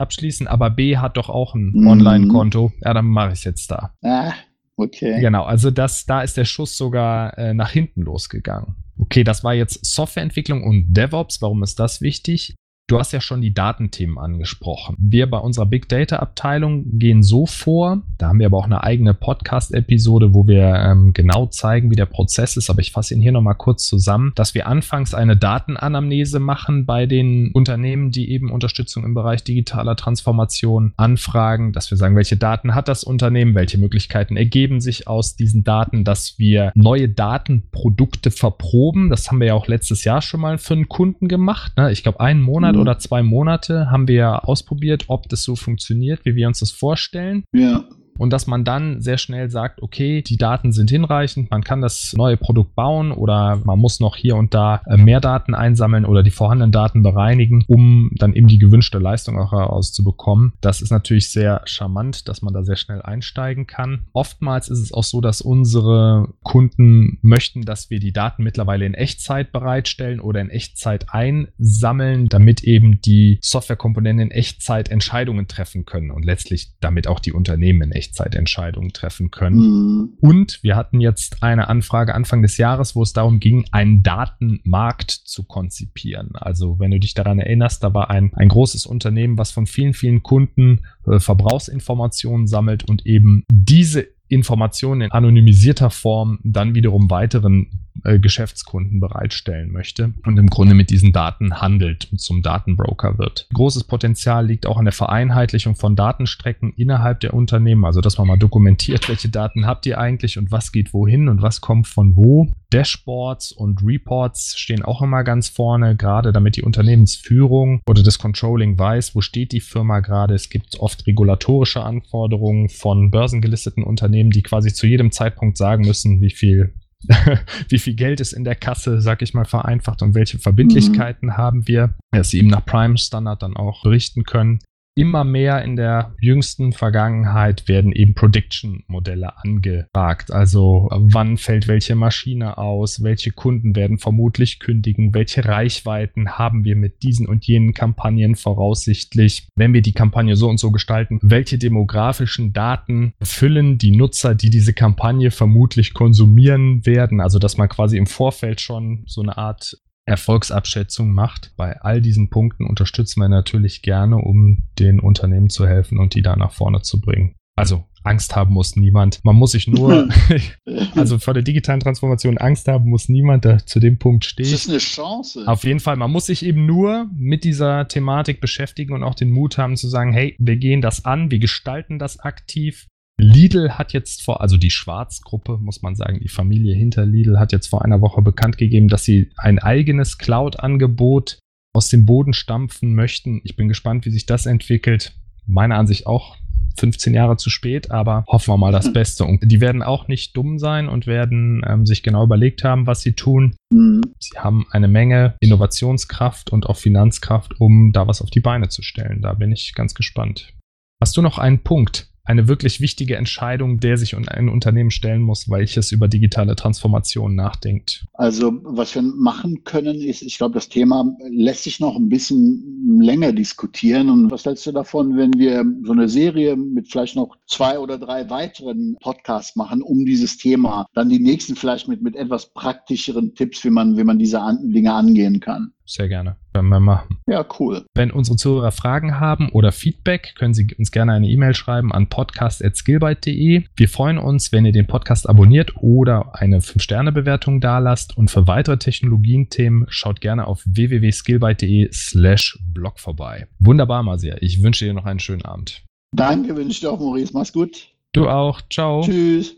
abschließen, 0.00 0.46
aber 0.46 0.70
B 0.70 0.98
hat 0.98 1.16
doch 1.16 1.30
auch 1.30 1.54
ein 1.54 1.72
mhm. 1.72 1.86
Online-Konto. 1.86 2.72
Ja, 2.82 2.92
dann 2.92 3.06
mache 3.06 3.28
ich 3.28 3.38
es 3.38 3.44
jetzt 3.44 3.70
da. 3.70 3.94
Ah, 4.02 4.32
okay. 4.76 5.20
Genau, 5.20 5.44
also 5.44 5.70
das, 5.70 6.04
da 6.04 6.22
ist 6.22 6.36
der 6.36 6.44
Schuss 6.44 6.76
sogar 6.76 7.38
äh, 7.38 7.54
nach 7.54 7.70
hinten 7.70 8.02
losgegangen. 8.02 8.76
Okay, 8.98 9.24
das 9.24 9.42
war 9.42 9.54
jetzt 9.54 9.84
Softwareentwicklung 9.84 10.62
und 10.62 10.92
DevOps. 10.92 11.40
Warum 11.40 11.62
ist 11.62 11.80
das 11.80 12.02
wichtig? 12.02 12.54
Du 12.92 12.98
hast 12.98 13.10
ja 13.12 13.22
schon 13.22 13.40
die 13.40 13.54
Datenthemen 13.54 14.18
angesprochen. 14.18 14.96
Wir 14.98 15.30
bei 15.30 15.38
unserer 15.38 15.64
Big 15.64 15.88
Data 15.88 16.16
Abteilung 16.16 16.98
gehen 16.98 17.22
so 17.22 17.46
vor, 17.46 18.02
da 18.18 18.28
haben 18.28 18.38
wir 18.38 18.44
aber 18.44 18.58
auch 18.58 18.66
eine 18.66 18.84
eigene 18.84 19.14
Podcast-Episode, 19.14 20.34
wo 20.34 20.46
wir 20.46 20.74
ähm, 20.74 21.14
genau 21.14 21.46
zeigen, 21.46 21.90
wie 21.90 21.96
der 21.96 22.04
Prozess 22.04 22.58
ist, 22.58 22.68
aber 22.68 22.80
ich 22.80 22.92
fasse 22.92 23.14
ihn 23.14 23.22
hier 23.22 23.32
nochmal 23.32 23.54
kurz 23.54 23.86
zusammen, 23.86 24.32
dass 24.34 24.52
wir 24.52 24.66
anfangs 24.66 25.14
eine 25.14 25.38
Datenanamnese 25.38 26.38
machen 26.38 26.84
bei 26.84 27.06
den 27.06 27.50
Unternehmen, 27.54 28.10
die 28.10 28.30
eben 28.30 28.52
Unterstützung 28.52 29.04
im 29.04 29.14
Bereich 29.14 29.42
digitaler 29.42 29.96
Transformation 29.96 30.92
anfragen, 30.98 31.72
dass 31.72 31.90
wir 31.90 31.96
sagen, 31.96 32.14
welche 32.14 32.36
Daten 32.36 32.74
hat 32.74 32.88
das 32.88 33.04
Unternehmen, 33.04 33.54
welche 33.54 33.78
Möglichkeiten 33.78 34.36
ergeben 34.36 34.82
sich 34.82 35.08
aus 35.08 35.34
diesen 35.34 35.64
Daten, 35.64 36.04
dass 36.04 36.38
wir 36.38 36.72
neue 36.74 37.08
Datenprodukte 37.08 38.30
verproben. 38.30 39.08
Das 39.08 39.30
haben 39.30 39.40
wir 39.40 39.46
ja 39.46 39.54
auch 39.54 39.66
letztes 39.66 40.04
Jahr 40.04 40.20
schon 40.20 40.42
mal 40.42 40.58
für 40.58 40.74
einen 40.74 40.90
Kunden 40.90 41.26
gemacht. 41.26 41.72
Ne? 41.78 41.90
Ich 41.90 42.02
glaube, 42.02 42.20
einen 42.20 42.42
Monat 42.42 42.81
oder 42.82 42.98
zwei 42.98 43.22
Monate 43.22 43.90
haben 43.90 44.08
wir 44.08 44.48
ausprobiert, 44.48 45.04
ob 45.06 45.28
das 45.28 45.42
so 45.44 45.56
funktioniert, 45.56 46.24
wie 46.24 46.34
wir 46.34 46.48
uns 46.48 46.58
das 46.58 46.70
vorstellen. 46.70 47.44
Ja 47.54 47.84
und 48.18 48.32
dass 48.32 48.46
man 48.46 48.64
dann 48.64 49.00
sehr 49.00 49.18
schnell 49.18 49.50
sagt, 49.50 49.82
okay, 49.82 50.22
die 50.22 50.36
Daten 50.36 50.72
sind 50.72 50.90
hinreichend, 50.90 51.50
man 51.50 51.64
kann 51.64 51.80
das 51.80 52.12
neue 52.16 52.36
Produkt 52.36 52.74
bauen 52.74 53.10
oder 53.10 53.60
man 53.64 53.78
muss 53.78 53.98
noch 53.98 54.14
hier 54.14 54.36
und 54.36 54.54
da 54.54 54.82
äh, 54.86 54.96
mehr 54.96 55.20
Daten 55.20 55.54
einsammeln 55.54 56.04
oder 56.04 56.22
die 56.22 56.30
vorhandenen 56.30 56.72
Daten 56.72 57.02
bereinigen, 57.02 57.64
um 57.66 58.10
dann 58.14 58.34
eben 58.34 58.48
die 58.48 58.58
gewünschte 58.58 58.98
Leistung 58.98 59.38
auch 59.38 59.50
herauszubekommen. 59.50 60.52
Das 60.60 60.82
ist 60.82 60.92
natürlich 60.92 61.32
sehr 61.32 61.62
charmant, 61.64 62.28
dass 62.28 62.42
man 62.42 62.54
da 62.54 62.62
sehr 62.62 62.76
schnell 62.76 63.02
einsteigen 63.02 63.66
kann. 63.66 64.04
Oftmals 64.12 64.68
ist 64.68 64.78
es 64.78 64.92
auch 64.92 65.04
so, 65.04 65.20
dass 65.20 65.40
unsere 65.40 66.28
Kunden 66.44 67.18
möchten, 67.22 67.62
dass 67.62 67.90
wir 67.90 67.98
die 67.98 68.12
Daten 68.12 68.44
mittlerweile 68.44 68.86
in 68.86 68.94
Echtzeit 68.94 69.50
bereitstellen 69.50 70.20
oder 70.20 70.40
in 70.40 70.50
Echtzeit 70.50 71.06
einsammeln, 71.08 72.28
damit 72.28 72.62
eben 72.62 73.00
die 73.00 73.38
Softwarekomponenten 73.42 74.30
in 74.30 74.30
Echtzeit 74.30 74.90
Entscheidungen 74.90 75.48
treffen 75.48 75.86
können 75.86 76.12
und 76.12 76.24
letztlich 76.24 76.70
damit 76.80 77.08
auch 77.08 77.18
die 77.18 77.32
Unternehmen 77.32 77.82
in 77.82 77.92
Echtzeit 77.92 78.11
Echtzeitentscheidungen 78.12 78.92
treffen 78.92 79.30
können. 79.30 79.58
Mhm. 79.58 80.12
Und 80.20 80.62
wir 80.62 80.76
hatten 80.76 81.00
jetzt 81.00 81.42
eine 81.42 81.68
Anfrage 81.68 82.14
Anfang 82.14 82.42
des 82.42 82.58
Jahres, 82.58 82.94
wo 82.94 83.02
es 83.02 83.14
darum 83.14 83.40
ging, 83.40 83.64
einen 83.72 84.02
Datenmarkt 84.02 85.10
zu 85.10 85.44
konzipieren. 85.44 86.30
Also 86.34 86.78
wenn 86.78 86.90
du 86.90 87.00
dich 87.00 87.14
daran 87.14 87.38
erinnerst, 87.38 87.82
da 87.82 87.94
war 87.94 88.10
ein, 88.10 88.32
ein 88.34 88.48
großes 88.48 88.84
Unternehmen, 88.84 89.38
was 89.38 89.50
von 89.50 89.66
vielen, 89.66 89.94
vielen 89.94 90.22
Kunden 90.22 90.82
äh, 91.06 91.18
Verbrauchsinformationen 91.18 92.46
sammelt 92.46 92.88
und 92.88 93.06
eben 93.06 93.44
diese 93.50 94.06
Informationen 94.28 95.02
in 95.02 95.12
anonymisierter 95.12 95.90
Form 95.90 96.38
dann 96.42 96.74
wiederum 96.74 97.10
weiteren 97.10 97.70
äh, 98.04 98.18
Geschäftskunden 98.18 99.00
bereitstellen 99.00 99.70
möchte 99.70 100.14
und 100.26 100.38
im 100.38 100.48
Grunde 100.48 100.74
mit 100.74 100.90
diesen 100.90 101.12
Daten 101.12 101.60
handelt 101.60 102.08
und 102.10 102.20
zum 102.20 102.42
Datenbroker 102.42 103.18
wird. 103.18 103.46
Großes 103.52 103.84
Potenzial 103.84 104.46
liegt 104.46 104.66
auch 104.66 104.76
an 104.76 104.84
der 104.84 104.92
Vereinheitlichung 104.92 105.76
von 105.76 105.96
Datenstrecken 105.96 106.72
innerhalb 106.76 107.20
der 107.20 107.34
Unternehmen, 107.34 107.84
also 107.84 108.00
dass 108.00 108.18
man 108.18 108.26
mal 108.26 108.36
dokumentiert, 108.36 109.08
welche 109.08 109.28
Daten 109.28 109.66
habt 109.66 109.86
ihr 109.86 109.98
eigentlich 109.98 110.38
und 110.38 110.50
was 110.50 110.72
geht 110.72 110.92
wohin 110.92 111.28
und 111.28 111.42
was 111.42 111.60
kommt 111.60 111.86
von 111.86 112.16
wo. 112.16 112.52
Dashboards 112.72 113.52
und 113.52 113.82
Reports 113.84 114.58
stehen 114.58 114.82
auch 114.82 115.02
immer 115.02 115.24
ganz 115.24 115.48
vorne, 115.48 115.94
gerade 115.94 116.32
damit 116.32 116.56
die 116.56 116.62
Unternehmensführung 116.62 117.82
oder 117.86 118.02
das 118.02 118.18
Controlling 118.18 118.78
weiß, 118.78 119.14
wo 119.14 119.20
steht 119.20 119.52
die 119.52 119.60
Firma 119.60 120.00
gerade. 120.00 120.34
Es 120.34 120.48
gibt 120.48 120.80
oft 120.80 121.06
regulatorische 121.06 121.82
Anforderungen 121.82 122.68
von 122.68 123.10
börsengelisteten 123.10 123.84
Unternehmen, 123.84 124.30
die 124.30 124.42
quasi 124.42 124.72
zu 124.72 124.86
jedem 124.86 125.12
Zeitpunkt 125.12 125.58
sagen 125.58 125.84
müssen, 125.84 126.20
wie 126.20 126.30
viel 126.30 126.72
wie 127.68 127.78
viel 127.78 127.94
Geld 127.94 128.20
ist 128.20 128.32
in 128.32 128.44
der 128.44 128.54
Kasse, 128.54 129.00
sag 129.00 129.22
ich 129.22 129.34
mal, 129.34 129.44
vereinfacht 129.44 130.02
und 130.02 130.14
welche 130.14 130.38
Verbindlichkeiten 130.38 131.28
mhm. 131.28 131.36
haben 131.36 131.68
wir, 131.68 131.94
dass 132.12 132.30
sie 132.30 132.38
eben 132.38 132.48
nach 132.48 132.64
Prime 132.64 132.98
Standard 132.98 133.42
dann 133.42 133.56
auch 133.56 133.82
berichten 133.82 134.24
können 134.24 134.60
immer 134.94 135.24
mehr 135.24 135.62
in 135.62 135.76
der 135.76 136.14
jüngsten 136.20 136.72
Vergangenheit 136.72 137.66
werden 137.66 137.92
eben 137.92 138.14
Prediction-Modelle 138.14 139.38
angefragt. 139.38 140.32
Also 140.32 140.88
wann 140.90 141.38
fällt 141.38 141.66
welche 141.66 141.94
Maschine 141.94 142.58
aus, 142.58 143.02
welche 143.02 143.30
Kunden 143.30 143.74
werden 143.74 143.98
vermutlich 143.98 144.58
kündigen, 144.58 145.14
welche 145.14 145.44
Reichweiten 145.44 146.32
haben 146.32 146.64
wir 146.64 146.76
mit 146.76 147.02
diesen 147.02 147.26
und 147.26 147.46
jenen 147.46 147.72
Kampagnen 147.72 148.34
voraussichtlich, 148.34 149.48
wenn 149.56 149.72
wir 149.72 149.82
die 149.82 149.94
Kampagne 149.94 150.36
so 150.36 150.48
und 150.48 150.58
so 150.58 150.70
gestalten, 150.70 151.18
welche 151.22 151.56
demografischen 151.58 152.52
Daten 152.52 153.14
füllen 153.22 153.78
die 153.78 153.96
Nutzer, 153.96 154.34
die 154.34 154.50
diese 154.50 154.74
Kampagne 154.74 155.30
vermutlich 155.30 155.94
konsumieren 155.94 156.84
werden. 156.84 157.20
Also 157.20 157.38
dass 157.38 157.56
man 157.56 157.68
quasi 157.68 157.96
im 157.96 158.06
Vorfeld 158.06 158.60
schon 158.60 159.04
so 159.06 159.22
eine 159.22 159.38
Art 159.38 159.78
Erfolgsabschätzung 160.04 161.12
macht. 161.12 161.52
Bei 161.56 161.80
all 161.80 162.00
diesen 162.00 162.30
Punkten 162.30 162.66
unterstützen 162.66 163.20
wir 163.20 163.28
natürlich 163.28 163.82
gerne, 163.82 164.16
um 164.16 164.68
den 164.78 165.00
Unternehmen 165.00 165.50
zu 165.50 165.66
helfen 165.66 165.98
und 165.98 166.14
die 166.14 166.22
da 166.22 166.36
nach 166.36 166.52
vorne 166.52 166.82
zu 166.82 167.00
bringen. 167.00 167.34
Also 167.54 167.84
Angst 168.04 168.34
haben 168.34 168.52
muss 168.52 168.76
niemand. 168.76 169.24
Man 169.24 169.36
muss 169.36 169.52
sich 169.52 169.68
nur, 169.68 170.08
also 170.96 171.18
vor 171.18 171.34
der 171.34 171.42
digitalen 171.42 171.80
Transformation 171.80 172.38
Angst 172.38 172.66
haben 172.68 172.88
muss 172.88 173.08
niemand, 173.08 173.44
der 173.44 173.64
zu 173.64 173.78
dem 173.78 173.98
Punkt 173.98 174.24
steht. 174.24 174.46
Das 174.46 174.52
ist 174.52 174.68
eine 174.68 174.78
Chance. 174.78 175.44
Auf 175.46 175.64
jeden 175.64 175.80
Fall. 175.80 175.96
Man 175.96 176.10
muss 176.10 176.26
sich 176.26 176.44
eben 176.44 176.66
nur 176.66 177.08
mit 177.14 177.44
dieser 177.44 177.86
Thematik 177.88 178.40
beschäftigen 178.40 178.94
und 178.94 179.04
auch 179.04 179.14
den 179.14 179.30
Mut 179.30 179.58
haben 179.58 179.76
zu 179.76 179.88
sagen, 179.88 180.12
hey, 180.12 180.36
wir 180.38 180.56
gehen 180.56 180.80
das 180.80 181.04
an, 181.04 181.30
wir 181.30 181.38
gestalten 181.38 181.98
das 181.98 182.18
aktiv, 182.18 182.88
Lidl 183.22 183.72
hat 183.72 183.92
jetzt 183.92 184.22
vor, 184.22 184.40
also 184.40 184.56
die 184.56 184.70
Schwarzgruppe, 184.70 185.58
muss 185.58 185.82
man 185.82 185.94
sagen, 185.94 186.20
die 186.20 186.28
Familie 186.28 186.74
hinter 186.74 187.06
Lidl 187.06 187.38
hat 187.38 187.52
jetzt 187.52 187.68
vor 187.68 187.84
einer 187.84 188.00
Woche 188.00 188.20
bekannt 188.22 188.58
gegeben, 188.58 188.88
dass 188.88 189.04
sie 189.04 189.30
ein 189.36 189.58
eigenes 189.58 190.18
Cloud-Angebot 190.18 191.38
aus 191.74 191.88
dem 191.88 192.04
Boden 192.04 192.34
stampfen 192.34 192.94
möchten. 192.94 193.40
Ich 193.44 193.56
bin 193.56 193.68
gespannt, 193.68 194.04
wie 194.04 194.10
sich 194.10 194.26
das 194.26 194.46
entwickelt. 194.46 195.14
Meiner 195.46 195.76
Ansicht 195.76 196.06
auch 196.06 196.36
15 196.78 197.14
Jahre 197.14 197.36
zu 197.36 197.50
spät, 197.50 197.90
aber 197.90 198.24
hoffen 198.26 198.52
wir 198.52 198.56
mal 198.56 198.72
das 198.72 198.92
Beste. 198.92 199.24
Und 199.24 199.40
die 199.50 199.60
werden 199.60 199.82
auch 199.82 200.08
nicht 200.08 200.36
dumm 200.36 200.58
sein 200.58 200.88
und 200.88 201.06
werden 201.06 201.62
ähm, 201.66 201.86
sich 201.86 202.02
genau 202.02 202.24
überlegt 202.24 202.64
haben, 202.64 202.86
was 202.86 203.02
sie 203.02 203.12
tun. 203.12 203.54
Mhm. 203.70 204.02
Sie 204.18 204.38
haben 204.38 204.66
eine 204.70 204.88
Menge 204.88 205.34
Innovationskraft 205.40 206.50
und 206.50 206.66
auch 206.66 206.76
Finanzkraft, 206.76 207.60
um 207.60 207.92
da 207.92 208.06
was 208.06 208.22
auf 208.22 208.30
die 208.30 208.40
Beine 208.40 208.68
zu 208.68 208.82
stellen. 208.82 209.22
Da 209.22 209.34
bin 209.34 209.52
ich 209.52 209.74
ganz 209.74 209.94
gespannt. 209.94 210.54
Hast 211.00 211.16
du 211.16 211.22
noch 211.22 211.38
einen 211.38 211.62
Punkt, 211.62 212.11
eine 212.24 212.46
wirklich 212.48 212.80
wichtige 212.80 213.16
Entscheidung, 213.16 213.78
der 213.78 213.96
sich 213.96 214.16
ein 214.16 214.48
Unternehmen 214.48 214.90
stellen 214.90 215.22
muss, 215.22 215.48
weil 215.48 215.62
ich 215.62 215.76
es 215.76 215.90
über 215.90 216.08
digitale 216.08 216.54
Transformation 216.54 217.34
nachdenkt? 217.34 218.06
Also 218.12 218.60
was 218.62 218.94
wir 218.94 219.02
machen 219.02 219.64
können, 219.64 219.96
ist, 219.96 220.22
ich 220.22 220.38
glaube, 220.38 220.54
das 220.54 220.68
Thema 220.68 221.04
lässt 221.30 221.64
sich 221.64 221.80
noch 221.80 221.96
ein 221.96 222.08
bisschen 222.08 223.00
länger 223.00 223.32
diskutieren. 223.32 224.08
Und 224.08 224.30
was 224.30 224.44
hältst 224.44 224.66
du 224.66 224.72
davon, 224.72 225.16
wenn 225.16 225.32
wir 225.36 225.64
so 225.84 225.92
eine 225.92 226.08
Serie 226.08 226.56
mit 226.56 226.88
vielleicht 226.88 227.16
noch 227.16 227.36
zwei 227.46 227.78
oder 227.78 227.98
drei 227.98 228.30
weiteren 228.30 228.96
Podcasts 229.00 229.56
machen, 229.56 229.82
um 229.82 230.04
dieses 230.04 230.36
Thema, 230.36 230.86
dann 230.94 231.08
die 231.08 231.18
nächsten 231.18 231.56
vielleicht 231.56 231.88
mit, 231.88 232.02
mit 232.02 232.14
etwas 232.14 232.52
praktischeren 232.52 233.34
Tipps, 233.34 233.64
wie 233.64 233.70
man, 233.70 233.96
wie 233.96 234.04
man 234.04 234.18
diese 234.18 234.40
Dinge 234.62 234.92
angehen 234.92 235.40
kann? 235.40 235.72
Sehr 235.84 236.08
gerne. 236.08 236.36
Können 236.52 236.68
wir 236.68 236.80
machen. 236.80 237.18
Ja, 237.26 237.46
cool. 237.58 237.84
Wenn 237.94 238.10
unsere 238.10 238.36
Zuhörer 238.36 238.72
Fragen 238.72 239.18
haben 239.18 239.48
oder 239.50 239.72
Feedback, 239.72 240.34
können 240.36 240.52
Sie 240.52 240.68
uns 240.78 240.92
gerne 240.92 241.12
eine 241.12 241.28
E-Mail 241.28 241.54
schreiben 241.54 241.92
an 241.92 242.08
podcast.skillbyte.de. 242.08 243.64
Wir 243.74 243.88
freuen 243.88 244.18
uns, 244.18 244.52
wenn 244.52 244.66
ihr 244.66 244.72
den 244.72 244.86
Podcast 244.86 245.28
abonniert 245.28 245.72
oder 245.76 246.34
eine 246.34 246.60
5-Sterne-Bewertung 246.60 247.60
dalasst. 247.60 248.16
Und 248.16 248.30
für 248.30 248.46
weitere 248.46 248.76
Technologien-Themen 248.76 249.86
schaut 249.88 250.20
gerne 250.20 250.46
auf 250.46 250.62
www.skillbyte.de 250.66 251.88
slash 251.92 252.58
blog 252.72 253.00
vorbei. 253.00 253.46
Wunderbar, 253.58 254.02
Masia. 254.02 254.36
Ich 254.40 254.62
wünsche 254.62 254.84
dir 254.84 254.92
noch 254.92 255.06
einen 255.06 255.20
schönen 255.20 255.44
Abend. 255.44 255.82
Danke, 256.14 256.54
wünsche 256.56 256.72
ich 256.72 256.80
dir 256.80 256.90
auch, 256.90 257.00
Maurice. 257.00 257.32
Mach's 257.32 257.52
gut. 257.52 257.88
Du 258.12 258.28
auch. 258.28 258.60
Ciao. 258.68 259.02
Tschüss. 259.02 259.56